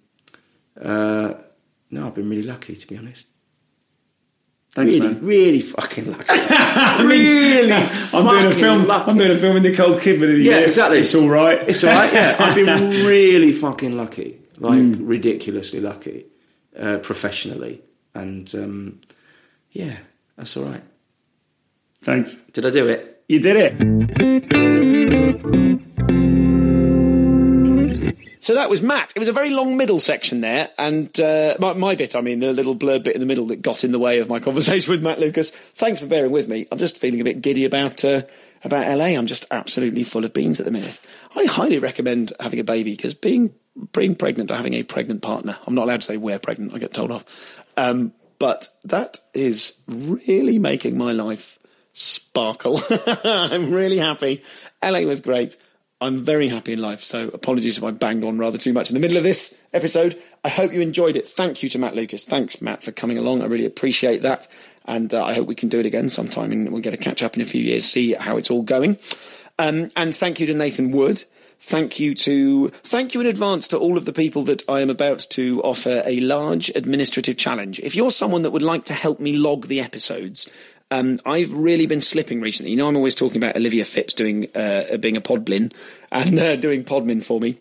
[0.80, 1.34] uh,
[1.90, 3.26] no, I've been really lucky to be honest.
[4.78, 5.24] Thanks, really, man.
[5.26, 6.24] really fucking lucky.
[7.04, 8.86] really, I'm doing a film.
[8.86, 9.10] Lucky.
[9.10, 10.36] I'm doing a film with Nicole Kidman.
[10.36, 10.66] In Yeah, year.
[10.66, 10.98] exactly.
[11.00, 11.68] It's all right.
[11.68, 12.12] It's all right.
[12.12, 15.06] Yeah, I've been really fucking lucky, like Hmm.
[15.06, 16.26] ridiculously lucky,
[16.78, 17.82] uh, professionally,
[18.14, 19.00] and um,
[19.72, 19.96] yeah,
[20.36, 20.82] that's all right.
[22.02, 22.36] Thanks.
[22.52, 23.22] Did I do it?
[23.28, 25.17] You did it.
[28.48, 29.12] So that was Matt.
[29.14, 32.40] It was a very long middle section there, and uh, my, my bit, I mean,
[32.40, 34.90] the little blurb bit in the middle that got in the way of my conversation
[34.90, 35.50] with Matt Lucas.
[35.50, 36.66] Thanks for bearing with me.
[36.72, 38.22] I'm just feeling a bit giddy about uh,
[38.64, 39.18] about LA.
[39.18, 40.98] I'm just absolutely full of beans at the minute.
[41.36, 43.52] I highly recommend having a baby because being
[43.92, 46.72] being pregnant or having a pregnant partner, I'm not allowed to say we're pregnant.
[46.72, 47.26] I get told off,
[47.76, 51.58] um, but that is really making my life
[51.92, 52.80] sparkle.
[53.24, 54.42] I'm really happy.
[54.82, 55.54] LA was great.
[56.00, 58.94] I'm very happy in life, so apologies if I banged on rather too much in
[58.94, 60.20] the middle of this episode.
[60.44, 61.26] I hope you enjoyed it.
[61.26, 62.24] Thank you to Matt Lucas.
[62.24, 63.42] Thanks, Matt, for coming along.
[63.42, 64.46] I really appreciate that.
[64.84, 67.22] And uh, I hope we can do it again sometime and we'll get a catch
[67.22, 68.96] up in a few years, see how it's all going.
[69.58, 71.24] Um, and thank you to Nathan Wood.
[71.60, 74.90] Thank you to thank you in advance to all of the people that I am
[74.90, 77.80] about to offer a large administrative challenge.
[77.80, 80.48] If you're someone that would like to help me log the episodes,
[80.90, 82.72] um, I've really been slipping recently.
[82.72, 85.72] You know, I'm always talking about Olivia Phipps doing uh, being a podblin
[86.10, 87.60] and uh, doing podmin for me.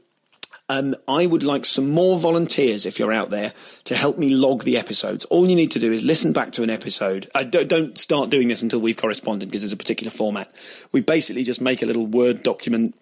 [0.69, 3.53] Um, I would like some more volunteers if you're out there
[3.85, 5.23] to help me log the episodes.
[5.25, 7.29] All you need to do is listen back to an episode.
[7.33, 10.53] Uh, don't, don't start doing this until we've corresponded because there's a particular format.
[10.91, 12.95] We basically just make a little Word document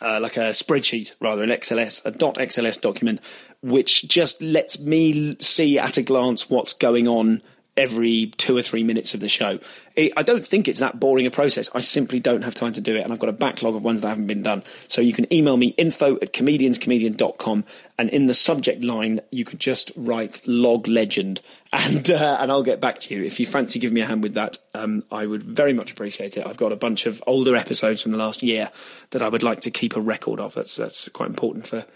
[0.00, 3.20] uh, like a spreadsheet, rather an XLS, a .xls document,
[3.60, 7.42] which just lets me see at a glance what's going on
[7.80, 9.58] every two or three minutes of the show.
[9.96, 11.70] It, I don't think it's that boring a process.
[11.74, 14.02] I simply don't have time to do it, and I've got a backlog of ones
[14.02, 14.62] that haven't been done.
[14.86, 17.64] So you can email me info at comedianscomedian.com,
[17.98, 21.40] and in the subject line, you could just write log legend,
[21.72, 23.24] and uh, and I'll get back to you.
[23.24, 26.36] If you fancy giving me a hand with that, um, I would very much appreciate
[26.36, 26.46] it.
[26.46, 28.70] I've got a bunch of older episodes from the last year
[29.10, 30.54] that I would like to keep a record of.
[30.54, 31.86] That's that's quite important for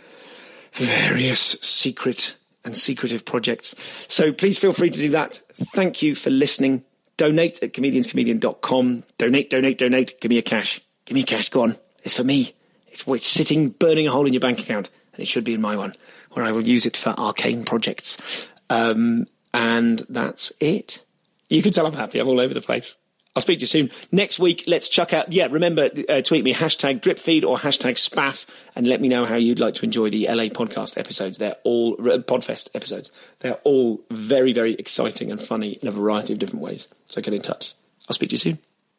[0.72, 3.74] various secret and secretive projects.
[4.08, 5.40] So please feel free to do that.
[5.52, 6.84] Thank you for listening.
[7.16, 9.04] Donate at comedianscomedian.com.
[9.18, 10.20] Donate, donate, donate.
[10.20, 10.80] Give me a cash.
[11.04, 11.50] Give me cash.
[11.50, 11.76] Go on.
[12.02, 12.54] It's for me.
[12.88, 14.90] It's, it's sitting, burning a hole in your bank account.
[15.12, 15.94] And it should be in my one,
[16.32, 18.48] where I will use it for arcane projects.
[18.68, 21.04] Um, and that's it.
[21.48, 22.18] You can tell I'm happy.
[22.18, 22.96] I'm all over the place.
[23.36, 23.90] I'll speak to you soon.
[24.12, 25.32] Next week, let's chuck out.
[25.32, 28.46] Yeah, remember, uh, tweet me hashtag dripfeed or hashtag spaff
[28.76, 31.38] and let me know how you'd like to enjoy the LA podcast episodes.
[31.38, 33.10] They're all uh, Podfest episodes.
[33.40, 36.86] They're all very, very exciting and funny in a variety of different ways.
[37.06, 37.74] So get in touch.
[38.08, 38.58] I'll speak to you soon.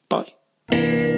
[0.10, 1.15] Bye.